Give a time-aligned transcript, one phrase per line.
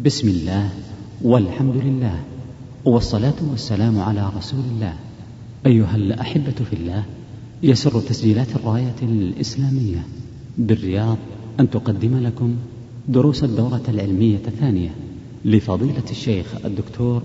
[0.00, 0.68] بسم الله
[1.22, 2.20] والحمد لله
[2.84, 4.94] والصلاة والسلام على رسول الله.
[5.66, 7.04] أيها الأحبة في الله
[7.62, 10.06] يسر تسجيلات الراية الإسلامية.
[10.58, 11.16] بالرياض
[11.60, 12.56] أن تقدم لكم
[13.08, 14.90] دروس الدورة العلمية الثانية
[15.44, 17.22] لفضيلة الشيخ الدكتور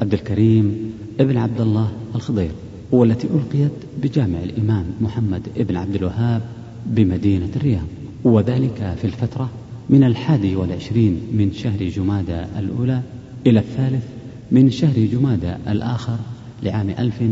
[0.00, 2.50] عبد الكريم ابن عبد الله الخضير
[2.92, 6.42] والتي ألقيت بجامع الإمام محمد ابن عبد الوهاب
[6.86, 7.86] بمدينة الرياض.
[8.24, 9.50] وذلك في الفترة
[9.90, 13.02] من الحادي والعشرين من شهر جمادى الأولى
[13.46, 14.04] إلى الثالث
[14.50, 16.16] من شهر جمادى الآخر
[16.62, 17.22] لعام ألف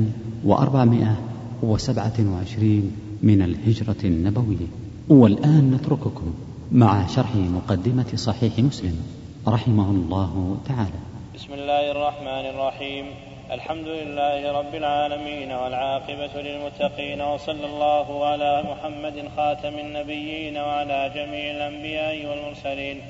[0.44, 1.16] وأربعمائة
[1.62, 2.92] وسبعة وعشرين
[3.22, 4.66] من الهجرة النبوية.
[5.08, 6.34] والآن نترككم
[6.72, 8.96] مع شرح مقدمة صحيح مسلم
[9.48, 11.00] رحمه الله تعالى.
[11.34, 13.25] بسم الله الرحمن الرحيم.
[13.50, 22.26] الحمد لله رب العالمين والعاقبة للمتقين وصلى الله على محمد خاتم النبيين وعلى جميع الأنبياء
[22.26, 23.02] والمرسلين.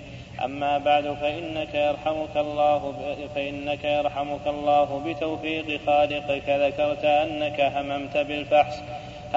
[0.44, 2.94] أما بعد فإنك يرحمك الله
[3.34, 6.48] فإنك يرحمك الله بتوفيق خالقك.
[6.48, 8.76] ذكرت أنك هممت بالفحص.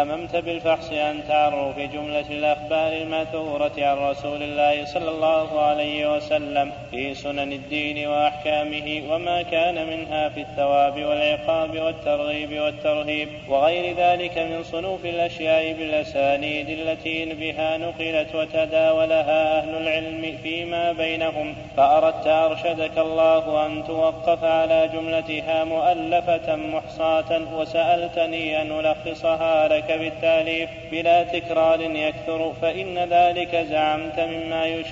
[0.03, 7.14] هممت بالفحص عن تعرف جملة الأخبار المأثورة عن رسول الله صلى الله عليه وسلم في
[7.14, 15.06] سنن الدين وأحكامه وما كان منها في الثواب والعقاب والترغيب والترهيب وغير ذلك من صنوف
[15.06, 21.56] الأشياء بالأسانيد التي بها نقلت وتداولها أهل العلم فيما بينهم.
[21.78, 29.89] فأردت أرشدك الله أن توقف على جملتها مؤلفة محصاة وسألتني أن ألخصها لك.
[29.92, 34.84] بالتاليف بلا تكرار يكثر فإن ذلك زعمت مما,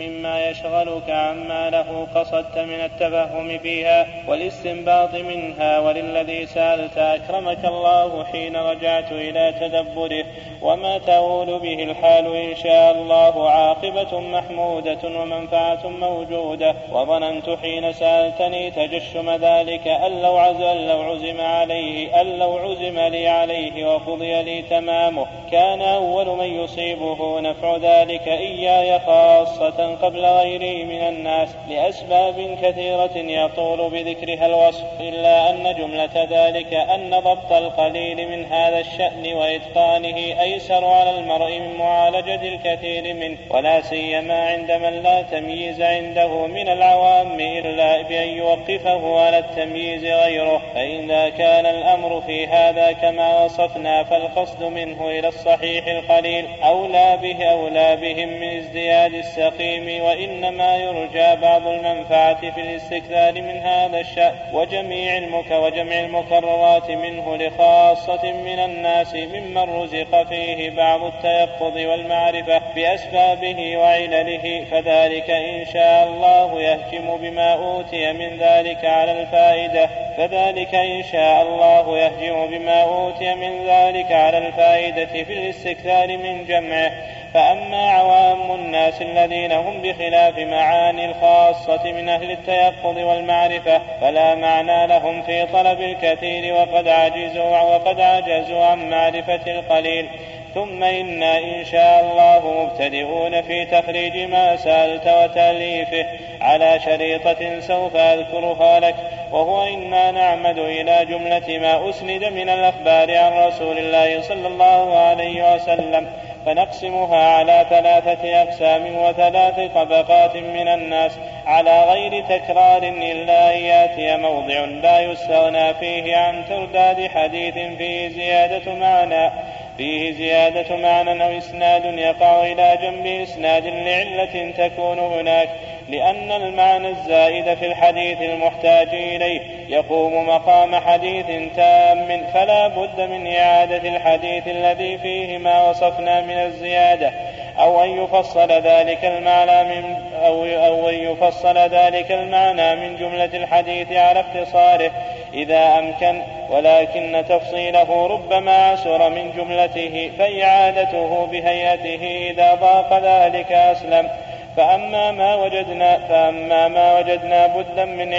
[0.00, 5.78] مما يشغلك عما له قصدت من التفهم فيها والاستنباط منها.
[5.78, 10.24] وللذي سألت أكرمك الله حين رجعت إلى تدبره
[10.62, 16.74] وما تؤول به الحال إن شاء الله عاقبة محمودة ومنفعة موجودة.
[16.92, 24.35] وظننت حين سألتني تجشم ذلك أن لو عزم عليه أن لو عزم لي عليه وقضي
[24.42, 25.26] لي تمامه.
[25.52, 33.90] كان أول من يصيبه نفع ذلك إياي خاصة قبل غيري من الناس لأسباب كثيرة يطول
[33.90, 41.10] بذكرها الوصف إلا أن جملة ذلك أن ضبط القليل من هذا الشأن وإتقانه أيسر على
[41.10, 48.02] المرء من معالجة الكثير منه ولا سيما عند من لا تمييز عنده من العوام إلا
[48.02, 50.62] بأن يوقفه على التمييز غيره.
[50.74, 56.46] فإذا كان الأمر في هذا كما وصفنا فالقصد منه إلى الصحيح القليل.
[56.64, 64.00] أولى به أولى بهم من ازدياد السقيم وإنما يرجى بعض المنفعة في الاستكثار من هذا
[64.00, 64.34] الشأن.
[64.52, 73.76] وجميع المك وجمع المكررات منه لخاصة من الناس ممن رزق فيه بعض التيقظ والمعرفة بأسبابه
[73.76, 74.64] وعلله.
[74.70, 79.90] فذلك إن شاء الله يهجم بما أوتي من ذلك على الفائدة.
[80.16, 86.92] فذلك إن شاء الله يهجم بما أوتي من ذلك على الفائدة في الاستكثار من جمعه.
[87.34, 95.22] فأما عوام الناس الذين هم بخلاف معاني الخاصة من أهل التيقظ والمعرفة فلا معنى لهم
[95.22, 100.08] في طلب الكثير وقد عجزوا وقد عجزوا عن معرفة القليل.
[100.56, 106.06] ثم إنا إن شاء الله مبتدئون في تخريج ما سألت وتأليفه
[106.40, 108.94] على شريطة سوف أذكرها لك
[109.32, 115.54] وهو إنا نعمد إلى جملة ما أسند من الأخبار عن رسول الله صلى الله عليه
[115.54, 116.06] وسلم
[116.46, 121.12] فنقسمها على ثلاثة أقسام وثلاث طبقات من الناس
[121.46, 128.74] على غير تكرار إلا أن يأتي موضع لا يستغنى فيه عن ترداد حديث فيه زيادة
[128.74, 129.30] معنى.
[129.78, 135.48] فيه زيادة معنى أو إسناد يقع إلى جنب إسناد لعلة تكون هناك
[135.88, 139.40] لأن المعنى الزائد في الحديث المحتاج إليه.
[139.68, 141.26] يقوم مقام حديث
[141.56, 147.12] تام فلا بد من إعادة الحديث الذي فيه ما وصفنا من الزيادة
[147.58, 153.92] أو أن يفصل ذلك المعنى من أو أو أن يفصل ذلك المعنى من جملة الحديث
[153.92, 154.90] على اختصاره.
[155.34, 164.08] إذا أمكن ولكن تفصيله ربما عسر من جملته فإعادته بهيئته إذا ضاق ذلك أسلم.
[164.56, 168.10] فأما ما وجدنا فأما ما وجدنا بدا من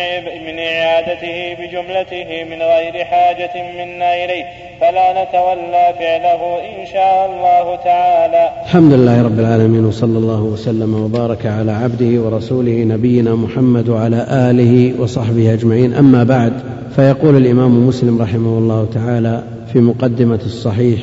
[0.47, 4.45] من إعادته بجملته من غير حاجة منا إليه
[4.81, 8.49] فلا نتولى فعله إن شاء الله تعالى.
[8.65, 15.01] الحمد لله رب العالمين وصلى الله وسلم وبارك على عبده ورسوله نبينا محمد وعلى آله
[15.01, 16.53] وصحبه أجمعين أما بعد
[16.95, 19.43] فيقول الإمام مسلم رحمه الله تعالى
[19.73, 20.99] في مقدمة الصحيح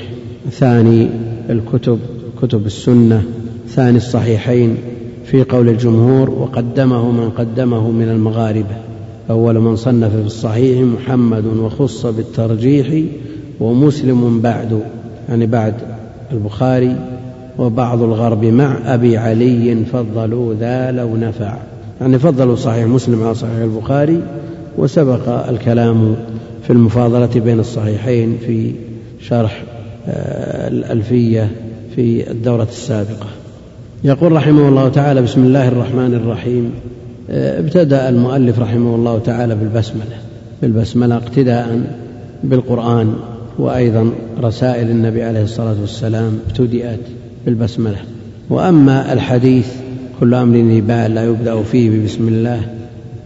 [0.51, 1.09] ثاني
[1.51, 2.01] الكتب
[2.43, 3.23] كتب السنة
[3.69, 4.94] ثاني الصحيحين
[5.25, 8.77] في قول الجمهور وقدمه من قدمه من المغاربة
[9.31, 13.05] أول من صنف في الصحيح محمد وخص بالترجيح
[13.61, 14.81] ومسلم بعد
[15.29, 15.75] يعني بعد
[16.33, 16.97] البخاري
[17.59, 21.57] وبعض الغرب مع أبي علي فضلوا ذا لو نفع.
[22.01, 24.23] يعني فضلوا صحيح مسلم على صحيح البخاري
[24.79, 26.17] وسبق الكلام
[26.63, 28.73] في المفاضلة بين الصحيحين في
[29.21, 29.63] شرح
[30.09, 31.51] آه، الألفية
[31.97, 33.27] في الدورة السابقة.
[34.05, 36.71] يقول رحمه الله تعالى بسم الله الرحمن الرحيم.
[37.31, 40.17] آه، ابتدأ المؤلف رحمه الله تعالى بالبسملة
[40.63, 41.81] بالبسملة اقتداء
[42.45, 43.15] بالقرآن
[43.59, 44.11] وأيضا
[44.43, 47.01] رسائل النبي عليه الصلاة والسلام ابتدأت
[47.47, 47.97] بالبسملة.
[48.51, 49.67] وأما الحديث
[50.21, 52.61] كل أمر ذي بال لا يبدأ فيه بسم الله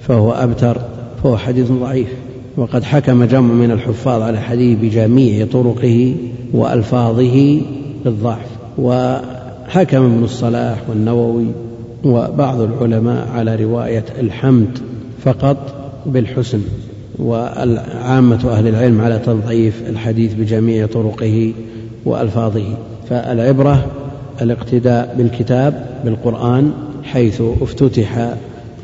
[0.01, 0.79] فهو أبتر
[1.23, 2.09] فهو حديث ضعيف.
[2.57, 6.15] وقد حكم جمع من الحفاظ على الحديث بجميع طرقه
[6.53, 7.61] وألفاظه
[8.05, 8.47] بالضعف
[9.69, 11.47] وحكم ابن الصلاح والنووي
[12.05, 14.79] وبعض العلماء على رواية الحمد
[15.25, 15.57] فقط
[16.07, 16.61] بالحسن
[17.19, 21.53] وعامة أهل العلم على تضعيف الحديث بجميع طرقه
[22.05, 22.65] وألفاظه.
[23.11, 23.87] فالعبرة
[24.43, 26.73] الاقتداء بالكتاب بالقرآن
[27.03, 28.35] حيث افتتح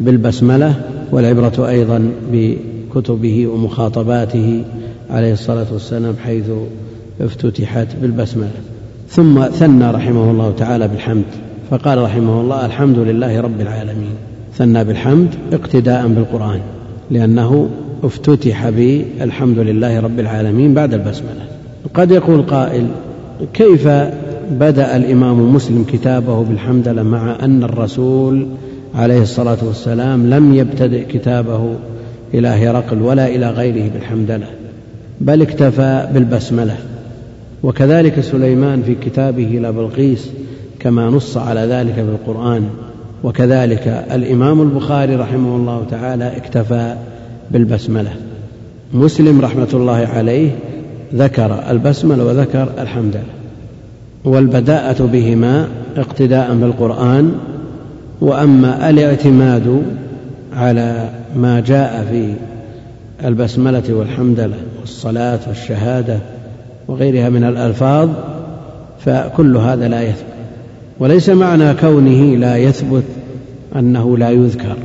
[0.01, 0.75] بالبسملة
[1.13, 4.65] والعبرة أيضا بكتبه ومخاطباته
[5.11, 6.47] عليه الصلاة والسلام حيث
[7.21, 8.74] افتتحت بالبسملة.
[9.15, 11.25] ثم ثنى رحمه الله تعالى بالحمد
[11.71, 14.15] فقال رحمه الله الحمد لله رب العالمين.
[14.57, 16.61] ثنى بالحمد اقتداء بالقرآن
[17.11, 17.69] لأنه
[18.05, 21.45] افتتح بالحمد لله رب العالمين بعد البسملة.
[21.95, 22.87] قد يقول قائل
[23.55, 23.89] كيف
[24.51, 28.47] بدأ الإمام مسلم كتابه بالحمدلله مع أن الرسول
[28.95, 31.75] عليه الصلاة والسلام لم يبتدئ كتابه
[32.35, 34.49] إلى هرقل ولا إلى غيره بالحمدلله
[35.21, 36.77] بل اكتفى بالبسملة.
[37.65, 40.31] وكذلك سليمان في كتابه إلى بلقيس
[40.79, 42.69] كما نص على ذلك بالقرآن
[43.25, 46.97] وكذلك الإمام البخاري رحمه الله تعالى اكتفى
[47.51, 48.11] بالبسملة.
[48.95, 50.51] مسلم رحمة الله عليه
[51.15, 54.35] ذكر البسملة وذكر الحمد لله.
[54.35, 57.33] والبداءة بهما اقتداء بالقرآن
[58.21, 59.83] وأما الاعتماد
[60.53, 62.35] على ما جاء في
[63.27, 66.19] البسملة والحمدلة والصلاة والشهادة
[66.89, 68.09] وغيرها من الألفاظ
[69.05, 70.35] فكل هذا لا يثبت.
[70.99, 73.05] وليس معنى كونه لا يثبت
[73.77, 74.77] أنه لا يذكر.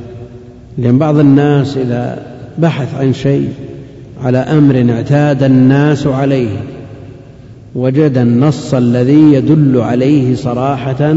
[0.78, 2.26] لأن بعض الناس إذا
[2.58, 3.50] بحث عن شيء
[4.24, 6.58] على أمر اعتاد الناس عليه
[7.76, 11.16] وجد النص الذي يدل عليه صراحة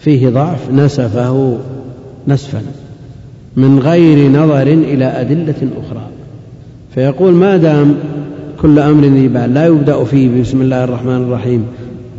[0.00, 1.58] فيه ضعف نسفه
[2.28, 2.62] نسفا
[3.56, 6.06] من غير نظر إلى أدلة أخرى.
[6.94, 7.96] فيقول ما دام
[8.62, 9.54] كل أمر ذي بال.
[9.54, 11.64] لا يبدأ فيه بسم الله الرحمن الرحيم.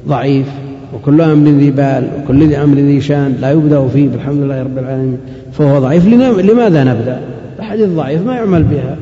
[0.08, 0.48] ضعيف
[0.94, 3.38] وكل أمر ذي بال وكل أمر ذي شأن.
[3.42, 5.18] لا يبدأ فيه بالحمد لله رب العالمين.
[5.54, 6.08] فهو ضعيف.
[6.40, 7.22] لماذا نبدأ؟
[7.60, 8.98] الحديث ضعيف ما يعمل بها.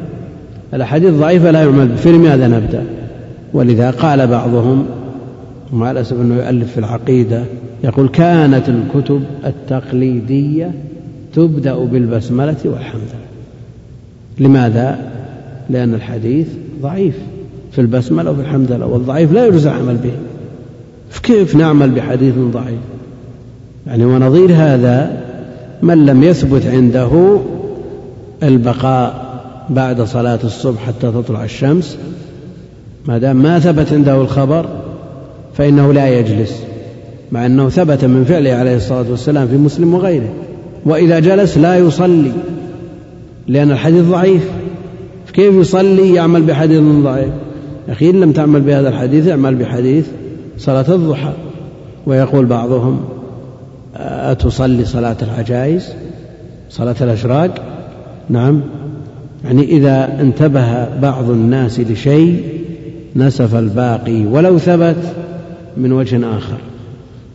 [0.74, 1.96] الأحاديث الضعيفة لا يعمل بها.
[1.96, 2.84] فلماذا نبدأ؟
[3.54, 4.86] ولذا قال بعضهم
[5.74, 7.44] ومع الأسف أنه يؤلف في العقيدة
[7.84, 10.72] يقول كانت الكتب التقليدية
[11.36, 13.02] تبدأ بالبسملة والحمد
[14.40, 15.00] لماذا؟
[15.70, 16.48] لأن الحديث
[16.86, 17.16] ضعيف
[17.72, 20.12] في البسملة وفي الحمد لله والضعيف لا يجوز العمل به.
[21.24, 22.80] كيف نعمل بحديث ضعيف؟
[23.88, 25.24] يعني ونظير هذا
[25.82, 27.40] من لم يثبت عنده
[28.44, 29.26] البقاء
[29.70, 31.98] بعد صلاة الصبح حتى تطلع الشمس؟
[33.08, 34.66] ما دام ما ثبت عنده الخبر
[35.58, 36.64] فإنه لا يجلس
[37.32, 40.30] مع أنه ثبت من فعله عليه الصلاة والسلام في مسلم وغيره.
[40.86, 42.32] وإذا جلس لا يصلي
[43.48, 44.50] لأن الحديث ضعيف.
[45.36, 47.30] كيف يصلي يعمل بحديث ضعيف؟
[47.90, 50.08] أخي إن لم تعمل بهذا الحديث اعمل بحديث
[50.58, 51.34] صلاة الضحى
[52.06, 53.00] ويقول بعضهم
[53.96, 55.94] أتصلي صلاة العجائز
[56.70, 57.52] صلاة الأشراق؟
[58.30, 58.62] نعم.
[59.46, 62.44] يعني إذا انتبه بعض الناس لشيء
[63.16, 65.14] نسف الباقي ولو ثبت
[65.78, 66.58] من وجه آخر.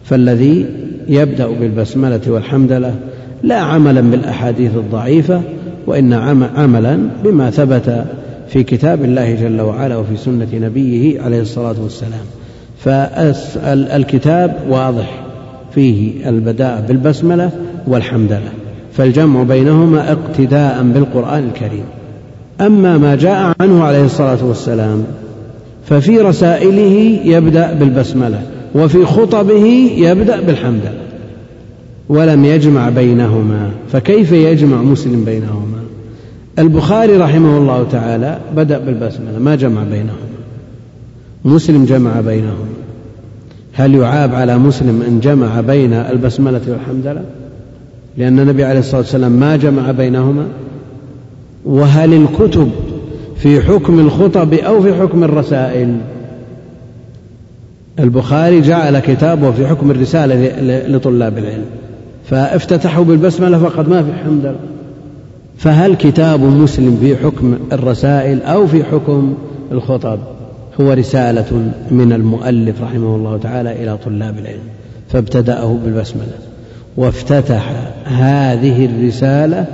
[0.05, 0.67] فالذي
[1.09, 2.95] يبدأ بالبسملة والحمدلة
[3.43, 5.43] لا عملا بالأحاديث الضعيفة
[5.91, 6.13] وإن
[6.57, 8.05] عملا بما ثبت
[8.49, 12.27] في كتاب الله جل وعلا وفي سنة نبيه عليه الصلاة والسلام.
[12.79, 15.23] فالكتاب واضح
[15.75, 17.51] فيه البداء بالبسملة
[17.87, 18.51] والحمدلة.
[18.93, 21.85] فالجمع بينهما اقتداء بالقرآن الكريم.
[22.61, 25.05] أما ما جاء عنه عليه الصلاة والسلام
[25.87, 28.43] ففي رسائله يبدأ بالبسملة
[28.75, 31.11] وفي خطبه يبدأ بالحمدلله
[32.09, 35.80] ولم يجمع بينهما فكيف يجمع مسلم بينهما؟
[36.59, 40.31] البخاري رحمه الله تعالى بدأ بالبسملة ما جمع بينهما
[41.45, 42.69] مسلم جمع بينهما
[43.73, 47.23] هل يعاب على مسلم إن جمع بين البسملة والحمدلة
[48.17, 50.47] لأن النبي عليه الصلاة والسلام ما جمع بينهما.
[51.65, 52.71] وهل الكتب
[53.37, 55.97] في حكم الخطب أو في حكم الرسائل؟
[57.99, 61.65] البخاري جعل كتابه في حكم الرسالة لطلاب العلم.
[62.31, 64.57] فافتتحوا بالبسملة فقط ما في حمد
[65.61, 69.35] فهل كتاب مسلم في حكم الرسائل أو في حكم
[69.73, 70.19] الخطب
[70.81, 74.63] هو رسالة من المؤلف رحمه الله تعالى إلى طلاب العلم
[75.09, 76.33] فابتدأه بالبسملة
[76.97, 77.73] وافتتح
[78.05, 79.65] هذه الرسالة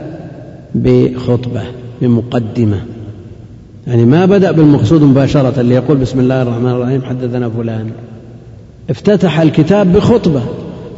[0.75, 1.63] بخطبة
[2.03, 2.81] بمقدمة.
[3.87, 7.91] يعني ما بدأ بالمقصود مباشرة ليقول بسم الله الرحمن الرحيم حدثنا فلان.
[8.91, 10.43] افتتح الكتاب بخطبة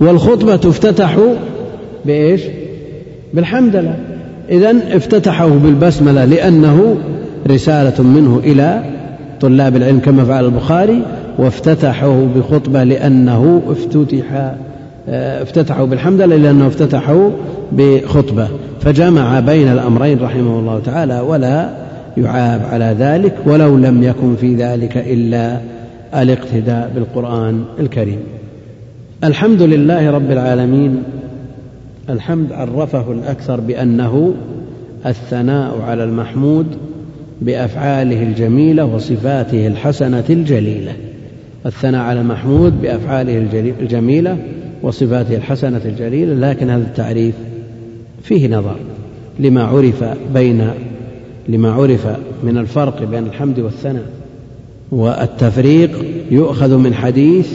[0.00, 1.18] والخطبة تفتتح
[2.07, 2.40] بإيش؟
[3.35, 3.97] بالحمدلة
[4.50, 6.96] إذا افتتحه بالبسملة لأنه
[7.50, 8.82] رسالة منه إلى
[9.40, 11.02] طلاب العلم كما فعل البخاري
[11.38, 14.54] وافتتحه بخطبة لأنه افتتح
[15.08, 17.30] افتتحوا بالحمدلله لأنه افتتحوا
[17.72, 18.48] بخطبة.
[18.80, 21.68] فجمع بين الأمرين رحمه الله تعالى ولا
[22.16, 25.58] يعاب على ذلك ولو لم يكن في ذلك إلا
[26.14, 28.18] الاقتداء بالقرآن الكريم.
[29.24, 31.02] الحمد لله رب العالمين
[32.10, 34.34] الحمد عرفه الأكثر بأنه
[35.06, 36.66] الثناء على المحمود
[37.42, 40.92] بأفعاله الجميلة وصفاته الحسنة الجليلة.
[41.66, 43.38] الثناء على المحمود بأفعاله
[43.80, 44.38] الجميلة
[44.82, 47.34] وصفاته الحسنة الجليلة لكن هذا التعريف
[48.22, 48.76] فيه نظر
[49.38, 50.70] لما عرف بين
[51.48, 52.06] لما عرف
[52.44, 54.06] من الفرق بين الحمد والثناء.
[54.90, 57.52] والتفريق يؤخذ من حديث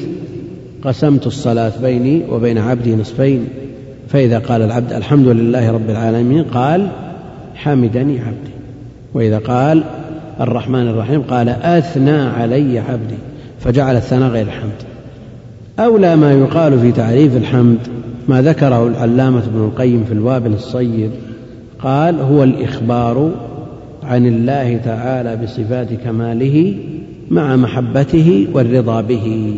[0.84, 3.48] قسمت الصلاة بيني وبين عبدي نصفين.
[4.08, 6.88] فإذا قال العبد الحمد لله رب العالمين قال
[7.56, 8.54] حمدني عبدي.
[9.14, 9.84] وإذا قال
[10.42, 13.16] الرحمن الرحيم قال أثنى علي عبدي.
[13.60, 14.84] فجعل الثناء غير الحمد.
[15.80, 17.78] أولى ما يقال في تعريف الحمد
[18.28, 21.12] ما ذكره العلامة ابن القيم في الوابل الصيب
[21.80, 23.32] قال هو الإخبار
[24.04, 26.76] عن الله تعالى بصفات كماله
[27.32, 29.56] مع محبته والرضا به.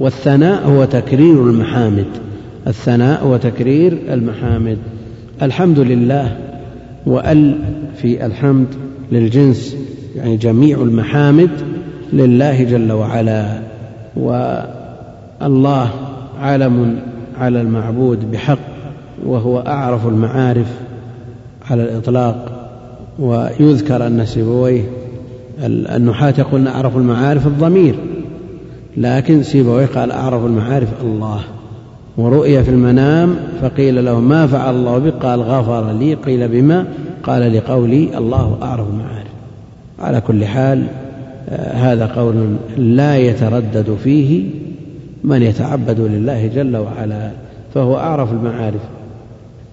[0.00, 2.06] والثناء هو تكرير المحامد.
[2.68, 4.78] الثناء هو تكرير المحامد.
[5.42, 6.36] الحمد لله
[7.06, 7.58] وأل
[7.96, 8.66] في الحمد
[9.12, 9.76] للجنس
[10.16, 11.50] يعني جميع المحامد
[12.12, 13.60] لله جل وعلا.
[14.16, 15.90] والله
[16.40, 16.98] علم
[17.38, 18.58] على المعبود بحق
[19.26, 20.66] وهو أعرف المعارف
[21.70, 22.68] على الإطلاق.
[23.18, 24.82] ويذكر ان سيبويه
[25.64, 27.94] النحاة يقولون أعرف المعارف الضمير
[28.96, 31.40] لكن سيبويه قال أعرف المعارف الله.
[32.18, 36.14] ورؤي في المنام فقيل له ما فعل الله بك؟ قال غفر لي.
[36.14, 36.86] قيل بما؟
[37.22, 39.28] قال لقولي الله أعرف المعارف
[39.98, 40.86] على كل حال
[41.48, 44.44] آه، هذا قول لا يتردد فيه
[45.24, 47.30] من يتعبد لله جل وعلا
[47.74, 48.80] فهو أعرف المعارف.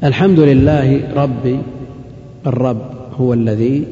[0.04, 1.60] الحمد لله ربي
[2.48, 2.82] الرب
[3.20, 3.84] هو الذي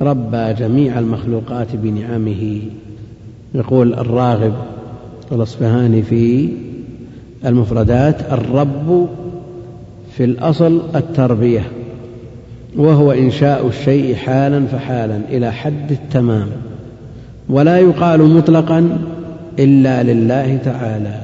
[0.00, 2.60] ربى جميع المخلوقات بنعمه.
[3.54, 4.54] يقول الراغب
[5.32, 6.48] الأصفهاني في
[7.46, 9.08] المفردات الرب
[10.16, 11.62] في الأصل التربية
[12.76, 16.48] وهو إنشاء الشيء حالا فحالا إلى حد التمام
[17.48, 18.98] ولا يقال مطلقا
[19.58, 21.20] إلا لله تعالى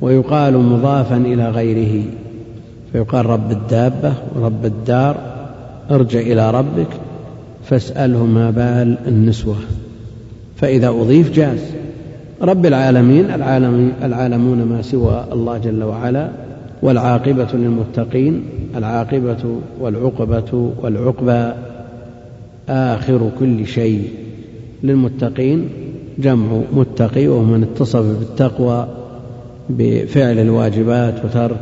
[0.00, 2.04] ويقال مضافا إلى غيره
[2.92, 5.16] فيقال رب الدابة ورب الدار
[5.90, 6.88] ارجع إلى ربك
[7.64, 9.56] فاسأله ما بال النسوة
[10.56, 11.60] فإذا أضيف جاز.
[12.42, 16.28] رب العالمين العالمين العالمون ما سوى الله جل وعلا
[16.82, 18.42] والعاقبة للمتقين
[18.76, 21.52] العاقبة والعقبة والعقبى
[22.68, 24.08] آخر كل شيء
[24.82, 25.68] للمتقين.
[26.18, 28.88] جمع متقي وهو من اتصف بالتقوى
[29.70, 31.60] بفعل الواجبات وترك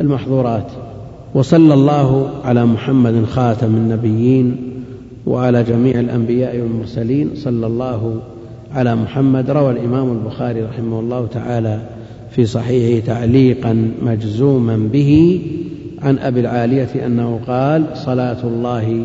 [0.00, 0.66] المحظورات.
[1.34, 4.56] وصلى الله على محمد خاتم النبيين
[5.26, 7.30] وعلى جميع الأنبياء والمرسلين.
[7.34, 8.20] صلى الله
[8.72, 11.80] على محمد روى الإمام البخاري رحمه الله تعالى
[12.30, 15.40] في صحيحه تعليقا مجزوما به
[16.02, 19.04] عن أبي العالية أنه قال صلاة الله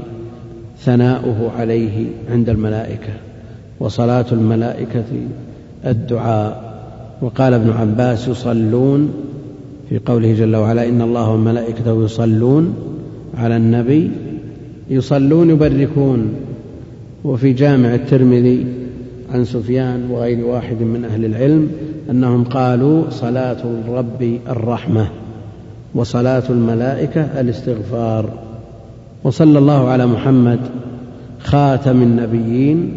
[0.80, 3.14] ثناؤه عليه عند الملائكة
[3.80, 5.04] وصلاة الملائكة
[5.86, 6.72] الدعاء.
[7.22, 9.14] وقال ابن عباس يصلون
[9.90, 12.74] في قوله جل وعلا إن الله وملائكته يصلون
[13.38, 14.12] على النبي
[14.90, 16.34] يصلون يبركون.
[17.24, 18.81] وفي جامع الترمذي
[19.34, 21.72] عن سفيان وغير واحد من أهل العلم
[22.10, 25.08] أنهم قالوا صلاة الرب الرحمة
[25.96, 28.30] وصلاة الملائكة الاستغفار.
[29.24, 30.60] وصلى الله على محمد
[31.40, 32.94] خاتم النبيين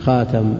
[0.00, 0.54] خاتم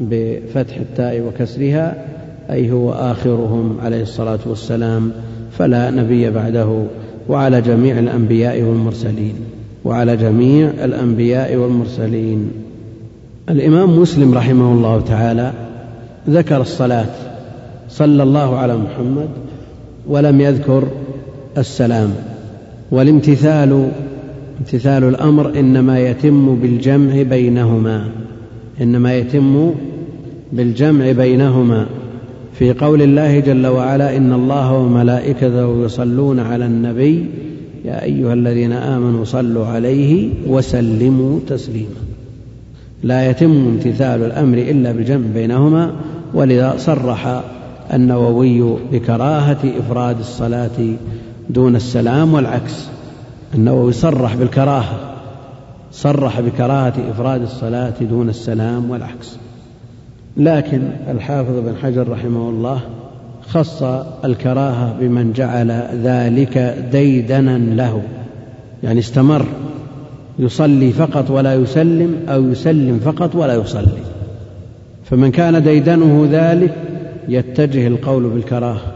[0.00, 2.04] بفتح التاء وكسرها
[2.50, 5.12] أي هو آخرهم عليه الصلاة والسلام
[5.58, 6.82] فلا نبي بعده.
[7.28, 9.34] وعلى جميع الأنبياء والمرسلين
[9.84, 12.50] وعلى جميع الأنبياء والمرسلين.
[13.50, 15.52] الإمام مسلم رحمه الله تعالى
[16.28, 17.06] ذكر الصلاة
[17.88, 19.28] صلى الله على محمد
[20.06, 20.88] ولم يذكر
[21.58, 22.10] السلام
[22.90, 23.88] والامتثال
[24.60, 28.04] امتثال الأمر إنما يتم بالجمع بينهما
[28.80, 29.70] إنما يتم
[30.52, 31.86] بالجمع بينهما.
[32.58, 37.26] في قول الله جل وعلا إن الله وملائكته يصلون على النبي
[37.84, 42.07] يا أيها الذين آمنوا صلوا عليه وسلموا تسليما.
[43.02, 45.92] لا يتم امتثال الأمر إلا بالجمع بينهما
[46.34, 47.42] ولذا صرح
[47.92, 50.96] النووي بكراهة إفراد الصلاة
[51.50, 52.88] دون السلام والعكس.
[53.54, 54.98] النووي صرح بالكراهة
[55.92, 59.36] صرح بكراهة إفراد الصلاة دون السلام والعكس.
[60.36, 62.80] لكن الحافظ بن حجر رحمه الله
[63.48, 63.82] خص
[64.24, 65.70] الكراهة بمن جعل
[66.04, 66.58] ذلك
[66.92, 68.02] ديدنا له
[68.82, 69.46] يعني استمر
[70.38, 74.02] يصلي فقط ولا يسلم أو يسلم فقط ولا يصلي.
[75.04, 76.74] فمن كان ديدنه ذلك
[77.28, 78.94] يتجه القول بالكراهة.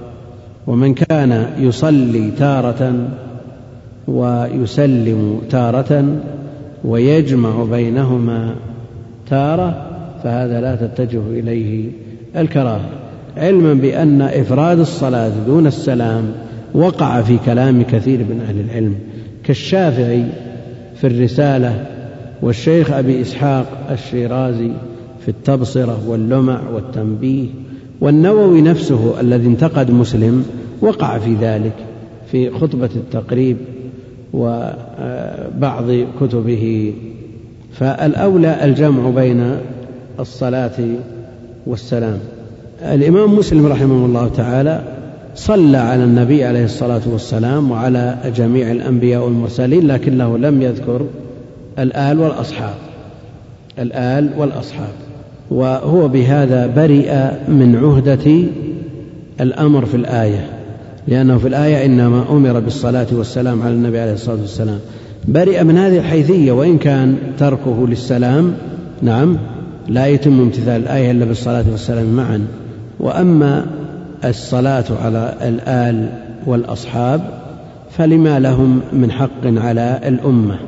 [0.66, 3.08] ومن كان يصلي تارة
[4.08, 6.16] ويسلم تارة
[6.84, 8.54] ويجمع بينهما
[9.30, 9.86] تارة
[10.24, 11.90] فهذا لا تتجه إليه
[12.36, 12.88] الكراهة.
[13.36, 16.24] علما بأن إفراد الصلاة دون السلام
[16.74, 18.94] وقع في كلام كثير من أهل العلم.
[19.44, 20.24] كالشافعي
[21.02, 21.86] في الرسالة
[22.42, 24.70] والشيخ أبي إسحاق الشيرازي
[25.20, 27.46] في التبصرة واللمع والتنبيه
[28.00, 30.44] والنووي نفسه الذي انتقد مسلم
[30.80, 31.72] وقع في ذلك
[32.30, 33.56] في خطبة التقريب
[34.32, 35.84] وبعض
[36.20, 36.94] كتبه.
[37.72, 39.56] فالأولى الجمع بين
[40.20, 40.78] الصلاة
[41.66, 42.18] والسلام.
[42.82, 44.82] الإمام مسلم رحمه الله تعالى
[45.34, 51.06] صلى على النبي عليه الصلاة والسلام وعلى جميع الأنبياء والمرسلين لكنه لم يذكر
[51.78, 52.74] الآل والأصحاب.
[53.78, 54.92] الآل والأصحاب.
[55.50, 58.44] وهو بهذا برئ من عهدة
[59.40, 60.46] الأمر في الآية.
[61.08, 64.78] لأنه في الآية إنما أمر بالصلاة والسلام على النبي عليه الصلاة والسلام.
[65.28, 68.54] برئ من هذه الحيثية وإن كان تركه للسلام
[69.02, 69.38] نعم
[69.88, 72.46] لا يتم امتثال الآية إلا بالصلاة والسلام معا.
[73.00, 73.66] وأما
[74.24, 76.08] الصلاة على الآل
[76.46, 77.20] والأصحاب
[77.90, 80.58] فلما لهم من حق على الأمة؟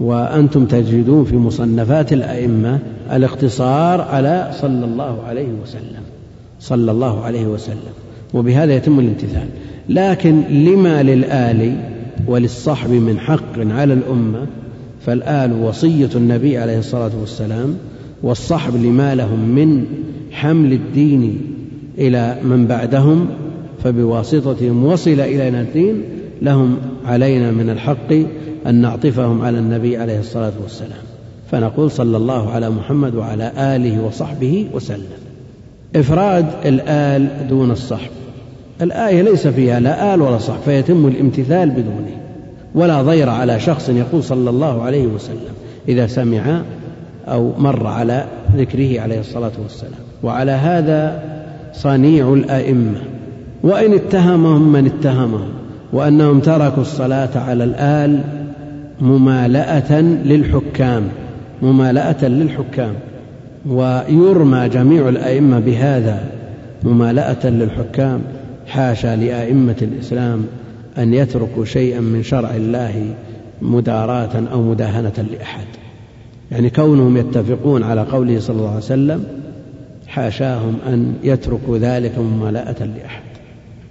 [0.00, 2.78] وأنتم تجدون في مصنفات الأئمة
[3.12, 6.02] الاقتصار على صلى الله عليه وسلم
[6.60, 7.92] صلى الله عليه وسلم
[8.34, 9.46] وبهذا يتم الامتثال.
[9.88, 11.76] لكن لما للآل
[12.26, 14.46] وللصحب من حق على الأمة؟
[15.06, 17.76] فالآل وصية النبي عليه الصلاة والسلام
[18.22, 19.84] والصحب لما لهم من
[20.32, 21.53] حمل الدين
[21.98, 23.26] إلى من بعدهم
[23.84, 26.02] فبواسطتهم وصل إلينا الدين
[26.42, 26.76] لهم
[27.06, 28.12] علينا من الحق
[28.66, 31.02] أن نعطفهم على النبي عليه الصلاة والسلام.
[31.50, 35.06] فنقول صلى الله على محمد وعلى آله وصحبه وسلم.
[35.96, 38.10] إفراد الآل دون الصحب.
[38.82, 42.16] الآية ليس فيها لا آل ولا صحب فيتم الامتثال بدونه.
[42.74, 45.54] ولا ضير على شخص يقول صلى الله عليه وسلم
[45.88, 46.62] إذا سمع
[47.28, 48.24] أو مر على
[48.56, 50.00] ذكره عليه الصلاة والسلام.
[50.22, 51.33] وعلى هذا
[51.74, 53.00] صنيع الأئمة.
[53.62, 55.48] وإن اتهمهم من اتهمهم
[55.92, 58.20] وأنهم تركوا الصلاة على الآل
[59.00, 61.02] ممالأة للحكام
[61.62, 62.94] ممالأة للحكام.
[63.66, 66.24] ويرمى جميع الأئمة بهذا
[66.82, 68.20] ممالأة للحكام.
[68.66, 70.46] حاشا لأئمة الإسلام
[70.98, 73.14] أن يتركوا شيئا من شرع الله
[73.62, 75.66] مداراة أو مداهنة لأحد.
[76.50, 79.24] يعني كونهم يتفقون على قوله صلى الله عليه وسلم
[80.14, 83.22] حاشاهم أن يتركوا ذلك ممالاة لأحد.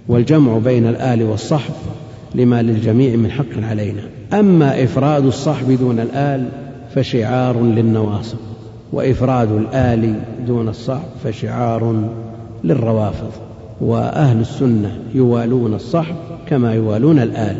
[0.08, 1.74] والجمع بين الآل والصحب
[2.34, 4.02] لما للجميع من حق علينا.
[4.32, 6.48] أما إفراد الصحب دون الآل
[6.94, 8.38] فشعار للنواصب
[8.92, 10.14] وإفراد الآل
[10.46, 12.08] دون الصحب فشعار
[12.64, 13.30] للروافض.
[13.80, 16.14] وأهل السنة يوالون الصحب
[16.48, 17.56] كما يوالون الآل.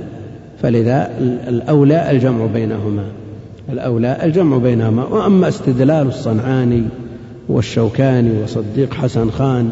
[0.63, 1.11] فلذا
[1.49, 3.05] الأولى الجمع بينهما.
[3.73, 5.05] الأولى الجمع بينهما.
[5.05, 6.83] وأما استدلال الصنعاني
[7.49, 9.71] والشوكاني وصديق حسن خان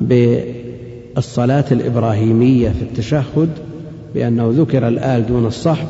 [0.00, 3.48] بالصلاة الإبراهيمية في التشهد
[4.14, 5.86] بأنه ذكر الآل دون الصحب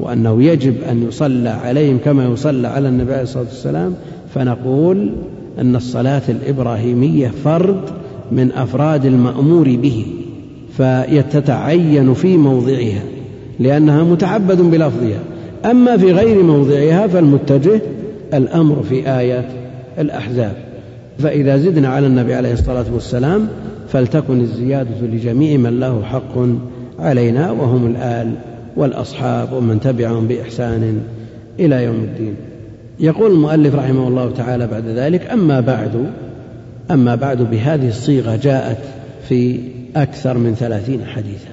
[0.00, 3.94] وأنه يجب أن يصلى عليهم كما يصلى على النبي عليه الصلاة والسلام
[4.34, 5.12] فنقول
[5.58, 7.80] أن الصلاة الإبراهيمية فرد
[8.32, 10.06] من أفراد المأمور به
[10.78, 13.02] فتتعين في موضعها
[13.60, 15.20] لأنها متعبد بلفظها.
[15.64, 17.80] أما في غير موضعها فالمتجه
[18.34, 19.46] الأمر في آيات
[19.98, 20.67] الأحزاب.
[21.18, 23.48] فإذا زدنا على النبي عليه الصلاة والسلام
[23.88, 26.38] فلتكن الزيادة لجميع من له حق
[26.98, 28.32] علينا وهم الآل
[28.76, 31.00] والأصحاب ومن تبعهم بإحسان
[31.58, 32.34] إلى يوم الدين.
[33.00, 36.10] يقول المؤلف رحمه الله تعالى بعد ذلك أما بعد
[36.90, 38.78] أما بعد بهذه الصيغة جاءت
[39.28, 39.60] في
[39.96, 41.50] أكثر من ثلاثين حديثا.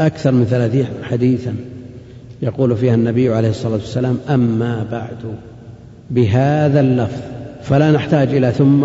[0.00, 1.54] أكثر من ثلاثين حديثا
[2.42, 5.34] يقول فيها النبي عليه الصلاة والسلام أما بعد.
[6.10, 8.84] بهذا اللفظ فلا نحتاج إلى ثم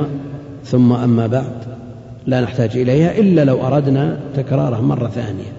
[0.65, 1.53] ثم أما بعد.
[2.27, 5.51] لا نحتاج إليها إلا لو أردنا تكرارها مرة ثانية.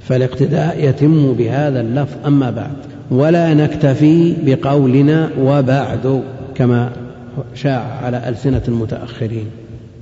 [0.00, 2.72] فالاقتداء يتم بهذا اللفظ أما بعد.
[3.10, 6.22] ولا نكتفي بقولنا وبعد
[6.54, 6.90] كما
[7.54, 9.46] شاع على ألسنة المتأخرين.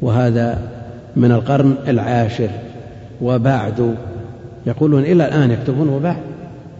[0.02, 0.58] وهذا
[1.16, 2.48] من القرن العاشر.
[3.22, 3.94] وبعد.
[4.66, 6.16] يقولون إلى الآن يكتبون وبعد.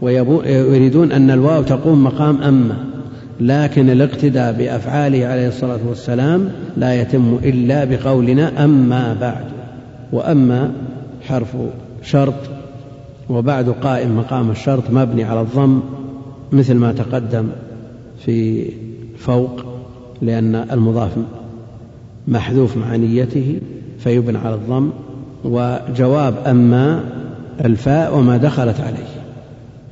[0.03, 2.77] ويريدون أن الواو تقوم مقام أما.
[3.40, 9.44] لكن الاقتداء بأفعاله عليه الصلاة والسلام لا يتم إلا بقولنا أما بعد
[10.12, 10.72] وأما
[11.29, 11.57] حرف
[12.03, 12.35] شرط
[13.29, 15.81] وبعد قائم مقام الشرط مبني على الضم
[16.53, 17.48] مثل ما تقدم
[18.24, 18.66] في
[19.18, 19.61] فوق
[20.22, 21.11] لأن المضاف
[22.29, 23.61] محذوف مع نيته
[23.98, 24.90] فيبنى على الضم
[25.44, 27.05] وجواب أما
[27.64, 29.18] الفاء وما دخلت عليه.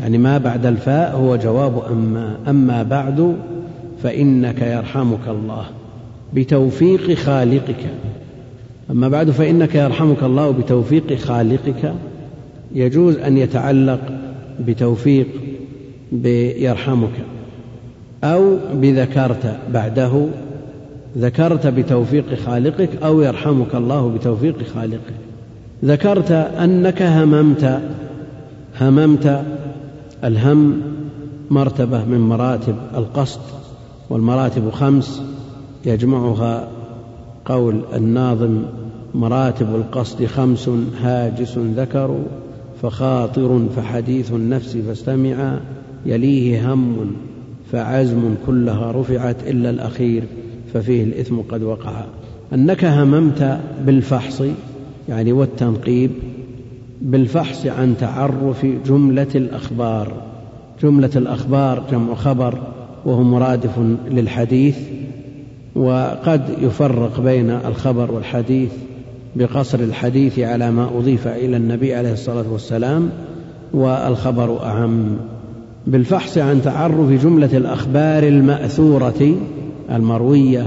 [0.07, 3.37] يعني ما بعد الفاء هو جواب أما أما بعد
[4.03, 5.65] فإنك يرحمك الله
[6.35, 7.87] بتوفيق خالقك.
[8.91, 11.95] أما بعد فإنك يرحمك الله بتوفيق خالقك.
[12.75, 14.01] يجوز أن يتعلق
[14.67, 15.27] بتوفيق
[16.13, 17.15] بيرحمك.
[18.25, 20.27] أو بذكرت بعده
[21.19, 25.15] ذكرت بتوفيق خالقك أو يرحمك الله بتوفيق خالقك.
[25.85, 27.81] ذكرت أنك هممت
[28.81, 29.43] هممت
[30.25, 30.83] الهم
[31.51, 33.41] مرتبة من مراتب القصد
[34.11, 35.23] والمراتب خمس
[35.87, 36.69] يجمعها
[37.45, 38.63] قول الناظم
[39.15, 40.71] مراتب القصد خمس
[41.03, 42.19] هاجس ذكر
[42.83, 45.59] فخاطر فحديث النفس فاستمع
[46.07, 47.13] يليه هم
[47.73, 50.25] فعزم كلها رفعت إلا الأخير
[50.75, 52.05] ففيه الإثم قد وقع.
[52.55, 54.43] أنك هممت بالفحص
[55.09, 56.11] يعني والتنقيب
[57.03, 60.13] بالفحص عن تعرف جملة الأخبار.
[60.83, 62.59] جملة الأخبار جمع خبر
[63.05, 63.79] وهو مرادف
[64.11, 64.79] للحديث
[65.77, 68.71] وقد يفرق بين الخبر والحديث
[69.37, 73.11] بقصر الحديث على ما أضيف إلى النبي عليه الصلاة والسلام
[73.75, 75.17] والخبر أعم.
[75.87, 79.37] بالفحص عن تعرف جملة الأخبار المأثورة
[79.91, 80.67] المروية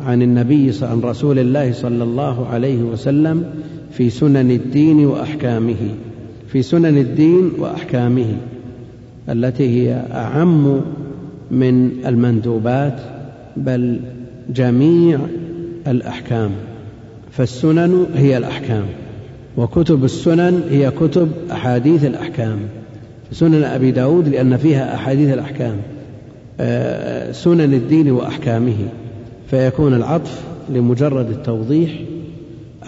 [0.00, 3.44] عن النبي عن رسول الله صلى الله عليه وسلم
[3.96, 5.94] في سنن الدين وأحكامه
[6.48, 8.36] في سنن الدين وأحكامه
[9.28, 10.80] التي هي أعم
[11.50, 13.00] من المندوبات
[13.56, 14.00] بل
[14.54, 15.18] جميع
[15.86, 16.50] الأحكام.
[17.30, 18.84] فالسنن هي الأحكام
[19.56, 22.58] وكتب السنن هي كتب أحاديث الأحكام.
[23.32, 25.76] سنن أبي داود لأن فيها أحاديث الأحكام
[26.60, 28.76] آه، سنن الدين وأحكامه.
[29.50, 31.90] فيكون العطف لمجرد التوضيح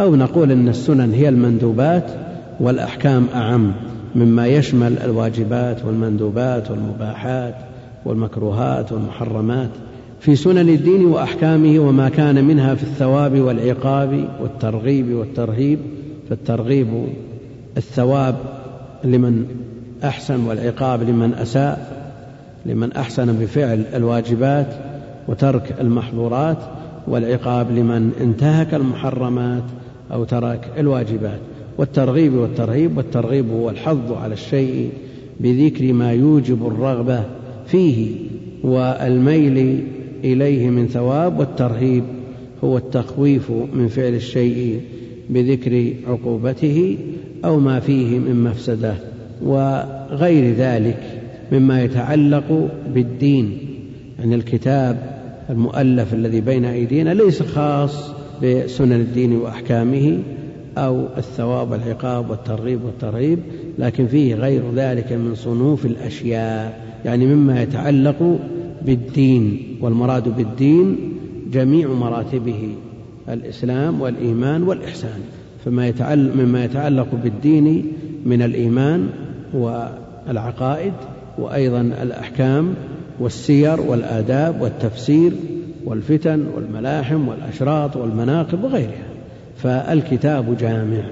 [0.01, 2.11] أو نقول أن السنن هي المندوبات
[2.61, 3.73] والأحكام أعم
[4.15, 7.55] مما يشمل الواجبات والمندوبات والمباحات
[8.05, 9.71] والمكروهات والمحرمات
[10.21, 15.79] في سنن الدين وأحكامه وما كان منها في الثواب والعقاب والترغيب والترهيب
[16.29, 16.89] فالترغيب
[17.77, 18.37] الثواب
[19.05, 19.47] لمن
[20.05, 22.07] أحسن والعقاب لمن أساء
[22.67, 24.75] لمن أحسن بفعل الواجبات
[25.29, 26.59] وترك المحظورات
[27.09, 29.65] والعقاب لمن انتهك المحرمات
[30.13, 31.41] أو ترك الواجبات.
[31.79, 34.91] والترغيب والترهيب والترغيب هو الحظ على الشيء
[35.41, 37.25] بذكر ما يوجب الرغبة
[37.67, 38.15] فيه
[38.63, 39.85] والميل
[40.25, 42.05] إليه من ثواب والترهيب
[42.65, 44.81] هو التخويف من فعل الشيء
[45.31, 46.99] بذكر عقوبته
[47.45, 48.95] أو ما فيه من مفسدة
[49.43, 51.03] وغير ذلك
[51.53, 53.59] مما يتعلق بالدين.
[54.19, 55.16] يعني الكتاب
[55.51, 58.11] المؤلف الذي بين أيدينا ليس خاص
[58.43, 60.19] بسنن الدين وأحكامه
[60.79, 63.39] أو الثواب والعقاب والترغيب والترهيب
[63.79, 68.39] لكن فيه غير ذلك من صنوف الأشياء يعني مما يتعلق
[68.83, 70.97] بالدين والمراد بالدين
[71.53, 72.69] جميع مراتبه
[73.29, 75.21] الإسلام والإيمان والإحسان.
[75.65, 77.93] فما يتعلق مما يتعلق بالدين
[78.27, 79.09] من الإيمان
[79.55, 80.93] والعقائد
[81.39, 82.75] وأيضا الأحكام
[83.21, 85.33] والسير والآداب والتفسير
[85.85, 89.07] والفتن والملاحم والأشراط والمناقب وغيرها.
[89.57, 91.03] فالكتاب جامع.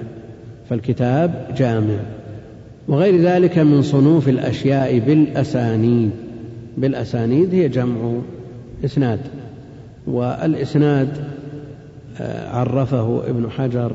[0.69, 1.99] فالكتاب جامع.
[2.87, 6.11] وغير ذلك من صنوف الأشياء بالأسانيد.
[6.77, 8.13] بالأسانيد هي جمع
[8.85, 9.19] إسناد.
[10.07, 11.09] والإسناد
[12.21, 13.91] آه، عرفه ابن حجر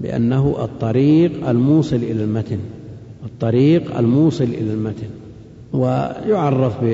[0.00, 2.58] بأنه الطريق الموصل إلى المتن.
[3.24, 5.08] الطريق الموصل إلى المتن.
[5.72, 6.84] ويعرف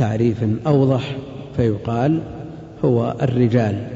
[0.00, 1.16] بتعريف أوضح
[1.56, 2.20] فيقال
[2.84, 3.88] هو الرجال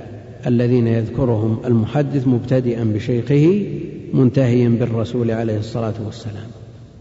[0.47, 3.67] الذين يذكرهم المحدث مبتدئا بشيخه
[4.15, 6.47] منتهيا بالرسول عليه الصلاة والسلام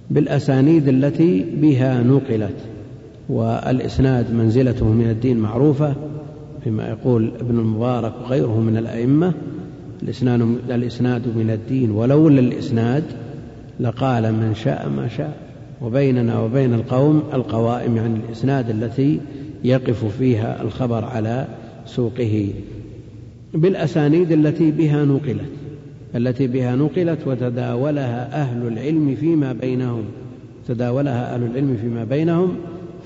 [0.10, 2.56] بالأسانيد التي بها نقلت
[3.30, 5.96] والإسناد منزلته من الدين معروفة
[6.64, 9.34] فيما يقول ابن المبارك وغيره من الأئمة
[10.70, 13.04] الإسناد من الدين ولولا الإسناد
[13.80, 15.53] لقال من شاء ما شاء
[15.84, 19.20] وبيننا وبين القوم القوائم يعني الإسناد التي
[19.64, 21.48] يقف فيها الخبر على
[21.86, 22.50] سوقه.
[23.54, 25.50] بالأسانيد التي بها نقلت
[26.16, 30.04] التي بها نقلت وتداولها أهل العلم فيما بينهم
[30.68, 32.56] تداولها أهل العلم فيما بينهم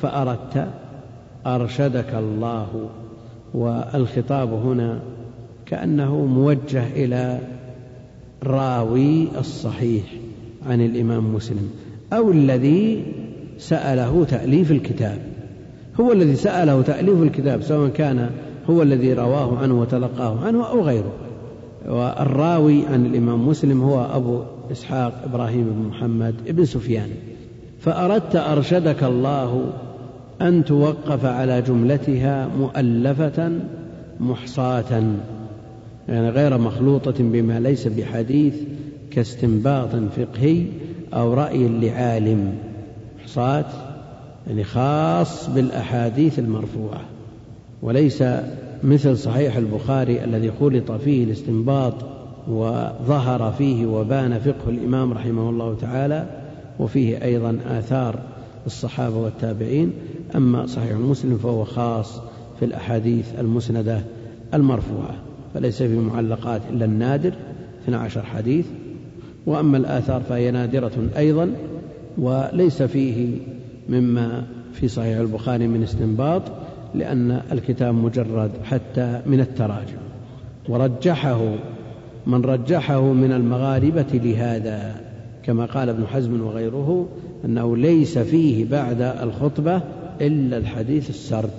[0.02, 0.68] فأردت
[1.46, 2.90] أرشدك الله.
[3.54, 5.00] والخطاب هنا
[5.66, 7.40] كأنه موجه إلى
[8.44, 10.04] راوي الصحيح
[10.66, 11.70] عن الإمام مسلم.
[12.14, 13.04] أو الذي
[13.58, 15.18] سأله تأليف الكتاب.
[16.00, 18.30] هو الذي سأله تأليف الكتاب سواء كان
[18.70, 21.14] هو الذي رواه عنه وتلقاه عنه أو غيره.
[21.88, 24.42] والراوي عن الإمام مسلم هو أبو
[24.72, 27.10] إسحاق إبراهيم بن محمد بن سفيان.
[27.80, 29.74] فأردت أرشدك الله
[30.42, 33.52] أن توقف على جملتها مؤلفة
[34.20, 35.04] محصاة
[36.08, 38.56] يعني غير مخلوطة بما ليس بحديث
[39.12, 40.64] كاستنباط فقهي.
[41.14, 42.58] أو رأي لعالم.
[43.22, 43.66] محصاة
[44.48, 47.02] يعني خاص بالأحاديث المرفوعة.
[47.82, 48.24] وليس
[48.84, 51.94] مثل صحيح البخاري الذي خلط فيه الاستنباط
[52.48, 56.26] وظهر فيه وبان فقه الإمام رحمه الله تعالى
[56.80, 58.20] وفيه أيضا آثار
[58.66, 59.94] الصحابة والتابعين.
[60.36, 62.22] أما صحيح مسلم فهو خاص
[62.60, 64.02] في الأحاديث المسندة
[64.54, 65.16] المرفوعة
[65.54, 67.34] فليس في معلقات إلا النادر
[67.84, 68.66] 12 حديث.
[69.48, 71.52] وأما الآثار فهي نادرة أيضا
[72.18, 73.38] وليس فيه
[73.90, 76.42] مما في صحيح البخاري من استنباط
[76.96, 79.98] لأن الكتاب مجرد حتى من التراجم.
[80.70, 81.56] ورجحه
[82.28, 84.96] من رجحه من المغاربة لهذا
[85.44, 87.08] كما قال ابن حزم وغيره
[87.46, 89.82] أنه ليس فيه بعد الخطبة
[90.22, 91.50] إلا الحديث السرد.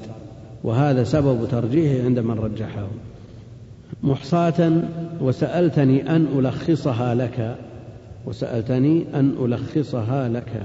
[0.64, 2.86] وهذا سبب ترجيحه عند من رجحه.
[4.02, 4.72] محصاة
[5.20, 7.56] وسألتني أن ألخصها لك.
[8.28, 10.62] وسألتني أن ألخصها لك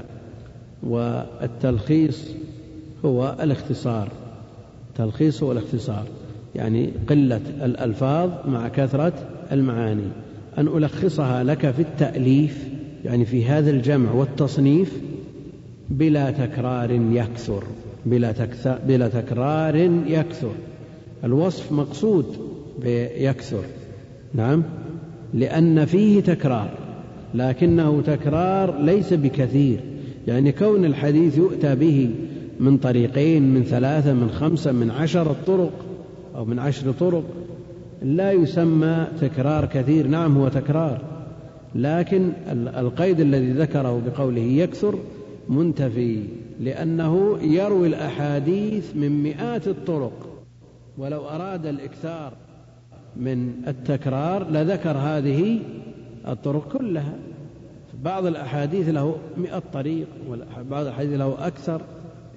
[0.83, 2.27] والتلخيص
[3.05, 4.07] هو الاختصار.
[4.97, 6.03] تلخيص هو الاختصار
[6.55, 9.13] يعني قلة الألفاظ مع كثرة
[9.51, 10.07] المعاني.
[10.57, 12.67] أن ألخصها لك في التأليف
[13.05, 15.01] يعني في هذا الجمع والتصنيف
[15.89, 17.63] بلا تكرار يكثر
[18.05, 18.33] بلا,
[18.87, 19.75] بلا تكرار
[20.07, 20.51] يكثر.
[21.23, 22.25] الوصف مقصود
[22.81, 23.63] بيكثر.
[24.33, 24.63] نعم؟
[25.33, 26.82] لأن فيه تكرار.
[27.33, 29.79] لكنه تكرار ليس بكثير
[30.27, 32.09] يعني كون الحديث يؤتى به
[32.59, 35.71] من طريقين من ثلاثة من خمسة من عشرة طرق
[36.35, 37.23] أو من عشر طرق
[38.01, 40.07] لا يسمى تكرار كثير.
[40.07, 41.01] نعم هو تكرار
[41.75, 44.95] لكن القيد الذي ذكره بقوله يكثر
[45.49, 46.23] منتفي
[46.59, 50.29] لأنه يروي الأحاديث من مئات الطرق.
[50.97, 52.33] ولو أراد الإكثار
[53.15, 55.59] من التكرار لذكر هذه
[56.27, 57.15] الطرق كلها.
[58.03, 61.81] بعض الأحاديث له مئة طريق وبعض الأحاديث له أكثر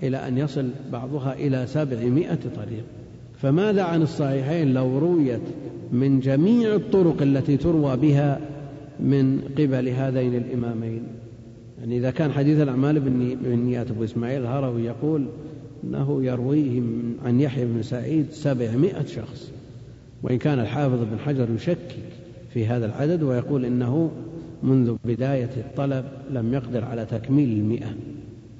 [0.02, 2.84] إلى أن يصل بعضها إلى سبعمائة طريق.
[3.42, 5.40] فماذا عن الصحيحين؟ لو رويت
[5.92, 8.40] من جميع الطرق التي تروى بها
[9.00, 11.02] من قبل هذين الإمامين.
[11.80, 15.26] يعني إذا كان حديث الأعمال بالنيات أبو إسماعيل الهروي يقول
[15.84, 16.82] أنه يرويه
[17.24, 19.52] عن يحيى بن سعيد سبعمائة شخص.
[20.22, 22.05] وإن كان الحافظ بن حجر يشكك
[22.56, 24.10] في هذا العدد ويقول إنه
[24.62, 27.94] منذ بداية الطلب لم يقدر على تكميل المئة.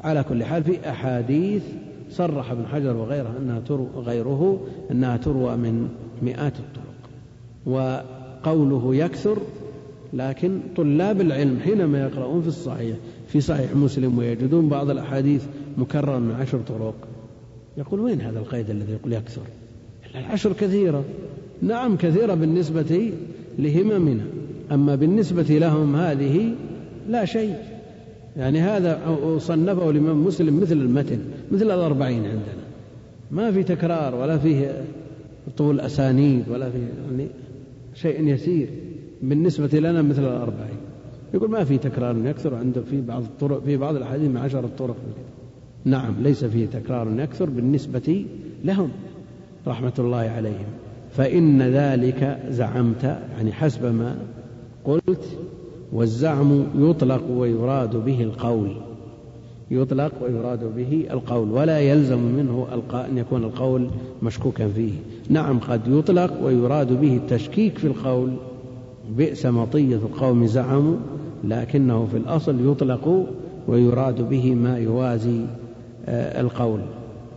[0.00, 1.62] على كل حال في أحاديث
[2.10, 5.88] صرح ابن حجر وغيره أنها تروى غيره أنها تروى من
[6.22, 6.94] مئات الطرق
[7.66, 9.38] وقوله يكثر
[10.12, 12.96] لكن طلاب العلم حينما يقرؤون في الصحيح
[13.28, 15.44] في صحيح مسلم ويجدون بعض الأحاديث
[15.78, 17.08] مكررة من عشر طرق
[17.76, 19.42] يقول وين هذا القيد الذي يقول يكثر؟
[20.14, 21.04] العشر كثيرة.
[21.62, 23.12] نعم كثيرة بالنسبة
[23.58, 24.24] لهممنا
[24.72, 26.54] أما بالنسبة لهم هذه
[27.08, 27.54] لا شيء.
[28.36, 31.18] يعني هذا صنفه الإمام مسلم مثل المتن
[31.52, 32.66] مثل الأربعين عندنا.
[33.30, 34.84] ما في تكرار ولا فيه
[35.56, 36.78] طول أسانيد ولا فيه
[37.10, 37.28] يعني
[37.94, 38.68] شيء يسير.
[39.22, 40.76] بالنسبة لنا مثل الأربعين.
[41.34, 44.96] يقول ما في تكرار يكثر عنده في بعض الطرق في بعض الأحاديث من عشرة طرق
[45.84, 48.24] نعم ليس فيه تكرار يكثر بالنسبة
[48.64, 48.90] لهم
[49.66, 50.66] رحمة الله عليهم.
[51.16, 53.04] فإن ذلك زعمت
[53.36, 54.16] يعني حسب ما
[54.84, 55.38] قلت
[55.92, 58.76] والزعم يطلق ويراد به القول.
[59.70, 63.90] يطلق ويراد به القول ولا يلزم منه أن يكون القول
[64.22, 64.92] مشكوكا فيه.
[65.28, 68.30] نعم قد يطلق ويراد به التشكيك في القول.
[69.16, 70.96] بئس مطية القوم زعموا
[71.44, 73.26] لكنه في الأصل يطلق
[73.68, 75.40] ويراد به ما يوازي
[76.06, 76.80] آه، القول.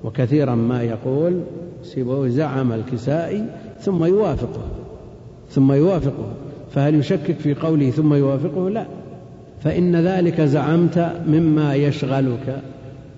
[0.03, 1.41] وكثيرا ما يقول
[1.83, 3.45] سيبويه زعم الكسائي
[3.81, 4.61] ثم يوافقه
[5.49, 6.33] ثم يوافقه.
[6.71, 8.85] فهل يشكك في قوله ثم يوافقه؟ لا.
[9.63, 12.61] فإن ذلك زعمت مما يشغلك.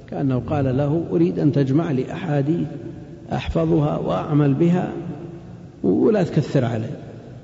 [0.09, 2.67] كأنه قال له أريد أن تجمع لي أحاديث
[3.33, 4.91] أحفظها وأعمل بها
[5.83, 6.89] ولا تكثر علي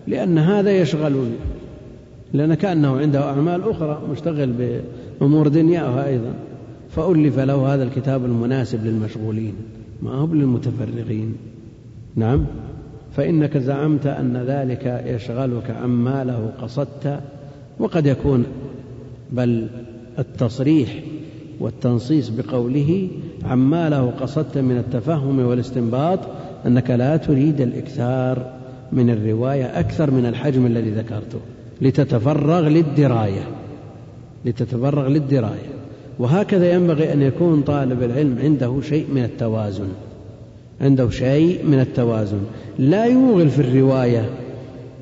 [0.07, 1.35] لأن هذا يشغلني.
[2.33, 4.53] لأن كأنه عنده أعمال أخرى مشتغل
[5.21, 6.33] بأمور دنياه أيضا.
[6.89, 9.53] فألف له هذا الكتاب المناسب للمشغولين
[10.01, 11.35] ما هو للمتفرغين.
[12.15, 12.45] نعم؟
[13.15, 17.19] فإنك زعمت أن ذلك يشغلك عما له قصدت
[17.79, 18.45] وقد يكون
[19.31, 19.67] بل
[20.19, 21.03] التصريح
[21.59, 23.07] والتنصيص بقوله
[23.45, 26.19] عما له قصدت من التفهم والاستنباط
[26.65, 28.57] أنك لا تريد الإكثار
[28.91, 31.39] من الرواية أكثر من الحجم الذي ذكرته
[31.81, 33.47] لتتفرغ للدراية
[34.45, 35.69] لتتفرغ للدراية.
[36.19, 39.87] وهكذا ينبغي أن يكون طالب العلم عنده شيء من التوازن.
[40.81, 42.41] عنده شيء من التوازن.
[42.79, 44.29] لا يوغل في الرواية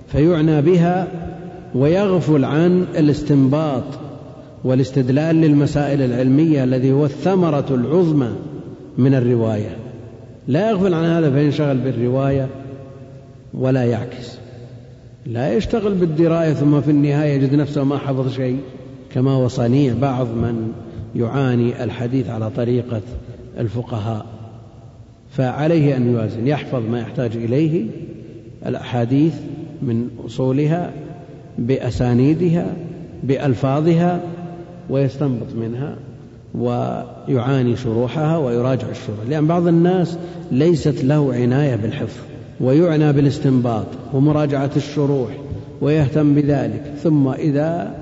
[0.08, 1.08] فيعنى بها
[1.76, 3.84] ويغفل عن الاستنباط
[4.64, 8.30] والاستدلال للمسائل العلمية الذي هو الثمرة العظمى
[8.98, 9.78] من الرواية.
[10.48, 12.48] لا يغفل عن هذا فينشغل بالرواية
[13.54, 14.38] ولا يعكس.
[15.26, 18.60] لا يشتغل بالدراية ثم في النهاية يجد نفسه ما حفظ شيء.
[19.14, 20.72] كما هو صنيع بعض من
[21.16, 23.02] يعاني الحديث على طريقة
[23.60, 24.26] الفقهاء.
[25.38, 27.86] فعليه أن يوازن يحفظ ما يحتاج إليه
[28.66, 29.34] الأحاديث
[29.82, 30.92] من أصولها
[31.58, 32.76] بأسانيدها
[33.24, 34.22] بألفاظها
[34.90, 35.96] ويستنبط منها
[36.56, 40.18] ويعاني شروحها ويراجع الشروح لأن بعض الناس
[40.52, 42.22] ليست له عناية بالحفظ
[42.60, 45.30] ويعنى بالاستنباط ومراجعة الشروح
[45.82, 47.96] ويهتم بذلك ثم إذا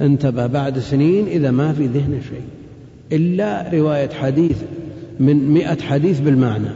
[0.00, 2.42] انتبه بعد سنين إذا ما في ذهنه شيء.
[3.12, 4.56] إلا رواية حديث
[5.20, 6.68] من مئة حديث بالمعنى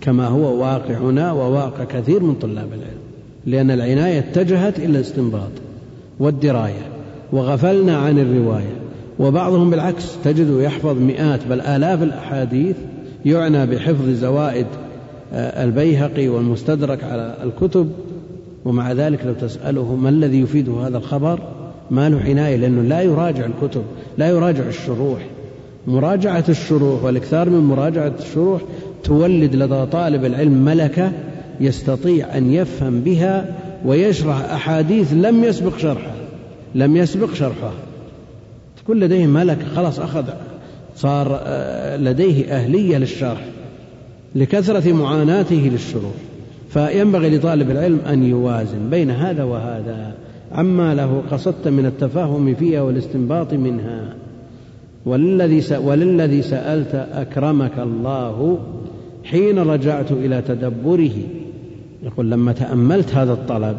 [0.00, 2.98] كما هو واقعنا وواقع كثير من طلاب العلم
[3.46, 5.50] لأن العناية اتجهت إلى الاستنباط
[6.18, 6.86] والدراية
[7.32, 8.76] وغفلنا عن الرواية
[9.18, 12.76] وبعضهم بالعكس تجده يحفظ مئات بل آلاف الأحاديث
[13.24, 14.66] يعنى بحفظ زوائد
[15.32, 17.90] آه، البيهقي والمستدرك على الكتب
[18.64, 21.40] ومع ذلك لو تسأله ما الذي يفيده هذا الخبر
[21.90, 23.82] ما له عناية لأنه لا يراجع الكتب
[24.18, 25.26] لا يراجع الشروح.
[25.88, 28.62] مراجعة الشروح والإكثار من مراجعة الشروح
[29.04, 31.12] تولد لدى طالب العلم ملكة
[31.60, 36.14] يستطيع أن يفهم بها ويشرح أحاديث لم يسبق شرحها.
[36.74, 37.72] لم يسبق شرحها.
[38.82, 40.24] تكون لديه ملكة خلاص أخذ
[40.96, 43.44] صار آه، لديه أهلية للشرح
[44.34, 46.14] لكثرة معاناته للشروح.
[46.70, 50.12] فينبغي لطالب العلم أن يوازن بين هذا وهذا.
[50.52, 54.14] عما له قصدت من التفاهم فيها والاستنباط منها.
[55.08, 58.58] وللذي وللذي سألت أكرمك الله
[59.24, 61.16] حين رجعت إلى تدبره.
[62.02, 63.76] يقول لما تأملت هذا الطلب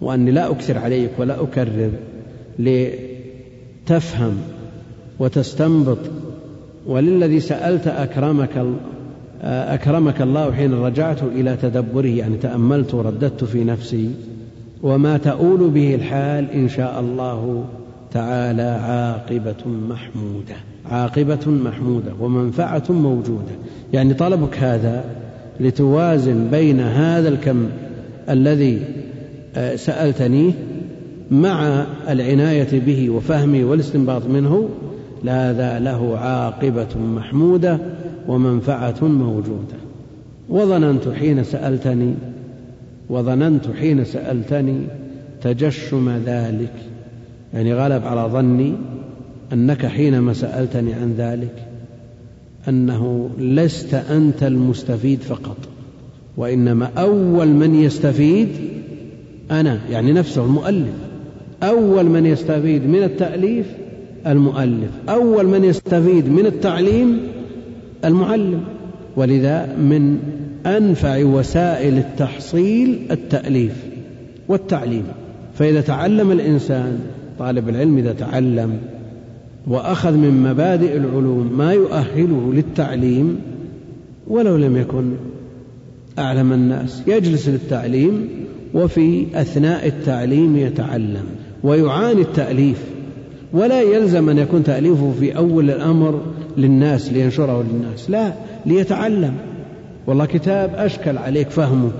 [0.00, 1.90] وأني لا أكثر عليك ولا أكرر
[2.58, 4.32] لتفهم
[5.18, 5.98] وتستنبط
[6.86, 8.66] وللذي سألت أكرمك
[9.42, 14.10] أكرمك الله حين رجعت إلى تدبره يعني تأملت ورددت في نفسي
[14.82, 17.64] وما تؤول به الحال إن شاء الله
[18.12, 20.56] تعالى عاقبة محمودة.
[20.90, 23.52] عاقبة محمودة ومنفعة موجودة.
[23.92, 25.04] يعني طلبك هذا
[25.60, 27.68] لتوازن بين هذا الكم
[28.30, 28.82] الذي
[29.56, 30.52] آه، سألتنيه
[31.30, 34.68] مع العناية به وفهمه والاستنباط منه
[35.26, 37.78] هذا له عاقبة محمودة
[38.28, 39.76] ومنفعة موجودة.
[40.48, 42.14] وظننت حين سألتني
[43.10, 44.80] وظننت حين سألتني
[45.42, 46.89] تجشم ذلك.
[47.54, 48.72] يعني غلب على ظني
[49.52, 51.54] أنك حينما سألتني عن ذلك
[52.68, 55.56] أنه لست أنت المستفيد فقط
[56.36, 58.48] وإنما أول من يستفيد
[59.50, 60.94] أنا يعني نفسه المؤلف.
[61.62, 63.66] أول من يستفيد من التأليف
[64.26, 67.20] المؤلف أول من يستفيد من التعليم
[68.04, 68.60] المعلم.
[69.16, 70.18] ولذا من
[70.66, 73.72] أنفع وسائل التحصيل التأليف
[74.48, 75.04] والتعليم.
[75.54, 76.98] فإذا تعلم الإنسان
[77.40, 78.78] طالب العلم إذا تعلم
[79.66, 83.40] وأخذ من مبادئ العلوم ما يؤهله للتعليم
[84.26, 85.12] ولو لم يكن
[86.18, 87.02] أعلم الناس.
[87.06, 88.28] يجلس للتعليم
[88.74, 91.24] وفي أثناء التعليم يتعلم
[91.62, 92.84] ويعاني التأليف.
[93.52, 96.20] ولا يلزم أن يكون تأليفه في أول الأمر
[96.56, 98.32] للناس لينشره للناس لا
[98.66, 99.34] ليتعلم.
[100.06, 101.90] والله كتاب أشكل عليك فهمه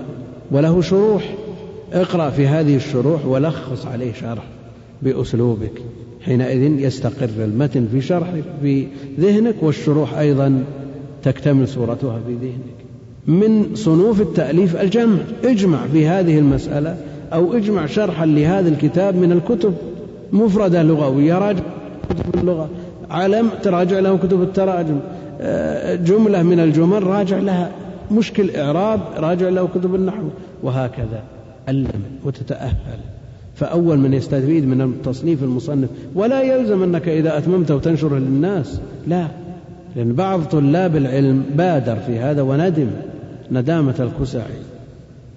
[0.51, 1.35] وله شروح.
[1.93, 4.43] اقرأ في هذه الشروح ولخص عليه شرح.
[5.01, 5.81] بأسلوبك.
[6.21, 8.87] حينئذ يستقر المتن في شرح في
[9.19, 10.63] ذهنك والشروح أيضا
[11.23, 12.81] تكتمل صورتها في ذهنك.
[13.27, 15.17] من صنوف التأليف الجمع.
[15.43, 16.97] اجمع في هذه المسألة
[17.33, 19.73] أو اجمع شرحا لهذا الكتاب من الكتب
[20.31, 21.37] مفردة لغوية.
[21.37, 21.63] راجع
[22.09, 22.69] كتب اللغة.
[23.09, 24.99] علم تراجع له كتب التراجم.
[25.41, 27.71] آه، جملة من الجمل راجع لها.
[28.11, 30.27] مشكل إعراب راجع له كتب النحو.
[30.63, 31.23] وهكذا.
[31.67, 31.87] علم
[32.25, 33.10] وتتأهل.
[33.61, 35.89] فأول من يستفيد من التصنيف المصنف.
[36.15, 39.27] ولا يلزم أنك إذا أتممت وتنشره للناس لا.
[39.95, 42.87] لأن بعض طلاب العلم بادر في هذا وندم
[43.51, 44.59] ندامة الكسعي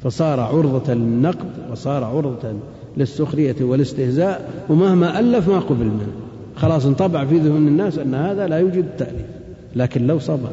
[0.02, 2.52] فصار عرضة للنقد وصار عرضة
[2.96, 6.12] للسخرية والاستهزاء ومهما ألف ما قبل منه
[6.56, 9.26] خلاص انطبع في ذهن الناس أن هذا لا يوجد تأليف.
[9.76, 10.52] لكن لو صبر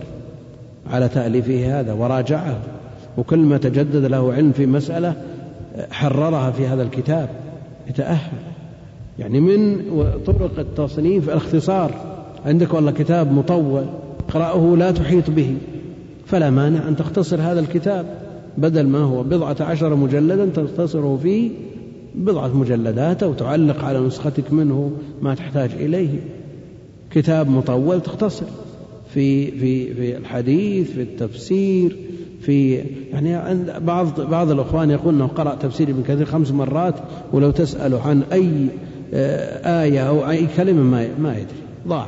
[0.91, 2.57] على تأليفه هذا وراجعه
[3.17, 5.13] وكل ما تجدد له علم في مسألة
[5.91, 7.30] حررها في هذا الكتاب.
[7.89, 8.38] يتأهل.
[9.19, 9.82] يعني من
[10.25, 11.91] طرق التصنيف الاختصار
[12.45, 13.86] عندك والله كتاب مطول
[14.19, 15.55] اقرأه لا تحيط به
[16.25, 18.05] فلا مانع أن تختصر هذا الكتاب
[18.57, 21.51] بدل ما هو بضعة عشر مجلدا تختصره في
[22.15, 26.19] بضعة مجلدات أو تعلق على نسختك منه ما تحتاج إليه.
[27.11, 28.45] كتاب مطول تختصر
[29.13, 31.97] في في في الحديث في التفسير
[32.42, 32.76] في
[33.14, 36.96] يعني عند بعض بعض الإخوان يقول أنه قرأ تفسير ابن كثير خمس مرات
[37.34, 38.68] ولو تسأله عن أي
[39.14, 41.62] آه، آية أو أي كلمة ما ما يدري.
[41.88, 42.08] ضاع.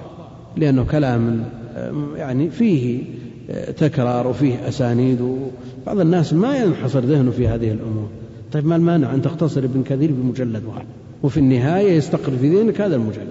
[0.58, 1.44] لأنه كلام
[1.76, 3.04] آه، يعني فيه
[3.50, 8.08] آه، تكرار وفيه أسانيد وبعض الناس ما ينحصر ذهنه في هذه الأمور.
[8.52, 10.86] طيب ما المانع أن تختصر ابن كثير بمجلد واحد؟
[11.24, 13.28] وفي النهاية يستقر في ذهنك هذا المجلد.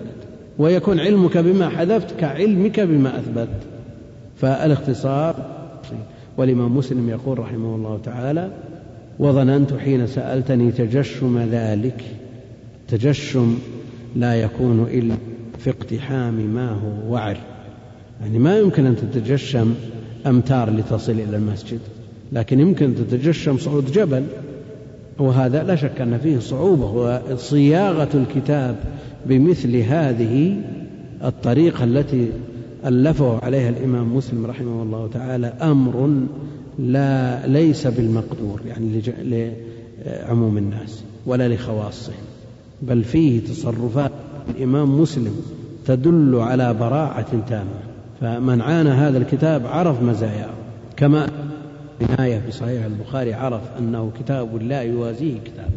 [0.59, 3.49] ويكون علمك بما حذفت كعلمك بما أثبت.
[4.37, 5.62] فالاختصار
[6.37, 8.51] والإمام مسلم يقول رحمه الله تعالى
[9.19, 12.05] وظننت حين سألتني تجشم ذلك
[12.89, 13.59] تجشم
[14.17, 15.15] لا يكون إلا
[15.59, 17.37] في اقتحام ما هو وعر.
[18.21, 19.75] يعني ما يمكن أن تتجشم
[20.27, 21.81] أمتار لتصل إلى المسجد
[22.33, 24.25] لكن يمكن أن تتجشم صعود جبل
[25.19, 26.87] وهذا لا شك أن فيه صعوبة
[27.31, 28.77] وصياغة الكتاب
[29.27, 30.57] بمثل هذه
[31.25, 32.29] الطريقة التي
[32.87, 36.11] ألفه عليها الإمام مسلم رحمه الله تعالى أمر
[36.79, 39.03] لا ليس بالمقدور يعني
[40.07, 42.15] لعموم الناس ولا لخواصهم
[42.83, 44.11] بل فيه تصرفات
[44.57, 45.37] الإمام مسلم
[45.87, 47.83] تدل على براعة تامة.
[48.21, 50.51] فمن عانى هذا الكتاب عرف مزاياه.
[50.97, 51.29] كما
[52.01, 55.71] النهاية في صحيح البخاري عرف أنه كتاب لا يوازيه كتاب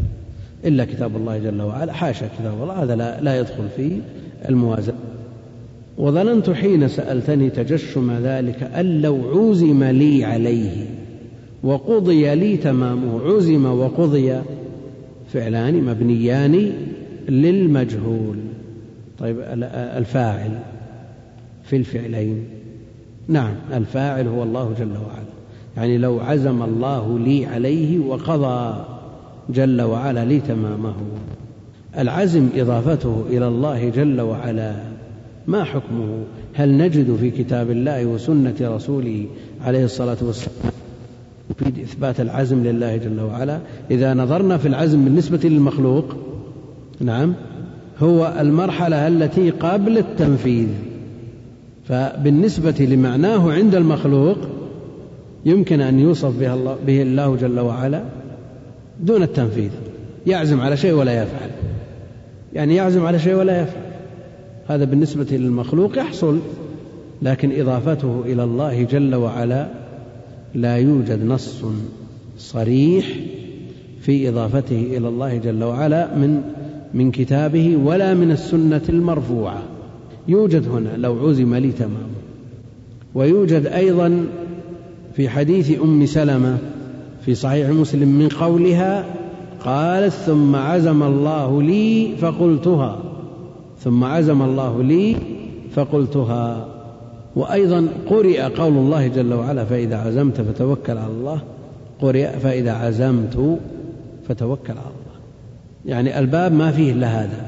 [0.66, 4.00] إلا كتاب الله جل وعلا حاشا كتاب الله هذا لا, لا يدخل في
[4.50, 4.96] الموازنة
[5.98, 10.86] وظننت حين سألتني تجشم ذلك أن لو عزم لي عليه
[11.64, 14.42] وقضي لي تمامه عزم وقضي
[15.34, 16.72] فعلان مبنيان
[17.30, 18.38] للمجهول.
[19.20, 19.38] طيب
[19.98, 20.60] الفاعل
[21.64, 22.46] في الفعلين.
[23.28, 25.36] نعم الفاعل هو الله جل وعلا.
[25.78, 28.86] يعني لو عزم الله لي عليه وقضى
[29.50, 30.96] جل وعلا لي تمامه.
[31.98, 34.95] العزم إضافته إلى الله جل وعلا.
[35.48, 36.24] ما حكمه؟
[36.54, 39.26] هل نجد في كتاب الله وسنة رسوله
[39.66, 40.72] عليه الصلاة والسلام
[41.58, 43.60] في إثبات العزم لله جل وعلا؟
[43.92, 46.16] إذا نظرنا في العزم بالنسبة للمخلوق
[47.00, 47.34] نعم
[48.00, 50.68] هو المرحلة التي قبل التنفيذ.
[51.88, 54.38] فبالنسبة لمعناه عند المخلوق
[55.46, 58.04] يمكن أن يوصف به الله, به الله جل وعلا
[59.00, 59.70] دون التنفيذ.
[60.28, 61.50] يعزم على شيء ولا يفعل.
[62.54, 63.85] يعني يعزم على شيء ولا يفعل.
[64.68, 66.40] هذا بالنسبة للمخلوق يحصل
[67.22, 69.68] لكن إضافته إلى الله جل وعلا
[70.56, 71.64] لا يوجد نص
[72.38, 73.06] صريح
[74.02, 76.42] في إضافته إلى الله جل وعلا من
[76.94, 79.64] من كتابه ولا من السنة المرفوعة.
[80.28, 82.10] يوجد هنا لو عزم لي تمام
[83.16, 84.26] ويوجد أيضا
[85.16, 86.58] في حديث أم سلمة
[87.26, 89.06] في صحيح مسلم من قولها
[89.66, 93.15] قالت ثم عزم الله لي فقلتها.
[93.86, 95.16] ثم عزم الله لي
[95.72, 96.68] فقلتها.
[97.36, 101.42] وأيضا قرئ قول الله جل وعلا فإذا عزمت فتوكل على الله.
[102.02, 103.60] قرئ فإذا عزمت
[104.28, 105.16] فتوكل على الله.
[105.86, 107.48] يعني الباب ما فيه إلا هذا.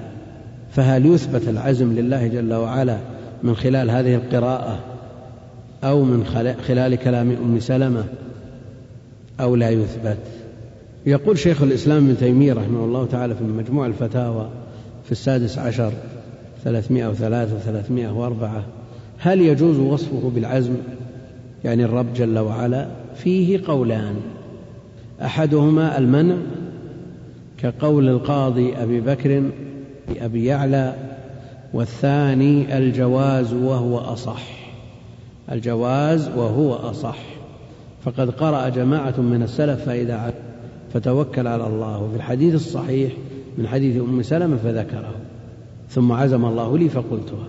[0.71, 2.97] فهل يثبت العزم لله جل وعلا
[3.43, 4.79] من خلال هذه القراءة
[5.83, 6.23] أو من
[6.67, 8.03] خلال كلام أم سلمة؟
[9.39, 10.17] أو لا يثبت؟
[11.05, 14.49] يقول شيخ الإسلام ابن تيمية رحمه الله تعالى في مجموع الفتاوى
[15.05, 15.91] في السادس عشر
[16.67, 18.63] ثلاثمائة وثلاثة وثلاثمائة وأربعة.
[19.17, 20.75] هل يجوز وصفه بالعزم؟
[21.63, 24.15] يعني الرب جل وعلا فيه قولان.
[25.21, 26.35] أحدهما المنع
[27.57, 29.43] كقول القاضي أبي بكر
[30.21, 30.95] أبي يعلى
[31.73, 34.43] والثاني الجواز وهو أصح.
[35.51, 37.17] الجواز وهو أصح.
[38.05, 40.33] فقد قرأ جماعة من السلف فإذا
[40.93, 42.03] فتوكل على الله.
[42.03, 43.13] وفي الحديث الصحيح
[43.57, 45.13] من حديث أم سلمة فذكره.
[45.89, 47.47] ثم عزم الله لي فقلتها.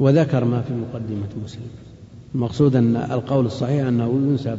[0.00, 1.68] وذكر ما في مقدمة مسلم.
[2.34, 4.58] المقصود أن القول الصحيح أنه ينسب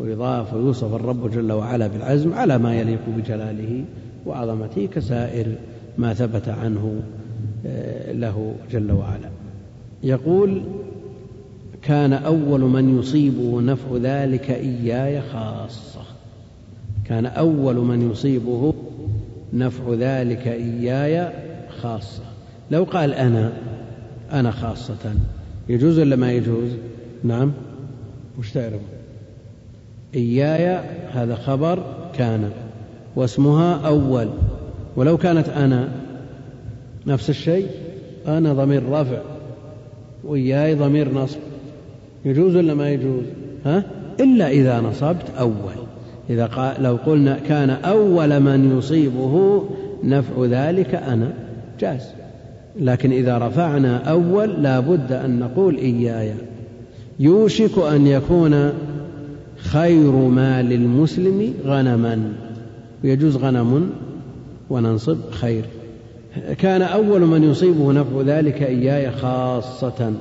[0.00, 3.84] ويضاف ويوصف الرب جل وعلا بالعزم على ما يليق بجلاله
[4.26, 5.46] وعظمته كسائر
[5.98, 7.00] ما ثبت عنه
[7.66, 9.30] آه، له جل وعلا.
[10.02, 10.62] يقول
[11.82, 16.00] كان أول من يصيبه نفع ذلك إياي خاصة.
[17.04, 18.74] كان أول من يصيبه
[19.52, 21.32] نفع ذلك إياي
[21.82, 22.27] خاصة.
[22.70, 23.52] لو قال أنا
[24.32, 25.14] أنا خاصة
[25.68, 26.70] يجوز ولا ما يجوز؟
[27.24, 27.52] نعم.
[28.38, 28.80] وش تعرف؟
[30.14, 30.80] إياي
[31.12, 32.50] هذا خبر كان
[33.16, 34.28] واسمها أول.
[34.96, 35.88] ولو كانت أنا
[37.06, 37.66] نفس الشيء
[38.26, 39.18] أنا ضمير رفع
[40.24, 41.38] وإياي ضمير نصب.
[42.24, 43.24] يجوز ولا ما يجوز؟
[43.64, 43.84] ها؟
[44.20, 45.78] إلا إذا نصبت أول.
[46.30, 49.64] إذا قال لو قلنا كان أول من يصيبه
[50.04, 51.32] نفع ذلك أنا
[51.80, 52.17] جاز.
[52.78, 56.34] لكن إذا رفعنا أول لا بد أن نقول إياي.
[57.20, 58.72] يوشك أن يكون
[59.56, 62.32] خير ما للمسلم غنما.
[63.04, 63.90] ويجوز غنم
[64.70, 65.64] وننصب خير.
[66.58, 70.12] كان أول من يصيبه نفع ذلك إياي خاصة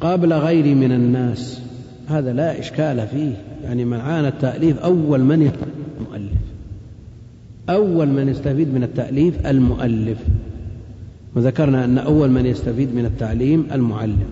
[0.00, 1.60] قبل غيري من الناس.
[2.08, 3.32] هذا لا إشكال فيه.
[3.64, 5.50] يعني من عانى التأليف أول من
[6.00, 6.32] المؤلف.
[7.68, 10.18] أول من يستفيد من التأليف المؤلف.
[11.36, 14.26] وذكرنا أن أول من يستفيد من التعليم المعلم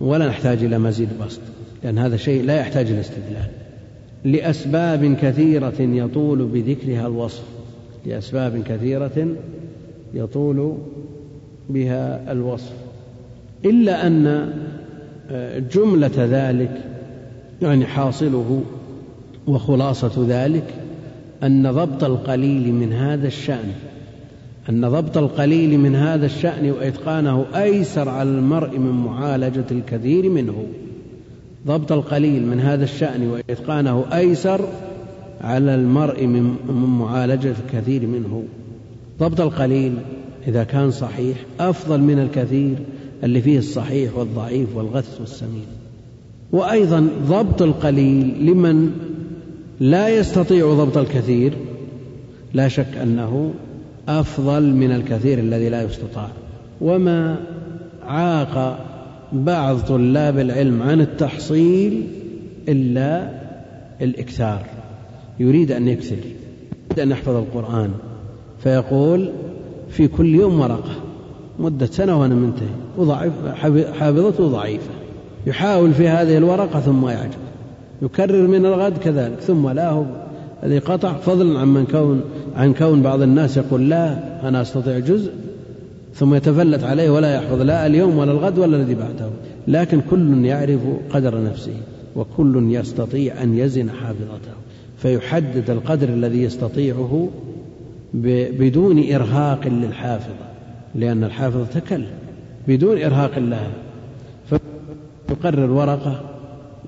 [0.00, 1.40] ولا نحتاج إلى مزيد بسط
[1.84, 3.48] لأن هذا شيء لا يحتاج إلى استدلال.
[4.24, 7.42] لأسباب كثيرة يطول بذكرها الوصف.
[8.06, 9.28] لأسباب كثيرة
[10.14, 10.76] يطول
[11.70, 12.72] بها الوصف.
[13.64, 14.26] إلا أن
[15.30, 16.80] آه، جملة ذلك
[17.62, 18.62] يعني حاصله
[19.46, 20.74] وخلاصة ذلك
[21.42, 23.72] أن ضبط القليل من هذا الشأن
[24.68, 30.66] أن ضبط القليل من هذا الشأن وإتقانه أيسر على المرء من معالجة الكثير منه.
[31.66, 34.60] ضبط القليل من هذا الشأن وإتقانه أيسر
[35.40, 36.56] على المرء من
[36.98, 38.44] معالجة الكثير منه.
[39.20, 39.94] ضبط القليل
[40.48, 42.76] إذا كان صحيح أفضل من الكثير
[43.24, 45.66] اللي فيه الصحيح والضعيف والغث والسمين.
[46.52, 48.90] وأيضا ضبط القليل لمن
[49.80, 51.52] لا يستطيع ضبط الكثير.
[52.54, 53.52] لا شك أنه
[54.08, 56.28] أفضل من الكثير الذي لا يستطاع.
[56.80, 57.36] وما
[58.06, 58.86] عاق
[59.32, 62.06] بعض طلاب العلم عن التحصيل
[62.68, 63.30] إلا
[64.00, 64.62] الإكثار.
[65.40, 67.90] يريد أن يكثر يريد أن يحفظ القرآن.
[68.62, 69.30] فيقول
[69.88, 70.94] في كل يوم ورقة
[71.58, 72.68] مدة سنة وأنا منتهي.
[72.98, 73.32] وضعيف
[74.00, 74.90] حافظته ضعيفة.
[75.46, 77.38] يحاول في هذه الورقة ثم يعجب.
[78.02, 80.04] يكرر من الغد كذلك ثم لا هو
[80.62, 82.20] الذي قطع فضلا عن من كون
[82.56, 85.32] عن كون بعض الناس يقول لا أنا أستطيع جزء
[86.14, 89.30] ثم يتفلت عليه ولا يحفظ لا اليوم ولا الغد ولا الذي بعده.
[89.68, 90.80] لكن كل يعرف
[91.10, 91.76] قدر نفسه
[92.16, 94.52] وكل يستطيع أن يزن حافظته.
[94.98, 97.28] فيحدد القدر الذي يستطيعه
[98.14, 100.50] بدون إرهاق للحافظة
[100.94, 102.04] لأن الحافظ تكل
[102.68, 103.70] بدون إرهاق لها.
[105.28, 106.20] فيقرر ورقة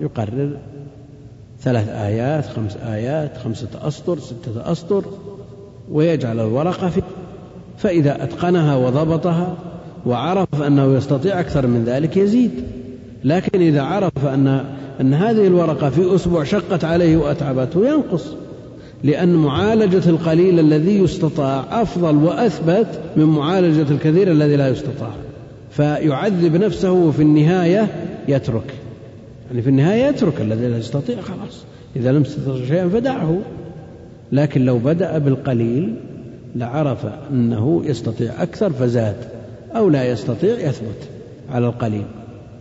[0.00, 0.56] يقرر
[1.60, 5.04] ثلاث آيات خمس آيات خمسة أسطر ستة أسطر
[5.90, 7.02] ويجعل الورقة في
[7.78, 9.56] فإذا أتقنها وضبطها
[10.06, 12.50] وعرف أنه يستطيع أكثر من ذلك يزيد.
[13.24, 14.64] لكن إذا عرف أن
[15.00, 18.34] أن هذه الورقة في أسبوع شقت عليه وأتعبته ينقص
[19.04, 25.10] لأن معالجة القليل الذي يستطاع أفضل وأثبت من معالجة الكثير الذي لا يستطاع.
[25.70, 27.88] فيعذب نفسه وفي النهاية
[28.28, 28.74] يترك.
[29.50, 31.64] يعني في النهاية يترك الذي لا يستطيع خلاص.
[31.96, 33.38] إذا لم تستطع شيئا فدعه.
[34.32, 35.94] لكن لو بدأ بالقليل
[36.56, 39.16] لعرف أنه يستطيع أكثر فزاد
[39.76, 41.08] أو لا يستطيع يثبت
[41.50, 42.04] على القليل.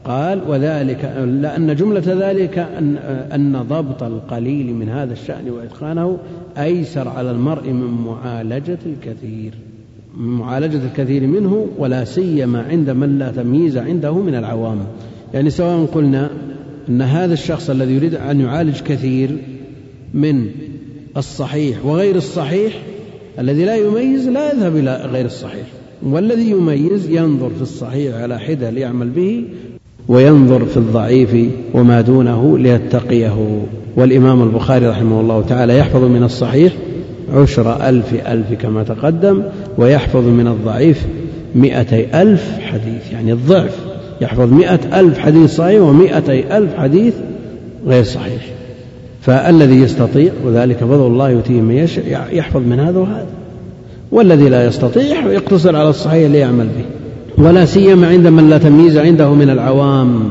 [0.05, 1.05] قال وذلك
[1.41, 2.97] لأن جملة ذلك أن,
[3.33, 6.17] أن ضبط القليل من هذا الشأن وإتقانه
[6.57, 9.53] أيسر على المرء من معالجة الكثير
[10.17, 14.79] من معالجة الكثير منه ولا سيما عند من لا تمييز عنده من العوام.
[15.33, 16.29] يعني سواء قلنا
[16.89, 19.37] أن هذا الشخص الذي يريد أن يعالج كثير
[20.13, 20.49] من
[21.17, 22.73] الصحيح وغير الصحيح
[23.39, 25.65] الذي لا يميز لا يذهب إلى غير الصحيح.
[26.03, 29.43] والذي يميز ينظر في الصحيح على حدة ليعمل به
[30.07, 31.35] وينظر في الضعيف
[31.73, 33.61] وما دونه ليتقيه.
[33.95, 36.73] والإمام البخاري رحمه الله تعالى يحفظ من الصحيح
[37.33, 39.43] عشر ألف ألف كما تقدم
[39.77, 41.05] ويحفظ من الضعيف
[41.55, 43.11] مئتي ألف حديث.
[43.13, 43.77] يعني الضعف
[44.21, 47.13] يحفظ مئة ألف حديث صحيح ومئتي ألف حديث
[47.87, 48.60] غير صحيح.
[49.21, 53.25] فالذي يستطيع وذلك فضل الله يؤتيه من يشاء يحفظ من هذا وهذا.
[54.11, 56.85] والذي لا يستطيع يقتصر على الصحيح ليعمل به.
[57.45, 60.23] ولا سيما عند من لا تمييز عنده من العوام.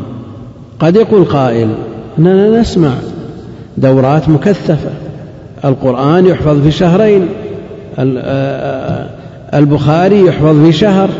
[0.80, 1.68] قد يقول قائل
[2.18, 2.92] إننا نسمع
[3.78, 4.90] دورات مكثفة.
[5.64, 7.26] القرآن يحفظ في شهرين
[9.54, 11.10] البخاري يحفظ في شهر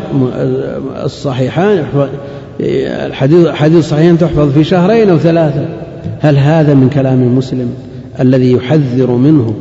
[1.03, 2.07] الصحيحان يحفظ
[3.05, 5.65] الحديث حديث الصحيحين تحفظ في شهرين أو ثلاثة.
[6.19, 7.73] هل هذا من كلام مسلم
[8.19, 9.53] الذي يحذر منه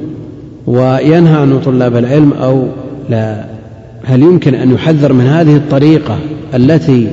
[0.67, 2.67] وينهى عنه طلاب العلم أو
[3.11, 3.45] لا؟
[4.05, 6.19] هل يمكن أن يحذر من هذه الطريقة
[6.55, 7.09] التي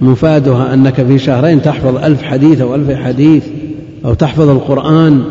[0.00, 3.44] مفادها أنك في شهرين تحفظ ألف حديث أو ألف حديث
[4.04, 5.22] أو تحفظ القرآن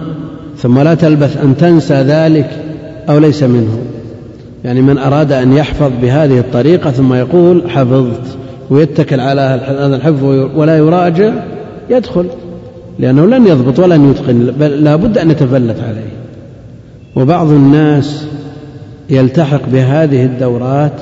[0.57, 2.49] ثم لا تلبث أن تنسى ذلك
[3.09, 3.77] أو ليس منه؟
[4.65, 8.37] يعني من أراد أن يحفظ بهذه الطريقة ثم يقول حفظت
[8.69, 10.23] ويتكل على هذا الحفظ
[10.55, 11.33] ولا يراجع
[11.89, 12.25] يدخل.
[12.99, 16.11] لأنه لن يضبط ولن يتقن بل لا بد أن يتفلت عليه.
[17.15, 18.25] وبعض الناس
[19.09, 20.93] يلتحق بهذه الدورات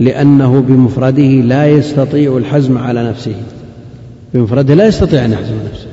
[0.00, 3.34] لأنه بمفرده لا يستطيع الحزم على نفسه.
[4.34, 5.86] بمفرده لا يستطيع أن يحزم نفسه.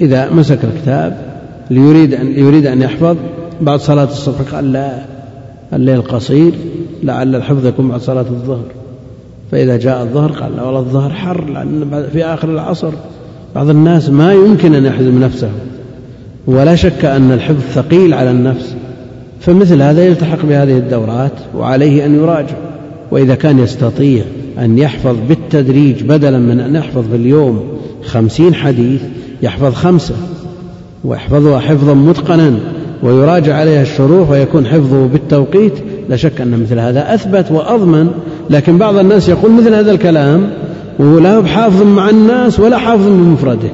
[0.00, 1.16] إذا مسك الكتاب
[1.70, 3.16] ليريد أن يريد أن يحفظ
[3.60, 4.98] بعد صلاة الصبح قال لا
[5.72, 6.52] الليل قصير
[7.02, 8.64] لعل الحفظ يكون بعد صلاة الظهر.
[9.50, 12.92] فإذا جاء الظهر قال لا والله الظهر حر لأن في آخر العصر.
[13.54, 15.50] بعض الناس ما يمكن أن يحزم نفسه
[16.46, 18.74] ولا شك أن الحفظ ثقيل على النفس
[19.40, 22.56] فمثل هذا يلتحق بهذه الدورات وعليه أن يراجع
[23.10, 24.24] وإذا كان يستطيع
[24.58, 29.00] أن يحفظ بالتدريج بدلا من أن يحفظ في اليوم خمسين حديث
[29.42, 30.14] يحفظ خمسة
[31.04, 32.54] ويحفظها حفظا متقنا
[33.02, 35.72] ويراجع عليها الشروح ويكون حفظه بالتوقيت
[36.08, 38.10] لا شك أن مثل هذا أثبت وأضمن
[38.50, 40.50] لكن بعض الناس يقول مثل هذا الكلام
[40.98, 43.70] وهو لا بحافظ مع الناس ولا حافظ بمفرده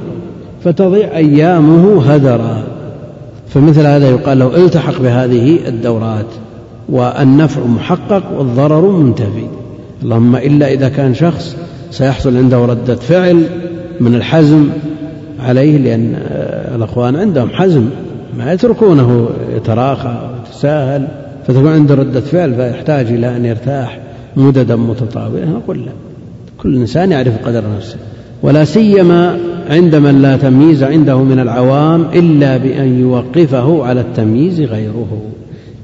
[0.64, 2.62] فتضيع أيامه هدرا.
[3.48, 6.26] فمثل هذا يقال له التحق بهذه الدورات
[6.88, 9.46] والنفع محقق والضرر منتفي.
[10.02, 11.56] اللهم إلا إذا كان شخص
[11.90, 13.42] سيحصل عنده ردة فعل
[14.00, 14.68] من الحزم
[15.40, 16.14] عليه لأن
[16.74, 17.88] الأخوان عندهم حزم
[18.38, 21.08] ما يتركونه يتراخى ويتساهل
[21.46, 24.00] فتكون عنده ردة فعل فيحتاج إلى أن يرتاح
[24.36, 26.09] مددا متطاولة نقول لا
[26.62, 27.96] كل إنسان يعرف قدر نفسه
[28.42, 29.38] ولا سيما
[29.70, 35.22] عند من لا تمييز عنده من العوام إلا بأن يوقفه على التمييز غيره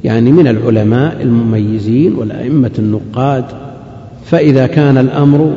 [0.05, 3.45] يعني من العلماء المميزين والأئمة النقاد.
[4.25, 5.53] فإذا كان الأمر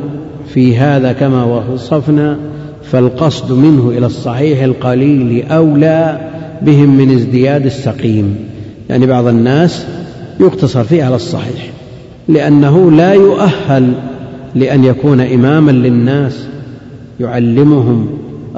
[0.54, 2.38] في هذا كما وصفنا
[2.82, 6.20] فالقصد منه إلى الصحيح القليل أولى
[6.62, 8.36] بهم من ازدياد السقيم.
[8.90, 9.86] يعني بعض الناس
[10.40, 11.70] يقتصر فيه على الصحيح
[12.28, 13.92] لأنه لا يؤهل
[14.54, 16.46] لأن يكون إماما للناس
[17.20, 18.06] يعلمهم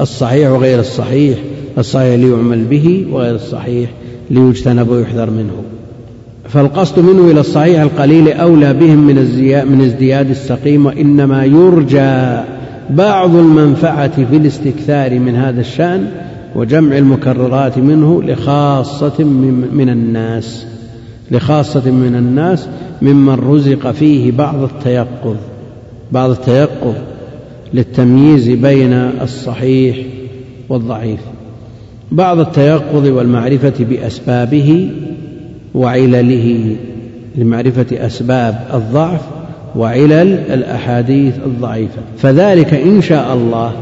[0.00, 1.38] الصحيح وغير الصحيح
[1.78, 3.90] الصحيح ليعمل به وغير الصحيح
[4.30, 5.52] ليجتنب ويحذر منه.
[6.48, 9.14] فالقصد منه إلى الصحيح القليل أولى بهم من
[9.70, 12.40] من ازدياد السقيم وإنما يرجى
[12.90, 16.06] بعض المنفعة في الاستكثار من هذا الشأن
[16.56, 19.24] وجمع المكررات منه لخاصة
[19.72, 20.66] من الناس
[21.30, 22.68] لخاصة من الناس
[23.02, 25.36] ممن رزق فيه بعض التيقظ.
[26.12, 26.94] بعض التيقظ
[27.74, 28.92] للتمييز بين
[29.22, 29.96] الصحيح
[30.68, 31.20] والضعيف.
[32.12, 34.90] بعض التيقظ والمعرفة بأسبابه
[35.74, 36.76] وعلله
[37.36, 39.20] لمعرفة أسباب الضعف
[39.76, 42.02] وعلل الأحاديث الضعيفة.
[42.18, 43.72] فذلك إن شاء الله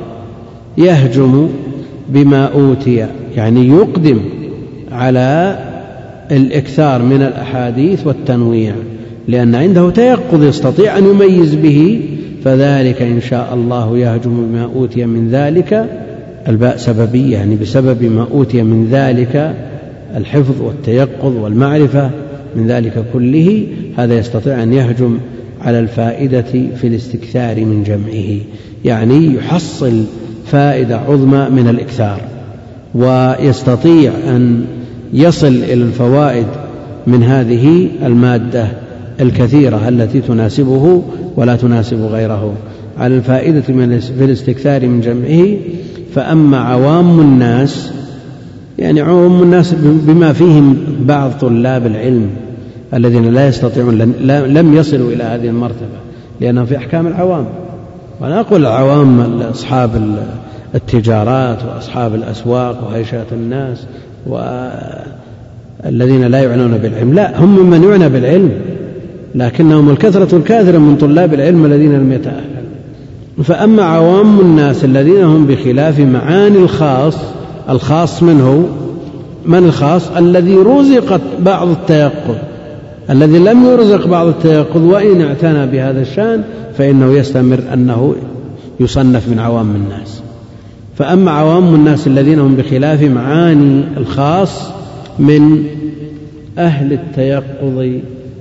[0.79, 1.49] يهجم
[2.09, 3.07] بما أوتي
[3.37, 4.21] يعني يقدم
[4.93, 5.59] على
[6.31, 8.75] الإكثار من الأحاديث والتنويع
[9.29, 12.01] لأن عنده تيقظ يستطيع أن يميز به
[12.45, 15.87] فذلك إن شاء الله يهجم بما أوتي من ذلك
[16.49, 19.55] الباء سببية يعني بسبب ما أوتي من ذلك
[20.17, 22.11] الحفظ والتيقظ والمعرفة
[22.57, 23.67] من ذلك كله
[23.97, 25.19] هذا يستطيع أن يهجم
[25.61, 26.45] على الفائدة
[26.81, 28.41] في الاستكثار من جمعه
[28.85, 30.05] يعني يحصل
[30.47, 32.21] فائدة عظمى من الإكثار
[32.95, 34.65] ويستطيع أن
[35.13, 36.47] يصل إلى الفوائد
[37.07, 38.67] من هذه المادة
[39.21, 41.03] الكثيرة التي تناسبه
[41.37, 42.53] ولا تناسب غيره.
[42.99, 45.57] على الفائدة في الاستكثار من جمعه
[46.15, 47.91] فأما عوام الناس
[48.79, 52.31] يعني عوام الناس بما فيهم بعض طلاب العلم
[52.95, 53.99] الذين لا يستطيعون
[54.29, 56.01] لم يصلوا إلى هذه المرتبة
[56.41, 57.45] لأنهم في أحكام العوام.
[58.21, 59.91] وأنا أقول العوام أصحاب
[60.75, 63.87] التجارات وأصحاب الأسواق وهيشات الناس
[64.27, 67.15] والذين لا يعنون بالعلم.
[67.15, 68.51] لا هم ممن يعنى بالعلم.
[69.35, 72.61] لكنهم الكثرة الكاثرة من طلاب العلم الذين لم يتأهلوا.
[73.45, 77.17] فأما عوام الناس الذين هم بخلاف معاني الخاص
[77.69, 78.69] الخاص منه
[79.47, 82.35] من الخاص؟ الذي رزقت بعض التيقظ.
[83.11, 86.43] الذي لم يرزق بعض التيقظ وإن اعتنى بهذا الشأن
[86.79, 88.15] فإنه يستمر أنه
[88.81, 90.23] يصنف من عوام الناس.
[90.97, 94.71] فأما عوام الناس الذين هم بخلاف معاني الخاص
[95.19, 95.65] من
[96.59, 98.01] أهل التيقظ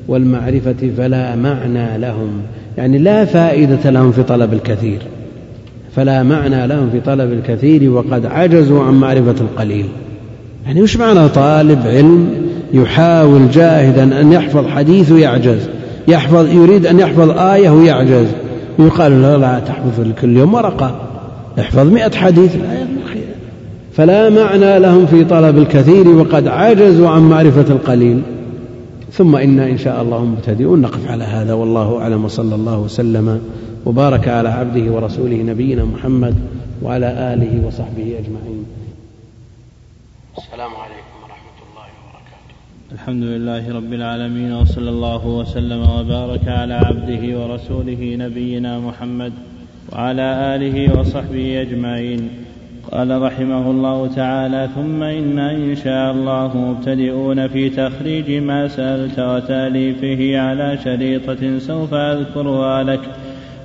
[0.09, 2.29] والمعرفة فلا معنى لهم.
[2.77, 4.99] يعني لا فائدة لهم في طلب الكثير.
[5.95, 9.85] فلا معنى لهم في طلب الكثير وقد عجزوا عن معرفة القليل.
[10.65, 12.29] يعني وش معنى طالب علم
[12.73, 15.69] يحاول جاهدا أن يحفظ حديث ويعجز
[16.07, 18.27] يحفظ يريد أن يحفظ آية ويعجز؟
[18.79, 20.95] يقال له لا تحفظ كل يوم ورقة
[21.59, 22.55] احفظ مئة حديث.
[22.55, 22.61] لا
[23.93, 28.21] فلا معنى لهم في طلب الكثير وقد عجزوا عن معرفة القليل.
[29.11, 31.53] ثم إنا إن شاء الله مبتدئون نقف على هذا.
[31.53, 32.25] والله أعلم.
[32.25, 33.41] وصلى الله وسلم
[33.85, 36.35] وبارك على عبده ورسوله نبينا محمد
[36.81, 38.65] وعلى آله وصحبه أجمعين.
[40.37, 42.55] السلام عليكم ورحمة الله وبركاته.
[42.91, 49.33] الحمد لله رب العالمين وصلى الله وسلم وبارك على عبده ورسوله نبينا محمد
[49.91, 52.29] وعلى آله وصحبه أجمعين.
[52.91, 60.39] قال رحمه الله تعالى ثم إنا إن شاء الله مبتدئون في تخريج ما سألت وتأليفه
[60.39, 62.99] على شريطة سوف أذكرها لك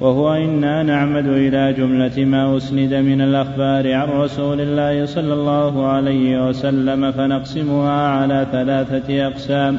[0.01, 6.49] وهو إنا نعمد إلى جملة ما أسند من الأخبار عن رسول الله صلى الله عليه
[6.49, 9.79] وسلم فنقسمها على ثلاثة أقسام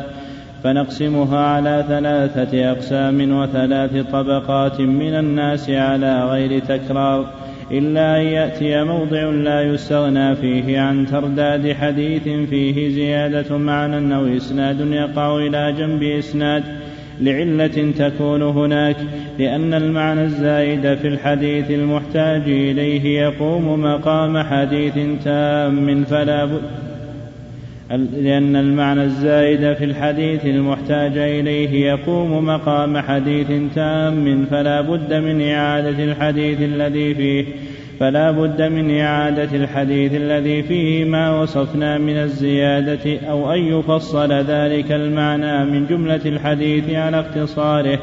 [0.64, 7.26] فنقسمها على ثلاثة أقسام وثلاث طبقات من الناس على غير تكرار
[7.72, 14.80] إلا أن يأتي موضع لا يستغنى فيه عن ترداد حديث فيه زيادة معنى أو إسناد
[14.80, 16.64] يقع إلى جنب إسناد
[17.22, 18.96] لعلة تكون هناك
[19.40, 24.94] لأن المعنى الزائد في الحديث المحتاج إليه يقوم مقام حديث
[25.24, 26.85] تام فلا بد
[27.92, 36.04] لأن المعنى الزائد في الحديث المحتاج إليه يقوم مقام حديث تام فلا بد من إعادة
[36.04, 37.46] الحديث الذي فيه
[38.00, 44.92] فلا بد من إعادة الحديث الذي فيه ما وصفنا من الزيادة أو أن يفصل ذلك
[44.92, 48.00] المعنى من جملة الحديث على اختصاره.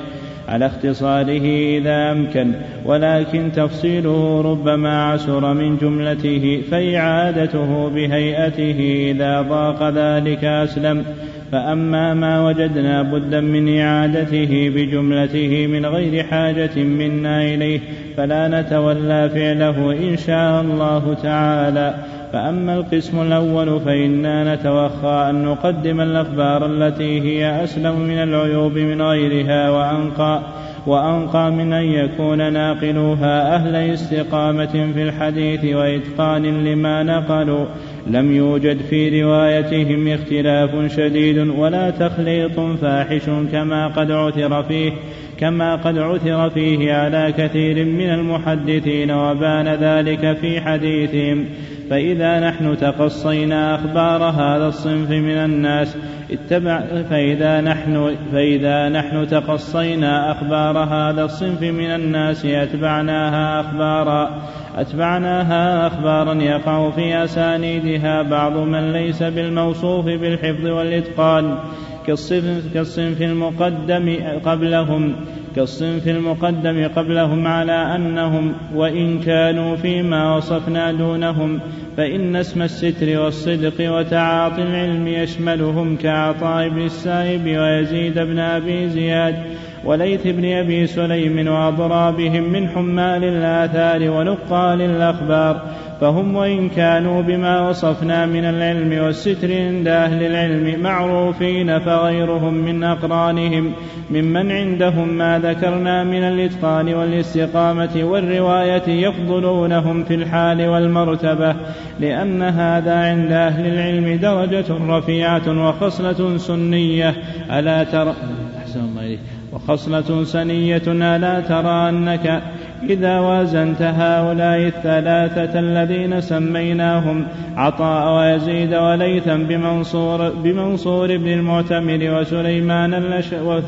[0.49, 2.53] على اختصاره إذا أمكن
[2.84, 11.05] ولكن تفصيله ربما عسر من جملته فإعادته بهيئته إذا ضاق ذلك أسلم.
[11.53, 17.80] فأما ما وجدنا بدا من إعادته بجملته من غير حاجة منا إليه
[18.16, 21.95] فلا نتولى فعله إن شاء الله تعالى.
[22.33, 29.70] فأما القسم الأول فإنا نتوخى أن نقدم الأخبار التي هي أسلم من العيوب من غيرها
[29.70, 30.43] وأنقى
[30.87, 37.66] وأنقى من أن يكون ناقلوها أهل استقامة في الحديث وإتقان لما نقلوا.
[38.07, 44.93] لم يوجد في روايتهم اختلاف شديد ولا تخليط فاحش كما قد عثر فيه
[45.39, 51.47] كما قد عثر فيه على كثير من المحدثين وبان ذلك في حديثهم.
[51.93, 55.97] فإذا نحن تقصينا أخبار هذا الصنف من الناس
[56.30, 56.80] اتبع
[57.11, 64.43] فإذا نحن فإذا نحن تقصينا أخبار هذا الصنف من الناس أتبعناها أخبارا
[64.76, 71.59] أتبعناها أخبارا يقع في أسانيدها بعض من ليس بالموصوف بالحفظ والإتقان.
[72.07, 75.14] كالصنف, المقدم قبلهم
[75.57, 81.61] كالصنف المقدم قبلهم على أنهم وإن كانوا فيما وصفنا دونهم
[81.96, 89.36] فإن اسم الستر والصدق وتعاطي العلم يشملهم كعطاء بن السائب ويزيد بن أبي زياد
[89.84, 95.62] وليث بن أبي سليم وأضرابهم من حمال الآثار ونقال الأخبار
[96.03, 103.72] فهم وإن كانوا بما وصفنا من العلم والستر عند أهل العلم معروفين فغيرهم من أقرانهم
[104.11, 111.57] ممن عندهم ما ذكرنا من الإتقان والاستقامة والرواية يفضلونهم في الحال والمرتبة
[112.00, 117.14] لأن هذا عند أهل العلم درجة رفيعة وخصلة سنية.
[117.50, 118.14] ألا ترى
[118.59, 119.20] أحسن الله إليك.
[119.53, 122.42] وخصلة سنية ألا ترى أنك
[122.91, 127.24] إذا وازنت هؤلاء الثلاثة الذين سميناهم
[127.57, 133.03] عطاء ويزيد وليثا بمنصور بمنصور بن المعتمر وسليمان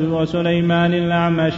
[0.01, 1.53] وسليمان الأعمش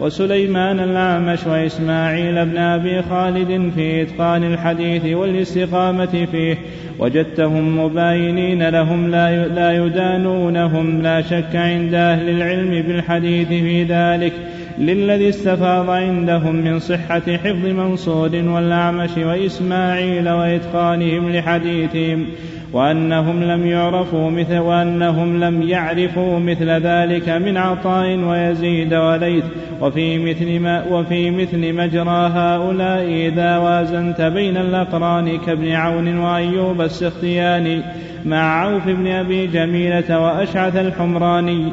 [0.00, 6.58] وسليمان الأعمش وإسماعيل بن أبي خالد في إتقان الحديث والاستقامة فيه
[6.98, 14.32] وجدتهم مباينين لهم لا لا يدانونهم لا شك عند أهل العلم بالحديث في ذلك.
[14.80, 22.26] للذي استفاض عندهم من صحة حفظ منصور والأعمش وإسماعيل وإتقانهم لحديثهم
[22.72, 29.44] وأنهم لم يعرفوا مثل وأنهم لم يعرفوا مثل ذلك من عطاء ويزيد وليث.
[29.80, 37.82] وفي مثل ما وفي مثل مجرى هؤلاء إذا وازنت بين الأقران كابن عون وأيوب السختياني
[38.24, 41.72] مع عوف بن أبي جميلة وأشعث الحمراني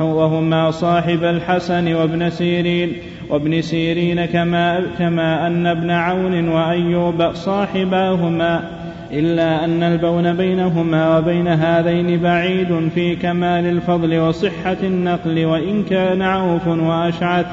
[0.00, 2.92] وهما صاحب الحسن وابن سيرين.
[3.30, 8.75] وابن سيرين كما, كما أن ابن عون وأيوب صاحباهما
[9.12, 16.66] إلا أن البون بينهما وبين هذين بعيد في كمال الفضل وصحة النقل وإن كان عوف
[16.66, 17.46] وأشعث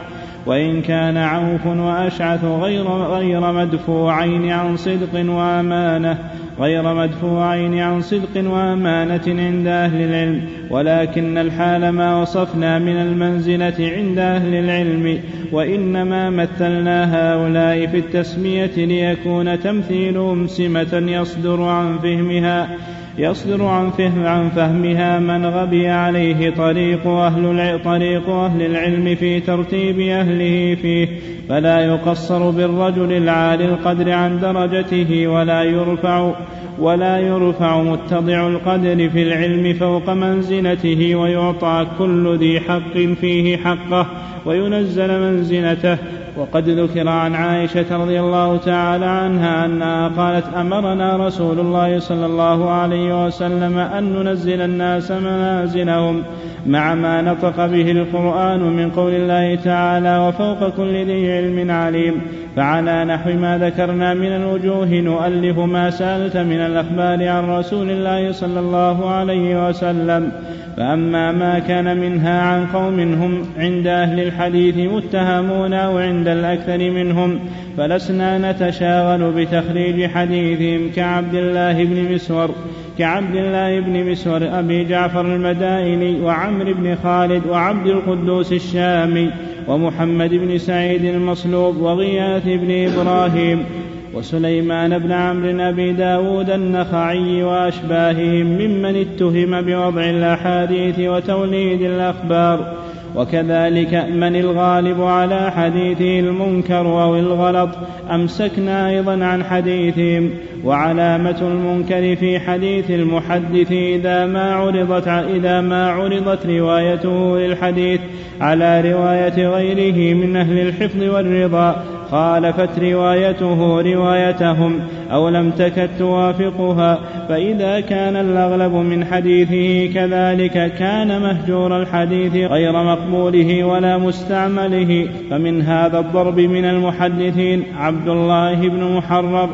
[0.46, 6.18] وإن كان عوف وأشعث غير غير مدفوعين عن صدق وأمانة
[6.60, 10.42] غير مدفوعين عن صدق وأمانة عند أهل العلم.
[10.70, 15.20] ولكن الحال ما وصفنا من المنزلة عند أهل العلم.
[15.52, 22.70] وإنما مثلنا هؤلاء في التسمية ليكون تمثيلهم سمة يصدر عن فهمها.
[23.18, 30.00] يصدر عن فهم عن فهمها من غبي عليه طريق أهل طريق أهل العلم في ترتيب
[30.00, 31.08] أهله فيه.
[31.50, 36.34] فلا يقصر بالرجل العالي القدر عن درجته ولا يرفع
[36.80, 44.08] ولا يرفع متضع القدر في العلم فوق منزلته ويعطى كل ذي حق فيه حقه
[44.46, 45.98] وينزل منزلته
[46.38, 52.70] وقد ذكر عن عائشة رضي الله تعالى عنها أنها قالت أمرنا رسول الله صلى الله
[52.70, 56.24] عليه وسلم أن ننزل الناس منازلهم
[56.66, 62.22] مع ما نطق به القرآن من قول الله تعالى وفوق كل ذي علم عليم.
[62.56, 68.60] فعلى نحو ما ذكرنا من الوجوه نؤلف ما سألت من الأخبار عن رسول الله صلى
[68.60, 70.32] الله عليه وسلم.
[70.78, 77.40] فأما ما كان منها عن قوم هم عند أهل الحديث متهمون أو عند الأكثر منهم
[77.78, 82.50] فلسنا نتشاغل بتخريج حديثهم كعبد الله بن مسور.
[82.98, 89.30] كعبد الله بن مسور أبي جعفر المدائني وعمر بن خالد وعبد القدوس الشامي
[89.68, 93.66] ومحمد بن سعيد المصلوب وغياث بن إبراهيم
[94.14, 102.74] وسليمان بن عمرو أبي داود النخعي وأشباههم ممن اتهم بوضع الأحاديث وتوليد الأخبار.
[103.16, 107.70] وكذلك من الغالب على حديثه المنكر أو الغلط
[108.12, 110.30] أمسكنا أيضا عن حديثهم
[110.64, 118.02] وعلامة المنكر في حديث المحدث إذا ما عرضت إذا ما عرضت روايته للحديث
[118.42, 121.84] على رواية غيره من أهل الحفظ والرضا
[122.14, 124.80] خالفت روايته روايتهم
[125.12, 127.00] أو لم تكد توافقها
[127.30, 136.00] فإذا كان الأغلب من حديثه كذلك كان مهجور الحديث غير مقبوله ولا مستعمله فمن هذا
[136.00, 139.50] الضرب من المحدثين عبد الله بن محرر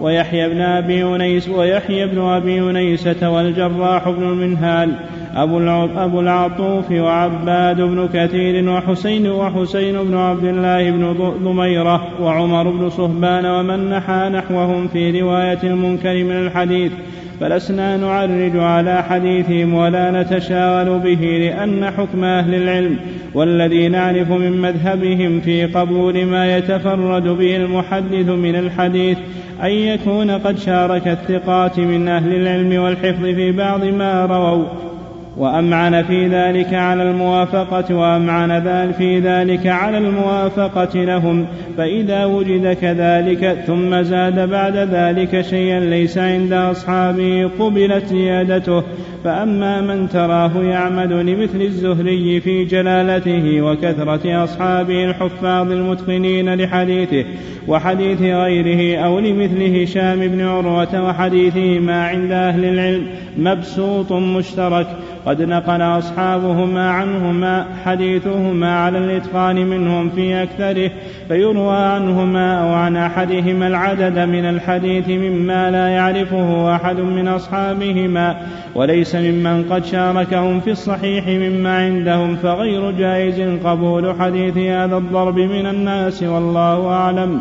[0.00, 4.90] ويحيى بن أبي أنيس ويحيى بن أبي أنيسة والجراح بن المنهال
[5.36, 11.12] أبو, العطوف وعباد بن كثير وحسين وحسين بن عبد الله بن
[11.44, 16.92] ضميرة وعمر بن صهبان ومن نحى نحوهم في رواية المنكر من الحديث.
[17.40, 22.96] فلسنا نعرج على حديثهم ولا نتشاغل به لأن حكم أهل العلم
[23.34, 29.18] والذي نعرف من مذهبهم في قبول ما يتفرد به المحدث من الحديث
[29.62, 34.93] أن يكون قد شارك الثقات من أهل العلم والحفظ في بعض ما رووا
[35.36, 44.02] وأمعن في ذلك على الموافقة وأمعن في ذلك على الموافقة لهم فإذا وجد كذلك ثم
[44.02, 48.82] زاد بعد ذلك شيئا ليس عند أصحابه قبلت زيادته.
[49.24, 57.24] فأما من تراه يعمد لمثل الزهري في جلالته وكثرة أصحابه الحفاظ المتقنين لحديثه
[57.68, 63.06] وحديث غيره أو لمثل هشام بن عروة وحديثه ما عند أهل العلم
[63.38, 64.86] مبسوط مشترك
[65.26, 70.90] قد نقل أصحابهما عنهما حديثهما على الإتقان منهم في أكثره
[71.28, 78.36] فيروى عنهما أو عن أحدهما العدد من الحديث مما لا يعرفه أحد من أصحابهما
[78.74, 85.66] وليس ممن قد شاركهم في الصحيح مما عندهم فغير جائز قبول حديث هذا الضرب من
[85.66, 87.40] الناس والله أعلم.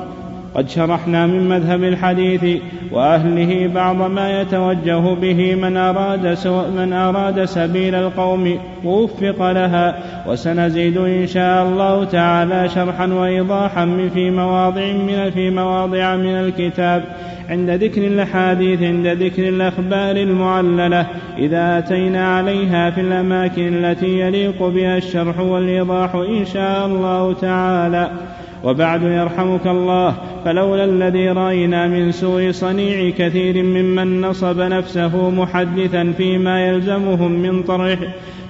[0.56, 7.46] قد شرحنا من مذهب الحديث وأهله بعض ما يتوجه به من أراد سو من أراد
[7.46, 9.96] سبيل القوم ووفق لها
[10.28, 17.04] وسنزيد إن شاء الله تعالى شرحا وإيضاحا في مواضع من في مواضع من الكتاب.
[17.50, 24.98] عند ذكر الأحاديث عند ذكر الأخبار المعللة إذا أتينا عليها في الأماكن التي يليق بها
[24.98, 28.12] الشرح والإيضاح إن شاء الله تعالى.
[28.64, 36.68] وبعد يرحمك الله فلولا الذي رأينا من سوء صنيع كثير ممن نصب نفسه محدثا فيما
[36.68, 38.00] يلزمهم من طرح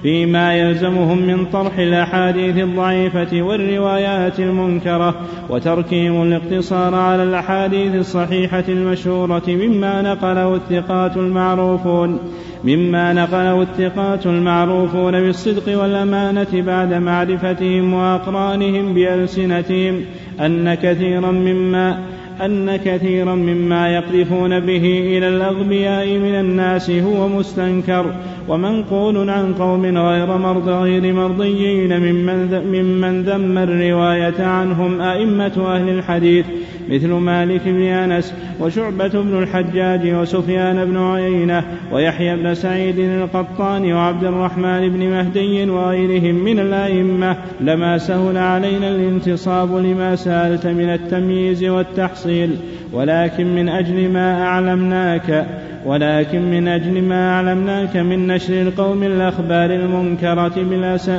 [0.02, 5.14] فيما يلزمهم من طرح الأحاديث الضعيفة والروايات المنكرة
[5.50, 12.18] وتركهم الاقتصار على الأحاديث الصحيحة المشهورة مما نقله الثقات المعروفون.
[12.64, 20.00] مما نقله الثقات المعروفون بالصدق والأمانة بعد معرفتهم وأقرانهم بألسنتهم
[20.40, 21.98] أن كثيرا مما
[22.44, 28.14] أن كثيرا مما يقذفون به إلى الأغبياء من الناس هو مستنكر
[28.48, 36.46] ومنقول عن قوم غير مرض غير مرضيين ممن, ممن ذم الرواية عنهم أئمة أهل الحديث
[36.88, 44.24] مثل مالك بن أنس وشعبة بن الحجاج وسفيان بن عيينة ويحيى بن سعيد القطان وعبد
[44.24, 52.56] الرحمن بن مهدي وغيرهم من الأئمة لما سهل علينا الانتصاب لما سألت من التمييز والتحصيل.
[52.94, 55.46] ولكن من أجل ما أعلمناك
[55.84, 60.52] ولكن من أجل ما أعلمناك من نشر القوم الأخبار المنكرة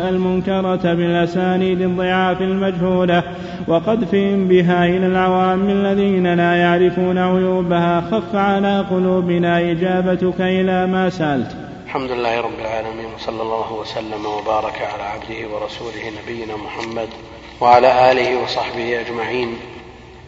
[0.10, 3.24] المنكرة بالأسانيد الضعاف المجهولة
[3.68, 11.56] وقذفهم بها إلى العوام الذين لا يعرفون عيوبها خف على قلوبنا إجابتك إلى ما سألت.
[11.86, 17.08] الحمد لله رب العالمين وصلى الله وسلم وبارك على عبده ورسوله نبينا محمد
[17.62, 19.50] وعلى آله وصحبه أجمعين.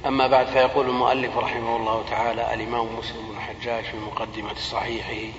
[0.06, 5.34] أما بعد فيقول المؤلف رحمه الله تعالى الإمام مسلم بن الحجاج في مقدمة صحيحه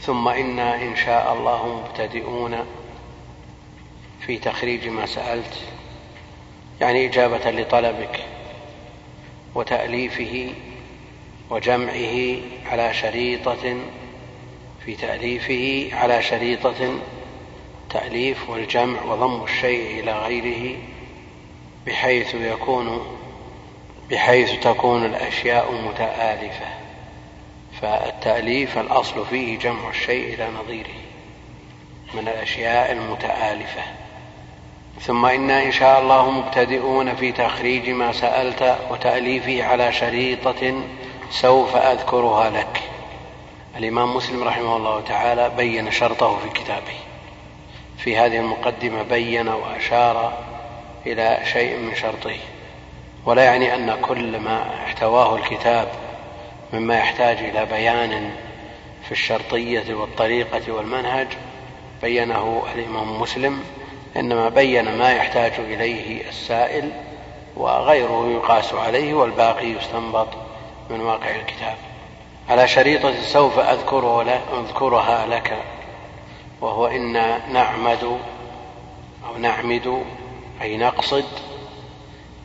[0.00, 2.66] ثم إنا إن شاء الله مبتدئون
[4.20, 5.58] في تخريج ما سألت
[6.80, 8.24] يعني إجابة لطلبك
[9.54, 10.52] وتأليفه
[11.50, 12.36] وجمعه
[12.66, 13.76] على شريطة
[14.84, 16.98] في تأليفه على شريطة
[17.90, 20.78] تأليف والجمع وضم الشيء إلى غيره
[21.88, 23.18] بحيث يكون
[24.10, 26.66] بحيث تكون الأشياء متآلفة
[27.82, 30.98] فالتأليف الأصل فيه جمع الشيء إلى نظيره
[32.14, 33.82] من الأشياء المتآلفة.
[35.00, 40.82] ثم إنا إن شاء الله مبتدئون في تخريج ما سألت وتأليفه على شريطة
[41.30, 42.82] سوف أذكرها لك.
[43.76, 46.98] الإمام مسلم رحمه الله تعالى بين شرطه في كتابه.
[47.98, 50.47] في هذه المقدمة بين وأشار
[51.06, 52.36] إلى شيء من شرطه.
[53.26, 55.88] ولا يعني أن كل ما احتواه الكتاب
[56.72, 58.30] مما يحتاج إلى بيان
[59.04, 61.26] في الشرطية والطريقة والمنهج
[62.02, 63.64] بينه الإمام مسلم
[64.16, 66.90] إنما بين ما يحتاج إليه السائل
[67.56, 70.28] وغيره يقاس عليه والباقي يستنبط
[70.90, 71.76] من واقع الكتاب.
[72.48, 74.22] على شريطة سوف أذكره
[74.60, 75.56] أذكرها لك
[76.60, 77.12] وهو إن
[77.52, 78.18] نعمد
[79.28, 80.04] أو نعمد
[80.62, 81.24] أي نقصد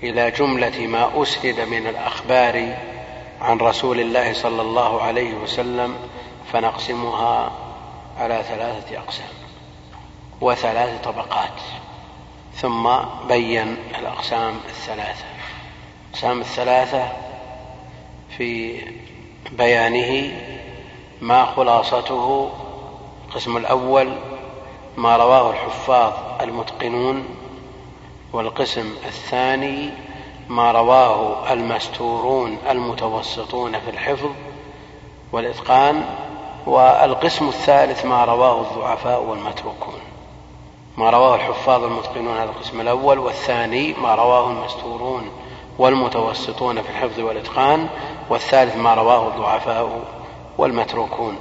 [0.03, 2.75] إلى جملة ما أسند من الأخبار
[3.41, 5.95] عن رسول الله صلى الله عليه وسلم
[6.53, 7.51] فنقسمها
[8.17, 9.27] على ثلاثة أقسام
[10.41, 11.61] وثلاث طبقات.
[12.55, 12.89] ثم
[13.27, 15.25] بين الأقسام الثلاثة.
[16.09, 17.11] الأقسام الثلاثة
[18.37, 18.81] في
[19.51, 20.31] بيانه
[21.21, 22.51] ما خلاصته
[23.27, 24.13] القسم الأول
[24.97, 27.25] ما رواه الحفاظ المتقنون
[28.33, 29.89] والقسم الثاني
[30.49, 34.29] ما رواه المستورون المتوسطون في الحفظ
[35.31, 36.05] والإتقان
[36.65, 39.99] والقسم الثالث ما رواه الضعفاء والمتروكون.
[40.97, 45.29] ما رواه الحفاظ المتقنون هذا القسم الأول والثاني ما رواه المستورون
[45.77, 47.87] والمتوسطون في الحفظ والإتقان
[48.29, 50.01] والثالث ما رواه الضعفاء
[50.57, 51.37] والمتروكون.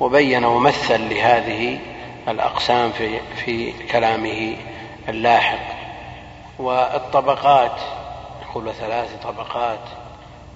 [0.00, 1.78] وبين ومثل لهذه
[2.28, 4.56] الأقسام في, في كلامه
[5.08, 5.75] اللاحق.
[6.58, 7.80] والطبقات
[8.42, 9.80] يقول ثلاث طبقات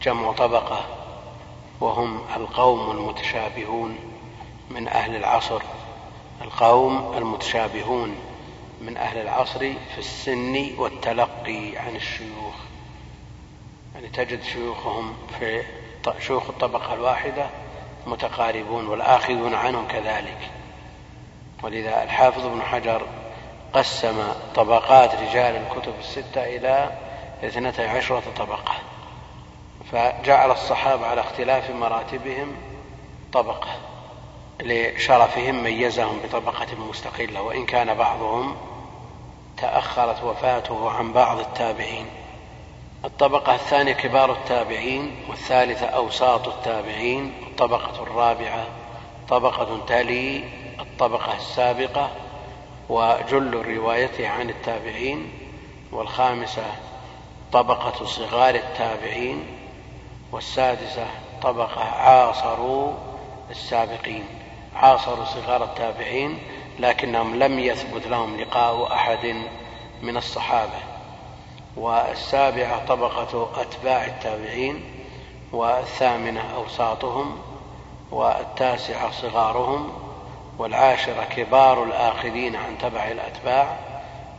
[0.02, 0.84] جمع طبقة
[1.80, 3.98] وهم القوم المتشابهون
[4.70, 5.62] من أهل العصر.
[6.42, 8.16] القوم المتشابهون
[8.80, 12.54] من أهل العصر في السن والتلقي عن الشيوخ.
[13.94, 15.62] يعني تجد شيوخهم في
[16.20, 17.46] شيوخ الطبقة الواحدة
[18.06, 20.50] متقاربون والآخذون عنهم كذلك.
[21.62, 23.06] ولذا الحافظ ابن حجر
[23.72, 26.90] قسم طبقات رجال الكتب الستة إلى
[27.44, 28.74] اثنتي عشرة طبقة.
[29.92, 32.56] فجعل الصحابة على اختلاف مراتبهم
[33.32, 33.68] طبقة
[34.60, 38.56] لشرفهم ميزهم بطبقة مستقلة وإن كان بعضهم
[39.56, 42.06] تأخرت وفاته عن بعض التابعين.
[43.04, 48.66] الطبقة الثانية كبار التابعين والثالثة أوساط التابعين الطبقة الرابعة
[49.28, 50.44] طبقة تلي
[50.80, 52.10] الطبقة السابقة
[52.90, 55.32] وجل روايته عن التابعين
[55.92, 56.64] والخامسة
[57.52, 59.46] طبقة صغار التابعين
[60.32, 61.06] والسادسة
[61.42, 62.92] طبقة عاصروا
[63.50, 64.24] السابقين.
[64.76, 66.38] عاصروا صغار التابعين
[66.78, 69.36] لكنهم لم يثبت لهم لقاء أحد
[70.02, 70.80] من الصحابة.
[71.76, 74.84] والسابعة طبقة أتباع التابعين
[75.52, 77.38] والثامنة أوساطهم
[78.10, 80.09] والتاسعة صغارهم
[80.60, 83.76] والعاشرة كبار الآخذين عن تبع الأتباع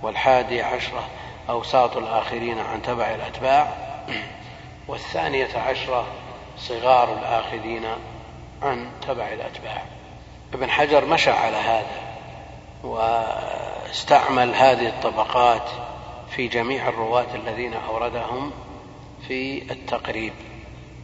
[0.01, 1.07] والحادي عشرة
[1.49, 3.67] أوساط الآخرين عن تبع الأتباع
[4.87, 6.05] والثانية عشرة
[6.57, 7.85] صغار الآخذين
[8.61, 9.83] عن تبع الأتباع.
[10.53, 12.01] ابن حجر مشى على هذا
[12.83, 15.69] واستعمل هذه الطبقات
[16.29, 18.51] في جميع الرواة الذين أوردهم
[19.27, 20.33] في التقريب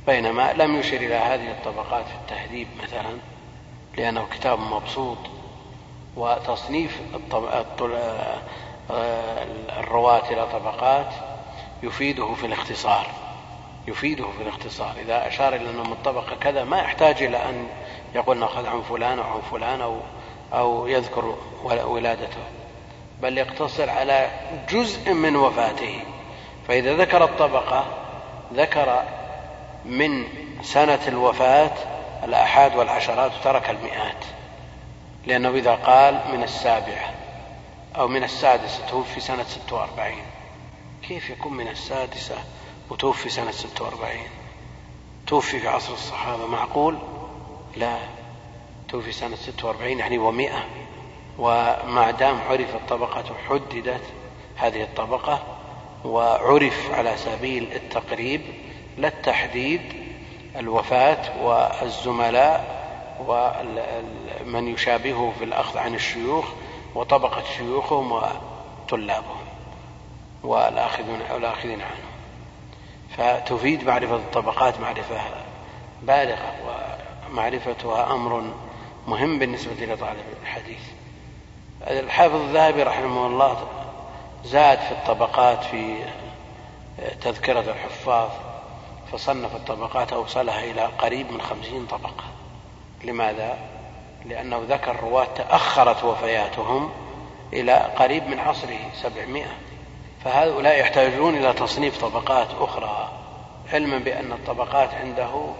[0.07, 3.37] بينما لم يشر إلى هذه الطبقات في التهذيب مثلا.
[3.98, 5.18] لأنه كتاب مبسوط
[6.16, 7.02] وتصنيف
[9.80, 11.14] الرواة إلى طبقات
[11.84, 13.08] يفيده في الاختصار.
[13.88, 14.93] يفيده في الاختصار.
[15.02, 17.68] إذا أشار إلى أنه من طبقة كذا ما يحتاج إلى أن
[18.16, 20.00] يقول نأخذ عن فلان أو عن فلان أو
[20.54, 22.43] أو يذكر ولادته.
[23.22, 24.30] بل يقتصر على
[24.70, 26.00] جزء من وفاته.
[26.68, 27.86] فإذا ذكر الطبقة
[28.54, 29.04] ذكر
[29.86, 30.28] من
[30.62, 31.72] سنة الوفاة
[32.24, 34.26] الآحاد والعشرات وترك المئات
[35.26, 37.13] لأنه إذا قال من السابعة
[37.97, 40.24] أو من السادسة توفي سنة ست وأربعين.
[41.07, 42.36] كيف يكون من السادسة
[42.89, 44.28] وتوفي سنة ست وأربعين؟
[45.28, 46.97] توفي في عصر الصحابة معقول؟
[47.76, 47.97] لا
[48.89, 50.65] توفي سنة ست وأربعين يعني ومئة.
[51.39, 54.03] وما دام عرف الطبقة حددت
[54.55, 55.43] هذه الطبقة
[56.05, 58.41] وعرف على سبيل التقريب
[58.97, 59.82] لا التحديد
[60.58, 62.78] الوفاة والزملاء
[63.28, 66.45] ومن يشابهه في الأخذ عن الشيوخ
[66.95, 69.47] وطبقة شيوخهم وطلابهم
[70.43, 72.08] والآخذين عنهم.
[73.18, 75.20] فتفيد معرفة الطبقات معرفة
[76.03, 76.53] بالغة
[77.30, 78.43] ومعرفتها أمر
[79.08, 80.82] مهم بالنسبة لطالب الحديث.
[81.88, 83.68] الحافظ الذهبي رحمه الله
[84.43, 85.95] زاد في الطبقات في
[87.22, 88.30] تذكرة الحفاظ
[89.12, 92.24] فصنف الطبقات أوصلها إلى قريب من خمسين طبقة.
[93.03, 93.58] لماذا؟
[94.26, 96.91] لأنه ذكر رواة تأخرت وفياتهم
[97.53, 99.58] إلى قريب من عصره سبعمائة.
[100.24, 103.10] فهؤلاء يحتاجون إلى تصنيف طبقات أخرى
[103.74, 105.53] علما بأن الطبقات عنده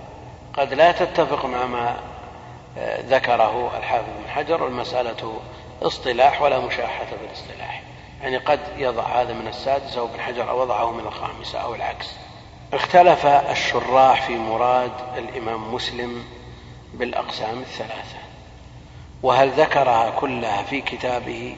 [0.54, 1.98] قد لا تتفق مع ما
[3.00, 5.40] ذكره الحافظ بن حجر والمسألة
[5.82, 7.82] اصطلاح ولا مشاحة في الاصطلاح
[8.22, 12.08] يعني قد يضع هذا من السادسة وابن حجر وضعه من الخامسة أو العكس.
[12.74, 16.24] اختلف الشراح في مراد الإمام مسلم
[16.94, 18.18] بالأقسام الثلاثة
[19.24, 21.56] وهل ذكرها كلها في كتابه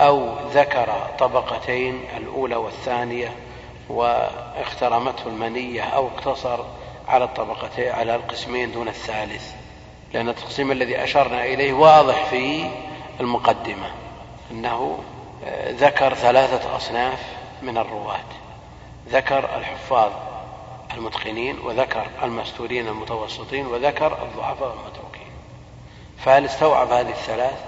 [0.00, 3.32] أو ذكر طبقتين الأولى والثانية
[3.88, 6.64] واخترمته المنية أو اقتصر
[7.08, 9.52] على الطبقتين على القسمين دون الثالث؟
[10.12, 12.70] لأن التقسيم الذي أشرنا إليه واضح في
[13.20, 13.90] المقدمة
[14.50, 14.98] أنه
[15.68, 17.18] ذكر ثلاثة أصناف
[17.62, 18.24] من الرواة.
[19.08, 20.10] ذكر الحفاظ
[20.94, 25.32] المتقنين وذكر المستورين المتوسطين وذكر الضعفاء المتروكين
[26.18, 27.64] فهل استوعب هذه الثلاث؟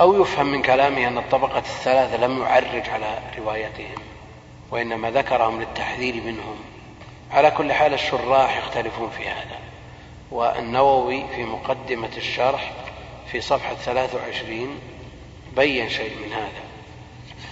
[0.00, 3.94] أو يفهم من كلامه أن الطبقة الثلاثة لم يعرج على روايتهم
[4.70, 6.56] وإنما ذكرهم للتحذير منهم.
[7.30, 9.58] على كل حال الشراح يختلفون في هذا
[10.30, 12.72] والنووي في مقدمة الشرح
[13.32, 14.80] في صفحة 23
[15.56, 16.64] بين شيء من هذا.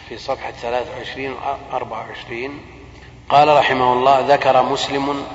[0.08, 1.36] في صفحة 23 و
[1.72, 2.60] 24
[3.32, 5.26] قال رحمه الله ذكر مسلم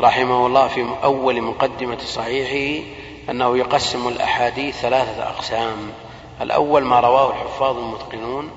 [0.00, 2.86] رحمه الله في أول مقدمة صحيحه
[3.30, 5.92] أنه يقسم الأحاديث ثلاثة أقسام.
[6.40, 8.50] الأول ما رواه الحفاظ المتقنون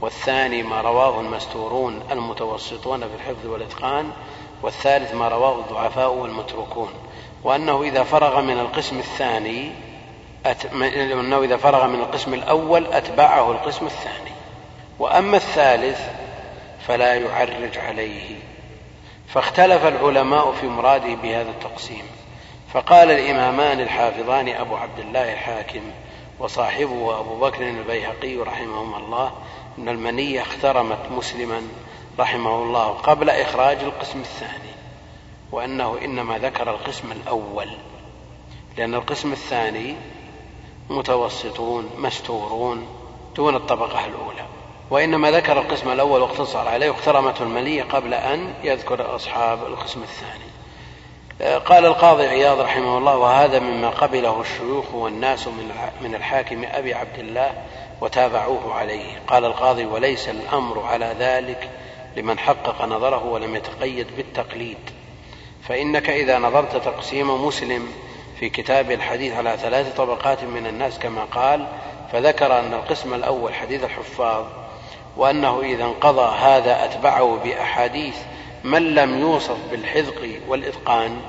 [0.00, 4.10] والثاني ما رواه المستورون المتوسطون في الحفظ والإتقان
[4.62, 6.88] والثالث ما رواه الضعفاء والمتروكون.
[7.44, 9.70] وأنه إذا فرغ من القسم الثاني
[11.12, 14.30] أنه إذا فرغ من القسم الأول أتبعه القسم الثاني.
[14.98, 16.19] وأما الثالث
[16.86, 18.36] فلا يعرج عليه.
[19.28, 22.04] فاختلف العلماء في مراده بهذا التقسيم.
[22.72, 25.80] فقال الإمامان الحافظان أبو عبد الله الحاكم
[26.38, 29.32] وصاحبه أبو بكر البيهقي رحمهما الله
[29.78, 31.62] أن المنية اخترمت مسلما
[32.18, 34.70] رحمه الله قبل إخراج القسم الثاني
[35.52, 37.68] وأنه إنما ذكر القسم الأول
[38.78, 39.94] لأن القسم الثاني
[40.90, 42.86] متوسطون مستورون
[43.36, 44.46] دون الطبقة الأولى.
[44.90, 50.50] وإنما ذكر القسم الأول واقتصر عليه واخترمته المنية قبل أن يذكر أصحاب القسم الثاني.
[51.58, 55.48] قال القاضي عياض رحمه الله وهذا مما قبله الشيوخ والناس
[56.00, 57.52] من الحاكم أبي عبد الله
[58.00, 59.22] وتابعوه عليه.
[59.26, 61.70] قال القاضي وليس الأمر على ذلك
[62.16, 64.78] لمن حقق نظره ولم يتقيد بالتقليد.
[65.68, 67.88] فإنك إذا نظرت تقسيم مسلم
[68.40, 71.66] في كتاب الحديث على ثلاث طبقات من الناس كما قال
[72.12, 74.44] فذكر أن القسم الأول حديث الحفاظ
[75.16, 78.16] وأنه إذا انقضى هذا أتبعه بأحاديث
[78.64, 81.20] من لم يوصف بالحذق والإتقان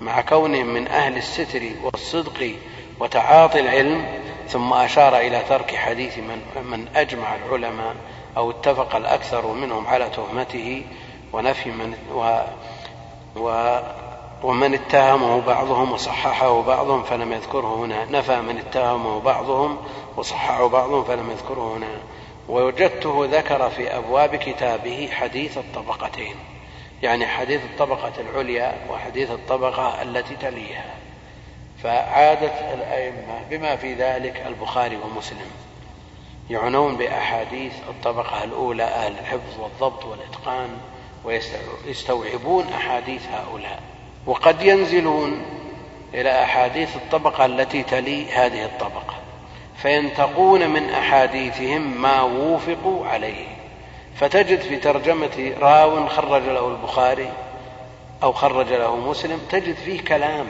[0.00, 2.54] مع كونهم من أهل الستر والصدق
[3.00, 4.04] وتعاطي العلم
[4.48, 7.94] ثم أشار إلى ترك حديث من, من أجمع العلماء
[8.36, 10.82] أو اتفق الأكثر منهم على تهمته
[11.32, 12.40] ونفي من و
[13.36, 13.78] و
[14.42, 19.76] ومن اتهمه بعضهم وصححه بعضهم فلم يذكره هنا نفى من اتهمه بعضهم
[20.16, 21.88] وصححه بعضهم فلم يذكره هنا.
[22.50, 26.34] ووجدته ذكر في أبواب كتابه حديث الطبقتين
[27.02, 30.84] يعني حديث الطبقة العليا وحديث الطبقة التي تليها.
[31.82, 35.50] فعادت الأئمة بما في ذلك البخاري ومسلم
[36.50, 40.68] يعنون بأحاديث الطبقة الأولى أهل الحفظ والضبط والإتقان
[41.24, 43.82] ويستوعبون أحاديث هؤلاء.
[44.26, 45.42] وقد ينزلون
[46.14, 49.19] إلى أحاديث الطبقة التي تلي هذه الطبقة.
[49.82, 53.46] فينتقون من أحاديثهم ما وافقوا عليه.
[54.16, 57.32] فتجد في ترجمة راو خرج له البخاري
[58.22, 60.46] أو خرج له مسلم تجد فيه كلام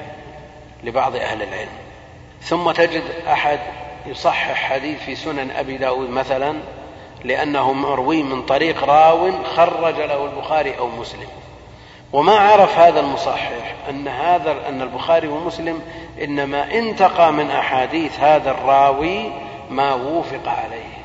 [0.85, 1.79] لبعض أهل العلم.
[2.43, 3.59] ثم تجد أحد
[4.07, 6.55] يصحح حديث في سنن أبي داود مثلا
[7.25, 11.29] لأنه مروي من طريق راو خرج له البخاري أو مسلم.
[12.13, 15.83] وما عرف هذا المصحح أن هذا أن البخاري ومسلم
[16.23, 19.33] إنما انتقى من أحاديث هذا الراوي
[19.71, 21.01] ما وفق عليه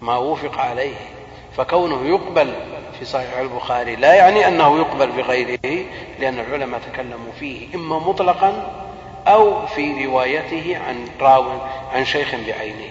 [0.00, 0.96] ما وفق عليه.
[1.56, 2.52] فكونه يقبل
[2.98, 5.84] في صحيح البخاري لا يعني أنه يقبل بغيره
[6.20, 8.72] لأن العلماء تكلموا فيه إما مطلقا
[9.26, 11.44] أو في روايته عن راو
[11.92, 12.90] عن شيخ بعينه.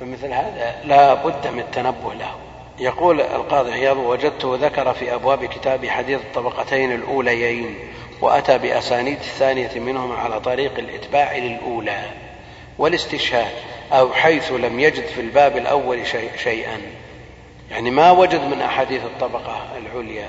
[0.00, 2.30] فمثل هذا لا بد من التنبه له.
[2.78, 7.74] يقول القاضي عياض وجدته ذكر في أبواب كتاب حديث الطبقتين الأوليين.
[8.20, 12.02] وأتى بأسانيد الثانية منهما على طريق الإتباع للأولى
[12.78, 13.52] والاستشهاد
[13.92, 16.80] أو حيث لم يجد في الباب الأول شيء شيئا.
[17.70, 20.28] يعني ما وجد من أحاديث الطبقة العليا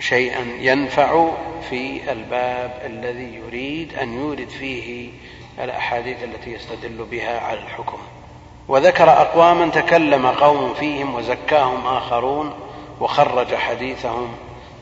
[0.00, 1.28] شيئا ينفع
[1.70, 5.10] في الباب الذي يريد أن يورد فيه
[5.58, 7.98] الأحاديث التي يستدل بها على الحكم.
[8.68, 12.54] وذكر أقواما تكلم قوم فيهم وزكاهم آخرون
[13.00, 14.34] وخرج حديثهم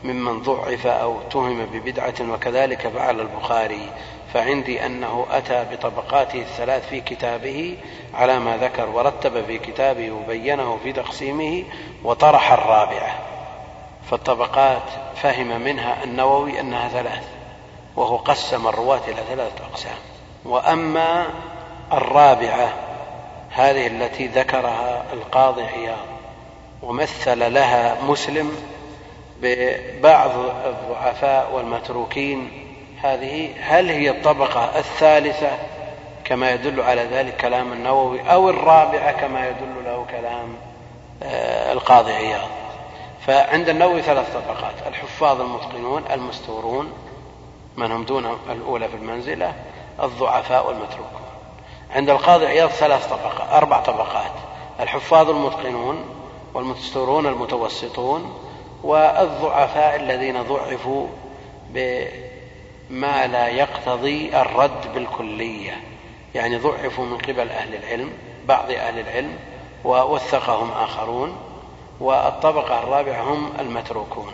[0.04, 3.90] ممن ضعف أو اتهم ببدعة وكذلك فعل البخاري
[4.34, 7.76] فعندي أنه أتى بطبقاته الثلاث في كتابه
[8.14, 11.64] على ما ذكر ورتب في كتابه وبينه في تقسيمه
[12.04, 13.18] وطرح الرابعة.
[14.10, 14.82] فالطبقات
[15.16, 17.24] فهم منها النووي أنها ثلاث
[17.96, 19.98] وهو قسم الرواة إلى ثلاثة أقسام.
[20.44, 21.26] وأما
[21.92, 22.72] الرابعة
[23.50, 26.06] هذه التي ذكرها القاضي عياض
[26.82, 28.56] ومثل لها مسلم
[29.42, 30.30] ببعض
[30.66, 32.50] الضعفاء والمتروكين.
[33.02, 35.50] هذه هل هي الطبقة الثالثة
[36.24, 40.56] كما يدل على ذلك كلام النووي أو الرابعة كما يدل له كلام
[41.22, 42.48] آه، القاضي عياض؟
[43.26, 46.92] فعند النووي ثلاث طبقات الحفاظ المتقنون المستورون
[47.76, 49.52] من هم دون الأولى في المنزلة
[50.02, 51.22] الضعفاء والمتروكون.
[51.94, 54.32] عند القاضي عياض ثلاث طبقات أربع طبقات
[54.80, 56.04] الحفاظ المتقنون
[56.54, 58.41] والمستورون المتوسطون
[58.82, 61.06] والضعفاء الذين ضعفوا
[61.70, 65.80] بما لا يقتضي الرد بالكلية.
[66.34, 68.12] يعني ضعفوا من قبل أهل العلم
[68.46, 69.36] بعض أهل العلم
[69.84, 71.36] ووثقهم آخرون
[72.00, 74.32] والطبقة الرابعة هم المتروكون.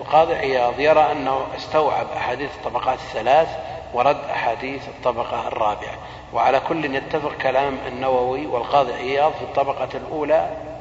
[0.00, 3.48] القاضي عياض يرى أنه استوعب أحاديث الطبقات الثلاث
[3.94, 5.96] ورد أحاديث الطبقة الرابعة.
[6.34, 10.71] وعلى كل يتفق كلام النووي والقاضي عياض في الطبقة الأولى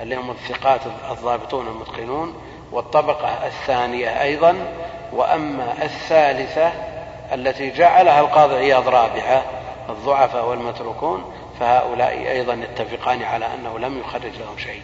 [0.00, 0.80] اللي هم الثقات
[1.10, 2.34] الضابطون المتقنون
[2.72, 4.56] والطبقة الثانية أيضا
[5.12, 6.72] وأما الثالثة
[7.34, 9.42] التي جعلها القاضي عياض رابعة
[9.88, 11.24] الضعفاء والمتروكون
[11.60, 14.82] فهؤلاء أيضا يتفقان على أنه لم يخرج لهم شيء.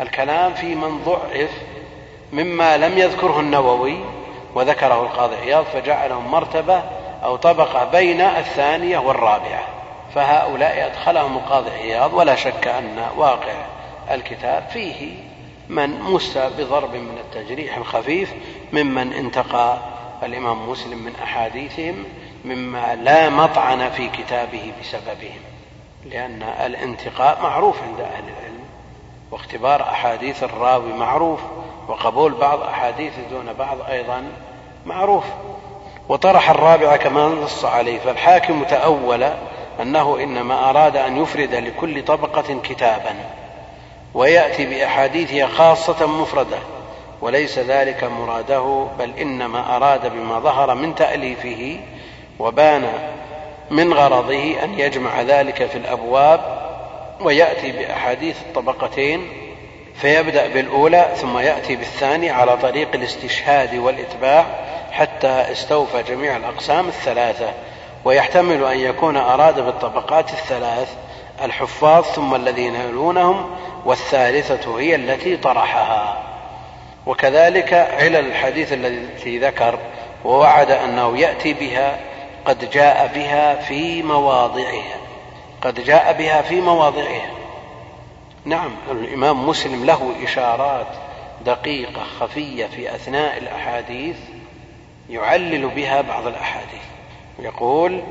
[0.00, 1.50] الكلام في من ضعف
[2.32, 3.96] مما لم يذكره النووي
[4.54, 6.82] وذكره القاضي عياض فجعلهم مرتبة
[7.24, 9.64] أو طبقة بين الثانية والرابعة.
[10.14, 13.77] فهؤلاء أدخلهم القاضي عياض ولا شك أن واقع
[14.10, 15.14] الكتاب فيه
[15.68, 18.34] من مسى بضرب من التجريح الخفيف
[18.72, 19.78] ممن انتقى
[20.22, 22.04] الإمام مسلم من أحاديثهم
[22.44, 25.40] مما لا مطعن في كتابه بسببهم
[26.06, 28.64] لأن الانتقاء معروف عند أهل العلم
[29.30, 31.40] واختبار أحاديث الراوي معروف
[31.88, 34.24] وقبول بعض أحاديثه دون بعض أيضا
[34.86, 35.24] معروف.
[36.08, 39.30] وطرح الرابع كما نص عليه فالحاكم تأول
[39.82, 43.14] أنه إنما أراد أن يفرد لكل طبقة كتابا
[44.18, 46.58] ويأتي بأحاديثها خاصة مفردة
[47.20, 51.80] وليس ذلك مراده بل إنما أراد بما ظهر من تأليفه
[52.38, 52.88] وبان
[53.70, 56.40] من غرضه أن يجمع ذلك في الأبواب
[57.20, 59.28] ويأتي بأحاديث الطبقتين
[59.94, 64.46] فيبدأ بالأولى ثم يأتي بالثاني على طريق الاستشهاد والإتباع
[64.92, 67.50] حتى استوفى جميع الأقسام الثلاثة
[68.04, 70.88] ويحتمل أن يكون أراد بالطبقات الثلاث
[71.42, 73.50] الحفاظ ثم الذين يلونهم
[73.84, 76.24] والثالثة هي التي طرحها.
[77.06, 79.78] وكذلك علل الحديث الذي ذكر
[80.24, 81.98] ووعد أنه يأتي بها
[82.44, 84.96] قد جاء بها في مواضعها
[85.62, 87.30] قد جاء بها في مواضعها
[88.44, 90.86] نعم الإمام مسلم له إشارات
[91.46, 94.16] دقيقة خفية في أثناء الأحاديث
[95.10, 96.82] يعلل بها بعض الأحاديث.
[97.38, 98.02] يقول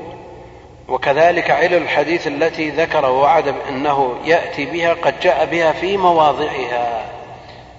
[0.88, 7.04] وكذلك علل الحديث التي ذكر ووعد أنه يأتي بها قد جاء بها في مواضعها.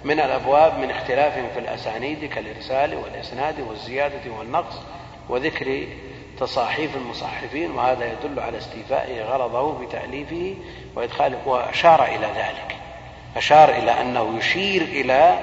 [0.04, 4.76] من الأبواب من اختلاف في الأسانيد كالإرسال والإسناد والزيادة والنقص
[5.28, 5.86] وذكر
[6.40, 10.54] تصاحيف المصحفين وهذا يدل على استيفائه غرضه بتأليفه
[10.96, 12.76] وإدخاله وأشار إلى ذلك.
[13.36, 15.38] أشار إلى أنه يشير إلى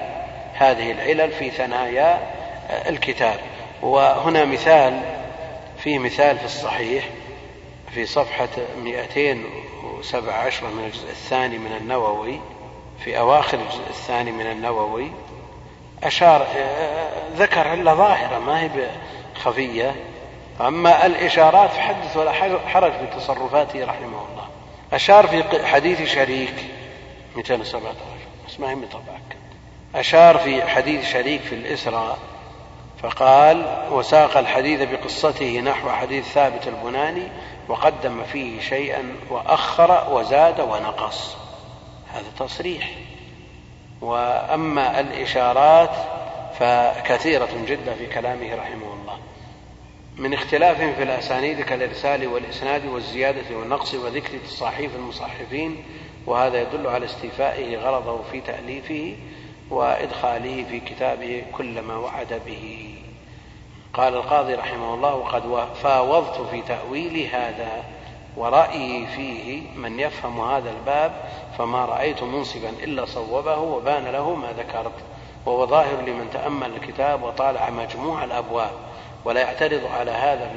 [0.53, 2.19] هذه العلل في ثنايا
[2.89, 3.39] الكتاب.
[3.81, 5.01] وهنا مثال
[5.77, 7.03] فيه مثال في الصحيح
[7.93, 8.49] في صفحة
[8.83, 12.39] 217 من الجزء الثاني من النووي
[13.03, 15.11] في أواخر الجزء الثاني من النووي
[16.03, 16.47] أشار
[17.35, 18.69] ذكر علة ظاهرة ما هي
[19.35, 19.95] خفية
[20.61, 22.31] أما الإشارات فحدث ولا
[22.67, 24.47] حرج في تصرفاته رحمه الله.
[24.93, 26.55] أشار في حديث شريك
[27.35, 27.95] 217
[28.47, 29.37] بس ما هي مطبعك
[29.95, 32.17] أشار في حديث شريك في الإسراء
[33.03, 37.27] فقال وساق الحديث بقصته نحو حديث ثابت البناني
[37.67, 41.35] وقدم فيه شيئا وأخر وزاد ونقص.
[42.13, 42.91] هذا تصريح.
[44.01, 45.95] وأما الإشارات
[46.59, 49.17] فكثيرة جدا في كلامه رحمه الله.
[50.17, 55.83] من اختلاف في الأسانيد كالإرسال والإسناد والزيادة والنقص وذكر تصاحيف المصحفين
[56.25, 59.15] وهذا يدل على استيفائه غرضه في تأليفه
[59.69, 62.86] وإدخاله في كتابه كل ما وعد به.
[63.93, 67.83] قال القاضي رحمه الله وقد فاوضت في تأويل هذا
[68.37, 71.11] ورأيي فيه من يفهم هذا الباب
[71.57, 74.93] فما رأيت منصبا إلا صوبه وبان له ما ذكرت.
[75.45, 78.71] وهو ظاهر لمن تأمل الكتاب وطالع مجموع الأبواب.
[79.25, 80.51] ولا يعترض على هذا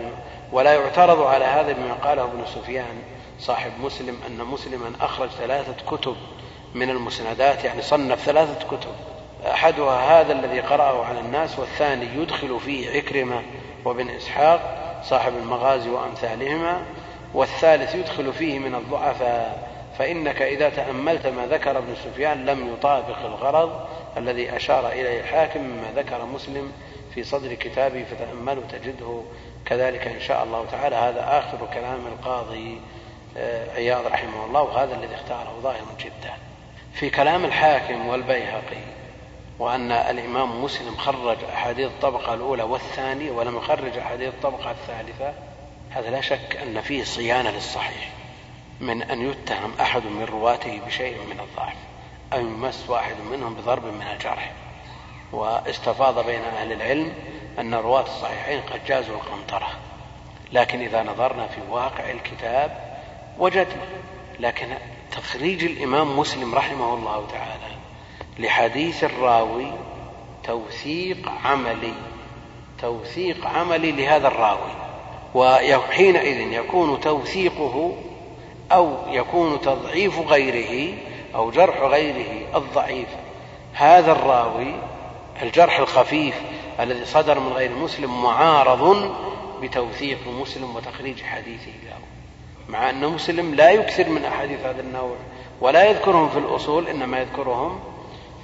[0.52, 3.02] ولا يعترض على هذا بما قاله ابن سفيان
[3.38, 6.16] صاحب مسلم أن مسلما أخرج ثلاثة كتب
[6.74, 8.94] من المسندات يعني صنف ثلاثة كتب.
[9.46, 13.42] أحدها هذا الذي قرأه على الناس والثاني يدخل فيه عكرمة
[13.84, 14.60] وابن إسحاق
[15.04, 16.82] صاحب المغازي وأمثالهما
[17.34, 19.70] والثالث يدخل فيه من الضعفاء.
[19.98, 23.86] فإنك إذا تأملت ما ذكر ابن سفيان لم يطابق الغرض
[24.16, 26.72] الذي أشار إليه الحاكم مما ذكر مسلم
[27.14, 29.22] في صدر كتابه فتأملوا تجده
[29.66, 32.80] كذلك إن شاء الله تعالى هذا آخر كلام القاضي
[33.36, 36.34] آه، عياض رحمه الله وهذا الذي اختاره ظاهر جدا.
[36.92, 38.99] في كلام الحاكم والبيهقي
[39.60, 45.32] وأن الإمام مسلم خرج أحاديث الطبقة الأولى والثانية ولم يخرج أحاديث الطبقة الثالثة
[45.90, 48.10] هذا لا شك أن فيه صيانة للصحيح
[48.80, 51.74] من أن يتهم أحد من رواته بشيء من الضعف
[52.32, 54.52] أو يمس واحد منهم بضرب من الجرح.
[55.32, 57.12] واستفاض بين أهل العلم
[57.58, 59.68] أن رواة الصحيحين قد جازوا القنطرة.
[60.52, 62.98] لكن إذا نظرنا في واقع الكتاب
[63.38, 63.86] وجدنا
[64.40, 64.66] لكن
[65.12, 67.79] تخريج الإمام مسلم رحمه الله تعالى
[68.40, 69.72] لحديث الراوي
[70.44, 71.94] توثيق عملي
[72.80, 74.72] توثيق عملي لهذا الراوي.
[75.34, 77.96] وحينئذ يكون توثيقه
[78.72, 80.94] أو يكون تضعيف غيره
[81.34, 83.08] أو جرح غيره الضعيف.
[83.72, 84.74] هذا الراوي
[85.42, 86.34] الجرح الخفيف
[86.80, 89.14] الذي صدر من غير مسلم معارض
[89.62, 91.98] بتوثيق مسلم وتخريج حديثه له.
[92.68, 95.16] مع أن مسلم لا يكثر من أحاديث هذا النوع
[95.60, 97.80] ولا يذكرهم في الأصول إنما يذكرهم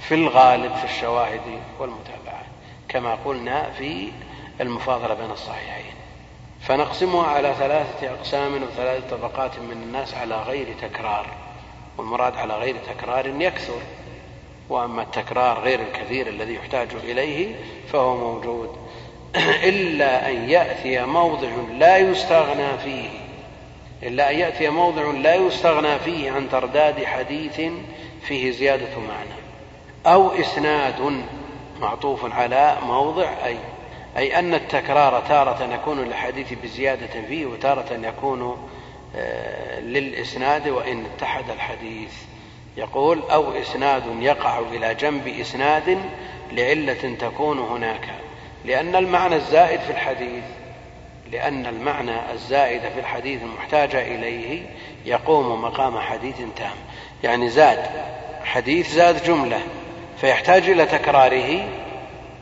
[0.01, 1.41] في الغالب في الشواهد
[1.79, 2.45] والمتابعات
[2.89, 4.11] كما قلنا في
[4.61, 5.93] المفاضلة بين الصحيحين.
[6.61, 11.27] فنقسمها على ثلاثة أقسام وثلاثة طبقات من الناس على غير تكرار
[11.97, 13.81] والمراد على غير تكرار يكثر.
[14.69, 17.55] وأما التكرار غير الكثير الذي يحتاج إليه
[17.91, 18.77] فهو موجود.
[19.69, 23.09] إلا أن يأتي موضع لا يستغنى فيه.
[24.03, 27.61] إلا أن يأتي موضع لا يستغنى فيه عن ترداد حديث
[28.21, 29.46] فيه زيادة معنى.
[30.07, 31.23] أو إسناد
[31.81, 33.57] معطوف على موضع أي
[34.17, 38.69] أي أن التكرار تارة يكون للحديث بزيادة فيه وتارة يكون
[39.15, 42.13] آه، للإسناد وإن اتحد الحديث.
[42.77, 45.97] يقول أو إسناد يقع إلى جنب إسناد
[46.51, 48.09] لعلة تكون هناك.
[48.65, 50.43] لأن المعنى الزائد في الحديث
[51.31, 54.65] لأن المعنى الزائد في الحديث المحتاج إليه
[55.05, 56.75] يقوم مقام حديث تام.
[57.23, 57.85] يعني زاد
[58.43, 59.59] حديث زاد جملة.
[60.21, 61.69] فيحتاج إلى تكراره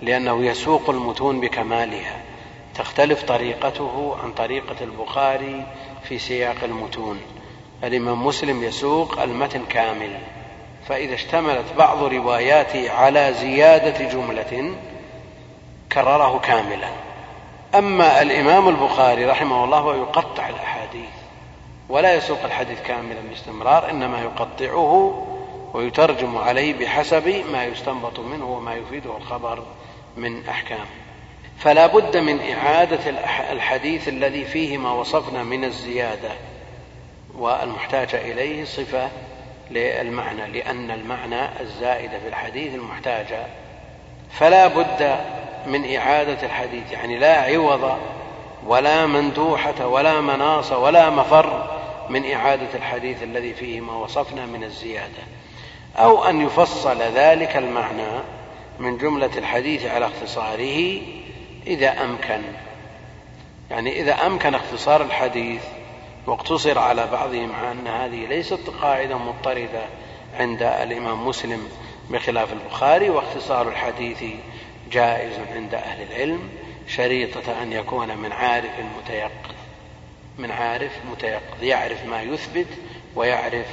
[0.01, 2.15] لأنه يسوق المتون بكمالها.
[2.75, 5.65] تختلف طريقته عن طريقة البخاري
[6.03, 7.19] في سياق المتون.
[7.83, 10.17] الإمام مسلم يسوق المتن كامل.
[10.87, 14.75] فإذا اشتملت بعض رواياته على زيادة جملة
[15.91, 16.89] كرره كاملا.
[17.75, 21.09] أما الإمام البخاري رحمه الله هو يقطع الأحاديث
[21.89, 25.21] ولا يسوق الحديث كاملا باستمرار إنما يقطعه
[25.75, 29.63] ويترجم عليه بحسب ما يستنبط منه وما يفيده الخبر
[30.17, 30.85] من أحكام.
[31.57, 33.09] فلا بد من إعادة
[33.51, 36.31] الحديث الذي فيه ما وصفنا من الزيادة
[37.37, 39.09] والمحتاج إليه صفة
[39.71, 43.27] للمعنى لأن المعنى الزائد في الحديث المحتاج.
[44.31, 45.19] فلا بد
[45.67, 47.97] من إعادة الحديث يعني لا عوض
[48.67, 51.77] ولا مندوحة ولا مناص ولا مفر
[52.09, 55.23] من إعادة الحديث الذي فيه ما وصفنا من الزيادة.
[55.97, 58.19] أو أن يفصل ذلك المعنى
[58.79, 61.01] من جملة الحديث على اختصاره
[61.67, 62.41] إذا أمكن.
[63.71, 65.61] يعني إذا أمكن اختصار الحديث
[66.27, 69.85] واقتصر على بعضه مع أن هذه ليست قاعدة مضطردة
[70.39, 71.69] عند الإمام مسلم
[72.09, 74.23] بخلاف البخاري واختصار الحديث
[74.91, 76.49] جائز عند أهل العلم
[76.87, 79.55] شريطة أن يكون من عارف متيقظ
[80.37, 82.67] من عارف متيقظ يعرف ما يثبت
[83.15, 83.67] ويعرف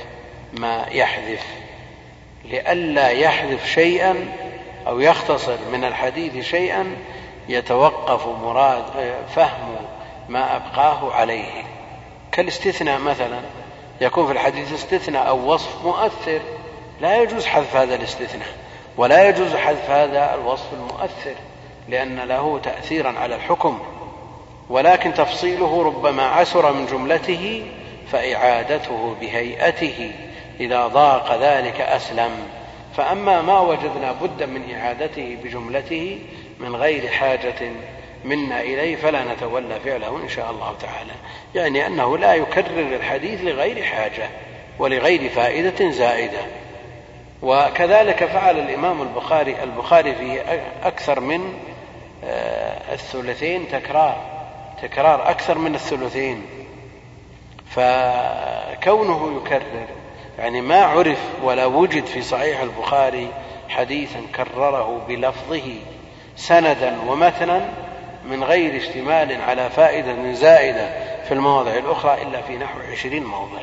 [0.52, 1.46] ما يحذف.
[2.44, 4.14] لئلا يحذف شيئا
[4.86, 6.97] أو يختصر من الحديث شيئا
[7.48, 8.85] يتوقف مراد
[9.35, 9.77] فهم
[10.28, 11.64] ما أبقاه عليه.
[12.32, 13.40] كالاستثناء مثلا
[14.01, 16.40] يكون في الحديث استثناء أو وصف مؤثر
[17.01, 18.48] لا يجوز حذف هذا الاستثناء
[18.97, 21.35] ولا يجوز حذف هذا الوصف المؤثر
[21.89, 23.78] لأن له تأثيرا على الحكم.
[24.70, 27.66] ولكن تفصيله ربما عسر من جملته
[28.12, 30.12] فإعادته بهيئته.
[30.60, 32.30] إذا ضاق ذلك أسلم.
[32.96, 36.18] فأما ما وجدنا بدا من إعادته بجملته
[36.60, 37.72] من غير حاجة
[38.24, 41.12] منا إليه فلا نتولى فعله إن شاء الله تعالى.
[41.54, 44.28] يعني أنه لا يكرر الحديث لغير حاجة
[44.78, 46.40] ولغير فائدة زائدة.
[47.42, 50.40] وكذلك فعل الإمام البخاري البخاري في
[50.82, 51.54] أكثر من
[52.24, 54.16] آه، الثلثين تكرار
[54.82, 56.46] تكرار أكثر من الثلثين.
[57.70, 59.86] فكونه يكرر
[60.38, 63.28] يعني ما عرف ولا وجد في صحيح البخاري
[63.68, 65.74] حديثا كرره بلفظه
[66.36, 67.68] سندا ومتنا
[68.24, 70.90] من غير اشتمال على فائدة زائدة
[71.24, 73.60] في المواضع الأخرى إلا في نحو عشرين موضع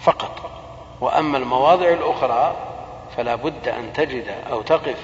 [0.00, 0.50] فقط.
[1.00, 2.56] وأما المواضع الأخرى
[3.16, 4.96] فلا بد أن تجد أو تقف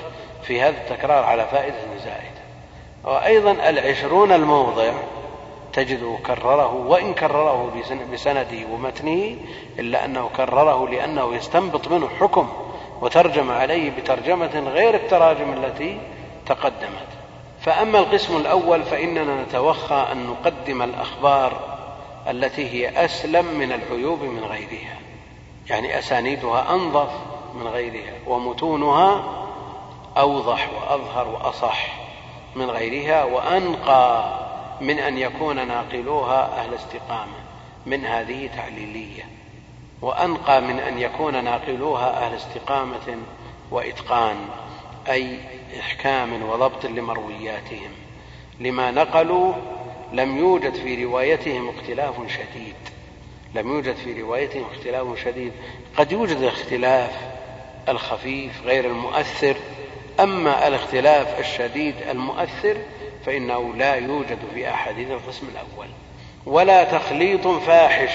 [0.42, 2.44] في هذا التكرار على فائدة زائدة.
[3.04, 4.92] وأيضا العشرون الموضع
[5.74, 7.72] تجده كرره وإن كرره
[8.12, 9.36] بسنده ومتنه
[9.78, 12.48] إلا أنه كرره لأنه يستنبط منه حكم
[13.00, 16.00] وترجم عليه بترجمة غير التراجم التي
[16.46, 17.08] تقدمت.
[17.60, 21.60] فأما القسم الأول فإننا نتوخى أن نقدم الأخبار
[22.30, 24.96] التي هي أسلم من العيوب من غيرها.
[25.70, 27.10] يعني أسانيدها أنظف
[27.54, 29.24] من غيرها ومتونها
[30.18, 31.86] أوضح وأظهر وأصح
[32.56, 34.43] من غيرها وأنقى
[34.80, 37.36] من أن يكون ناقلوها أهل استقامة
[37.86, 39.22] من هذه تعليلية.
[40.02, 43.18] وأنقى من أن يكون ناقلوها أهل استقامة
[43.70, 44.36] وإتقان
[45.08, 45.38] أي
[45.80, 47.90] إحكام وضبط لمروياتهم.
[48.60, 49.54] لما نقلوا
[50.12, 52.74] لم يوجد في روايتهم اختلاف شديد.
[53.54, 55.52] لم يوجد في روايتهم اختلاف شديد.
[55.96, 57.34] قد يوجد الاختلاف
[57.88, 59.56] الخفيف غير المؤثر
[60.20, 62.76] أما الاختلاف الشديد المؤثر
[63.26, 65.88] فإنه لا يوجد في أحاديث القسم الأول.
[66.46, 68.12] ولا تخليط فاحش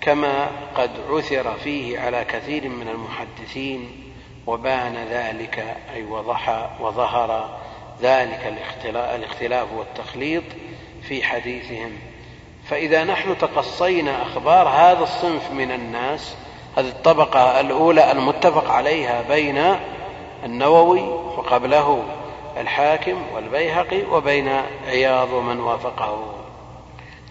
[0.00, 4.12] كما قد عثر فيه على كثير من المحدثين
[4.46, 7.58] وبان ذلك أي وضح وظهر
[8.02, 8.54] ذلك
[9.14, 10.44] الاختلاف والتخليط
[11.02, 11.92] في حديثهم.
[12.64, 16.34] فإذا نحن تقصينا أخبار هذا الصنف من الناس
[16.76, 19.76] هذه الطبقة الأولى المتفق عليها بين
[20.44, 22.04] النووي وقبله
[22.56, 24.48] الحاكم والبيهقي وبين
[24.86, 26.34] عياض ومن وافقه.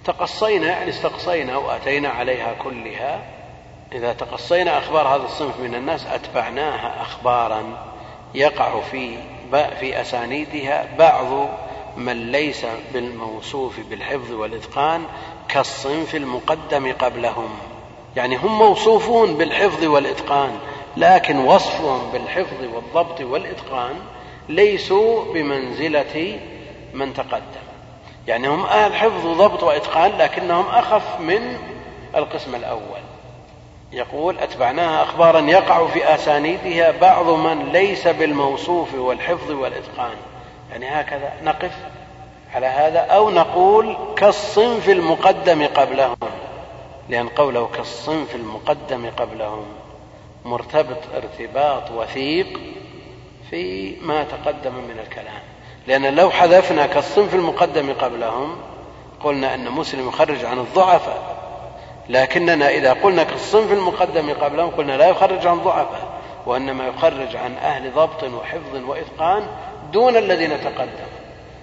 [0.05, 3.21] تقصينا يعني استقصينا وأتينا عليها كلها.
[3.93, 7.63] إذا تقصينا أخبار هذا الصنف من الناس أتبعناها اخبارا
[8.35, 9.17] يقع في
[9.51, 11.49] في أسانيدها بعض
[11.97, 15.05] من ليس بالموصوف بالحفظ والإتقان
[15.49, 17.49] كالصنف المقدم قبلهم.
[18.15, 20.59] يعني هم موصوفون بالحفظ والإتقان
[20.97, 23.95] لكن وصفهم بالحفظ والضبط والإتقان
[24.49, 26.39] ليسوا بمنزلة
[26.93, 27.61] من تقدم.
[28.27, 31.57] يعني هم أهل حفظ وضبط وإتقان لكنهم أخف من
[32.15, 33.01] القسم الأول.
[33.91, 40.15] يقول أتبعناها أخبارا يقع في أسانيدها بعض من ليس بالموصوف والحفظ والإتقان.
[40.71, 41.71] يعني هكذا نقف
[42.53, 46.17] على هذا أو نقول كالصنف المقدم قبلهم.
[47.09, 49.65] لأن قوله كالصنف المقدم قبلهم
[50.45, 52.59] مرتبط ارتباط وثيق
[53.51, 55.41] في ما تقدم من الكلام.
[55.87, 58.57] لأن لو حذفنا كالصنف المقدم قبلهم
[59.23, 61.35] قلنا أن مسلم يخرج عن الضعفاء
[62.09, 67.93] لكننا إذا قلنا كالصنف المقدم قبلهم قلنا لا يخرج عن الضعفاء وإنما يخرج عن أهل
[67.93, 69.47] ضبط وحفظ وإتقان
[69.91, 71.21] دون الذين تقدموا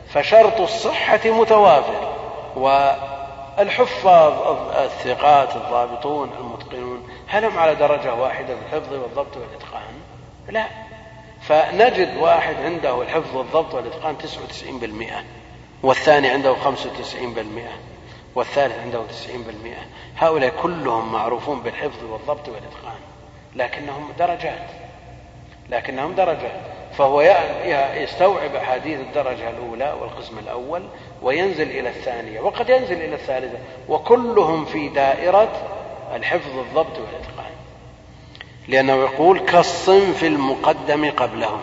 [0.09, 2.13] فشرط الصحة متوافر
[2.57, 4.33] والحفاظ
[4.77, 9.83] الثقات الضابطون المتقنون هل هم على درجة واحدة في الحفظ والضبط والإتقان؟
[10.49, 10.88] لا.
[11.49, 15.25] فنجد واحد عنده الحفظ والضبط والإتقان تسعة وتسعين بالمئة
[15.83, 17.73] والثاني عنده خمسة وتسعين بالمئة
[18.35, 19.81] والثالث عنده تسعين بالمئة.
[20.19, 22.99] هؤلاء كلهم معروفون بالحفظ والضبط والإتقان
[23.57, 24.67] لكنهم درجات
[25.71, 26.61] لكنهم درجات.
[26.99, 27.23] فهو
[27.95, 30.83] يستوعب أحاديث الدرجة الأولى والقسم الأول
[31.23, 33.59] وينزل إلى الثانية وقد ينزل إلى الثالثة
[33.89, 35.53] وكلهم في دائرة
[36.15, 37.38] الحفظ الضبط والإتقان.
[38.69, 41.61] لأنه يقول كالصنف المقدم قبلهم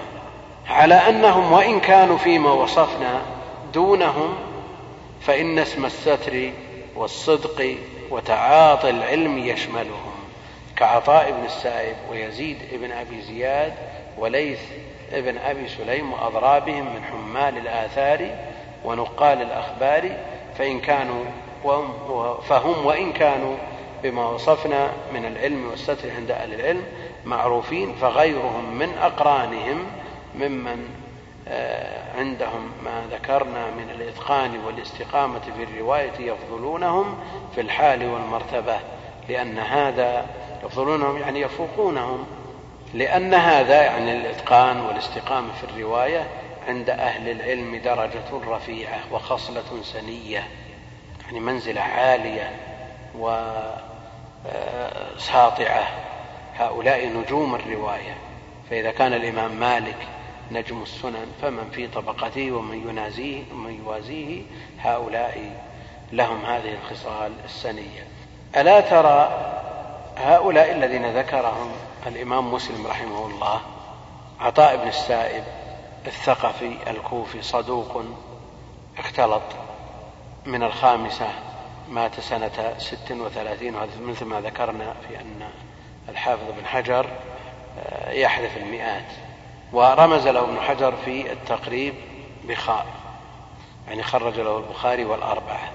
[0.68, 3.22] على أنهم وإن كانوا فيما وصفنا
[3.74, 4.36] دونهم
[5.22, 6.52] فإن اسم الستر
[6.96, 7.76] والصدق
[8.10, 10.12] وتعاطي العلم يشملهم
[10.76, 13.74] كعطاء بن السائب ويزيد بن أبي زياد
[14.18, 14.60] وليث
[15.14, 18.30] بن أبي سليم وأضرابهم من حمال الآثار
[18.86, 20.12] ونقال الأخبار
[20.58, 21.26] فإن كانوا
[22.50, 23.56] فهم وإن كانوا
[24.04, 26.84] بما وصفنا من العلم والستر عند أهل العلم
[27.26, 29.86] معروفين فغيرهم من أقرانهم
[30.36, 30.90] ممن
[31.48, 37.18] آه، عندهم ما ذكرنا من الإتقان والاستقامة في الرواية يفضلونهم
[37.56, 38.80] في الحال والمرتبة
[39.30, 40.26] لأن هذا
[40.64, 42.26] يفضلونهم يعني يفوقونهم
[42.94, 46.28] لأن هذا يعني الإتقان والاستقامة في الرواية
[46.68, 50.48] عند أهل العلم درجة رفيعة وخصلة سنية
[51.26, 52.52] يعني منزلة عالية.
[55.20, 55.88] وساطعة.
[56.56, 58.18] هؤلاء نجوم الرواية.
[58.70, 60.08] فإذا كان الإمام مالك
[60.52, 64.42] نجم السنن فمن في طبقته ومن ينازيه ومن يوازيه
[64.80, 65.52] هؤلاء
[66.12, 68.08] لهم هذه الخصال السنية.
[68.58, 69.30] ألا ترى
[70.18, 71.72] هؤلاء الذين ذكرهم
[72.08, 73.62] الإمام مسلم رحمه الله
[74.40, 75.44] عطاء بن السائب
[76.08, 78.04] الثقفي الكوفي صدوق
[78.98, 79.42] اختلط
[80.46, 81.28] من الخامسة
[81.90, 85.50] مات سنة ست وثلاثين وهذا مثل ما ذكرنا في أن
[86.10, 87.06] الحافظ بن حجر
[87.80, 89.06] آه، يحذف المئات.
[89.74, 91.94] ورمز له ابن حجر في التقريب
[92.44, 92.86] بخاء
[93.88, 95.72] يعني خرج له البخاري والأربعة.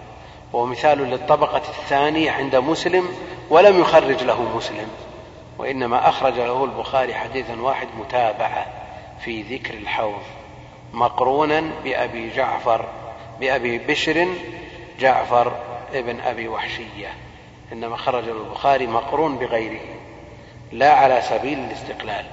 [0.53, 3.09] وهو مثال للطبقة الثانية عند مسلم
[3.51, 4.89] ولم يخرج له مسلم
[5.59, 8.67] وإنما أخرج له البخاري حديثا واحد متابعة
[9.25, 10.23] في ذكر الحوض
[10.93, 12.85] مقرونا بأبي جعفر
[13.41, 14.29] بأبي بشر
[15.01, 15.53] جعفر
[15.95, 17.15] ابن أبي وحشية
[17.73, 19.81] إنما خرج البخاري مقرون بغيره
[20.73, 22.25] لا على سبيل الاستقلال.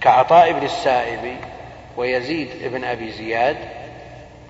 [0.00, 1.36] كعطاء بن السائب
[1.96, 3.56] ويزيد بن أبي زياد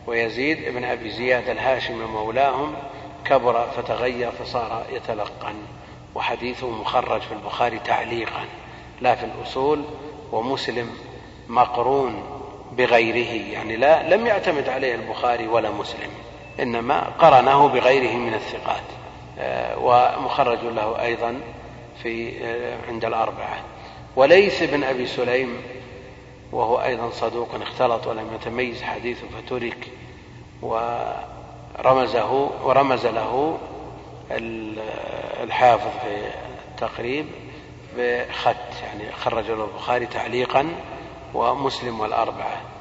[0.06, 2.74] ويزيد بن أبي زياد الهاشمي مولاهم
[3.24, 5.54] كبر فتغير فصار يتلقن.
[6.14, 8.44] وحديثه مخرج في البخاري تعليقا
[9.00, 9.84] لا في الأصول
[10.32, 10.90] ومسلم
[11.48, 12.22] مقرون
[12.72, 13.52] بغيره.
[13.52, 16.10] يعني لا لم يعتمد عليه البخاري ولا مسلم.
[16.60, 18.82] إنما قرنه بغيره من الثقات
[19.38, 21.40] آه، ومخرج له أيضا
[22.02, 23.56] في آه، عند الأربعة.
[24.16, 25.62] وليث بن أبي سليم
[26.52, 29.88] وهو أيضا صدوق اختلط ولم يتميز حديثه فترك
[30.62, 33.58] ورمزه ورمز له
[35.42, 36.30] الحافظ في
[36.70, 37.26] التقريب
[37.96, 40.68] بخط يعني خرج له البخاري تعليقا
[41.34, 42.71] ومسلم والأربعة.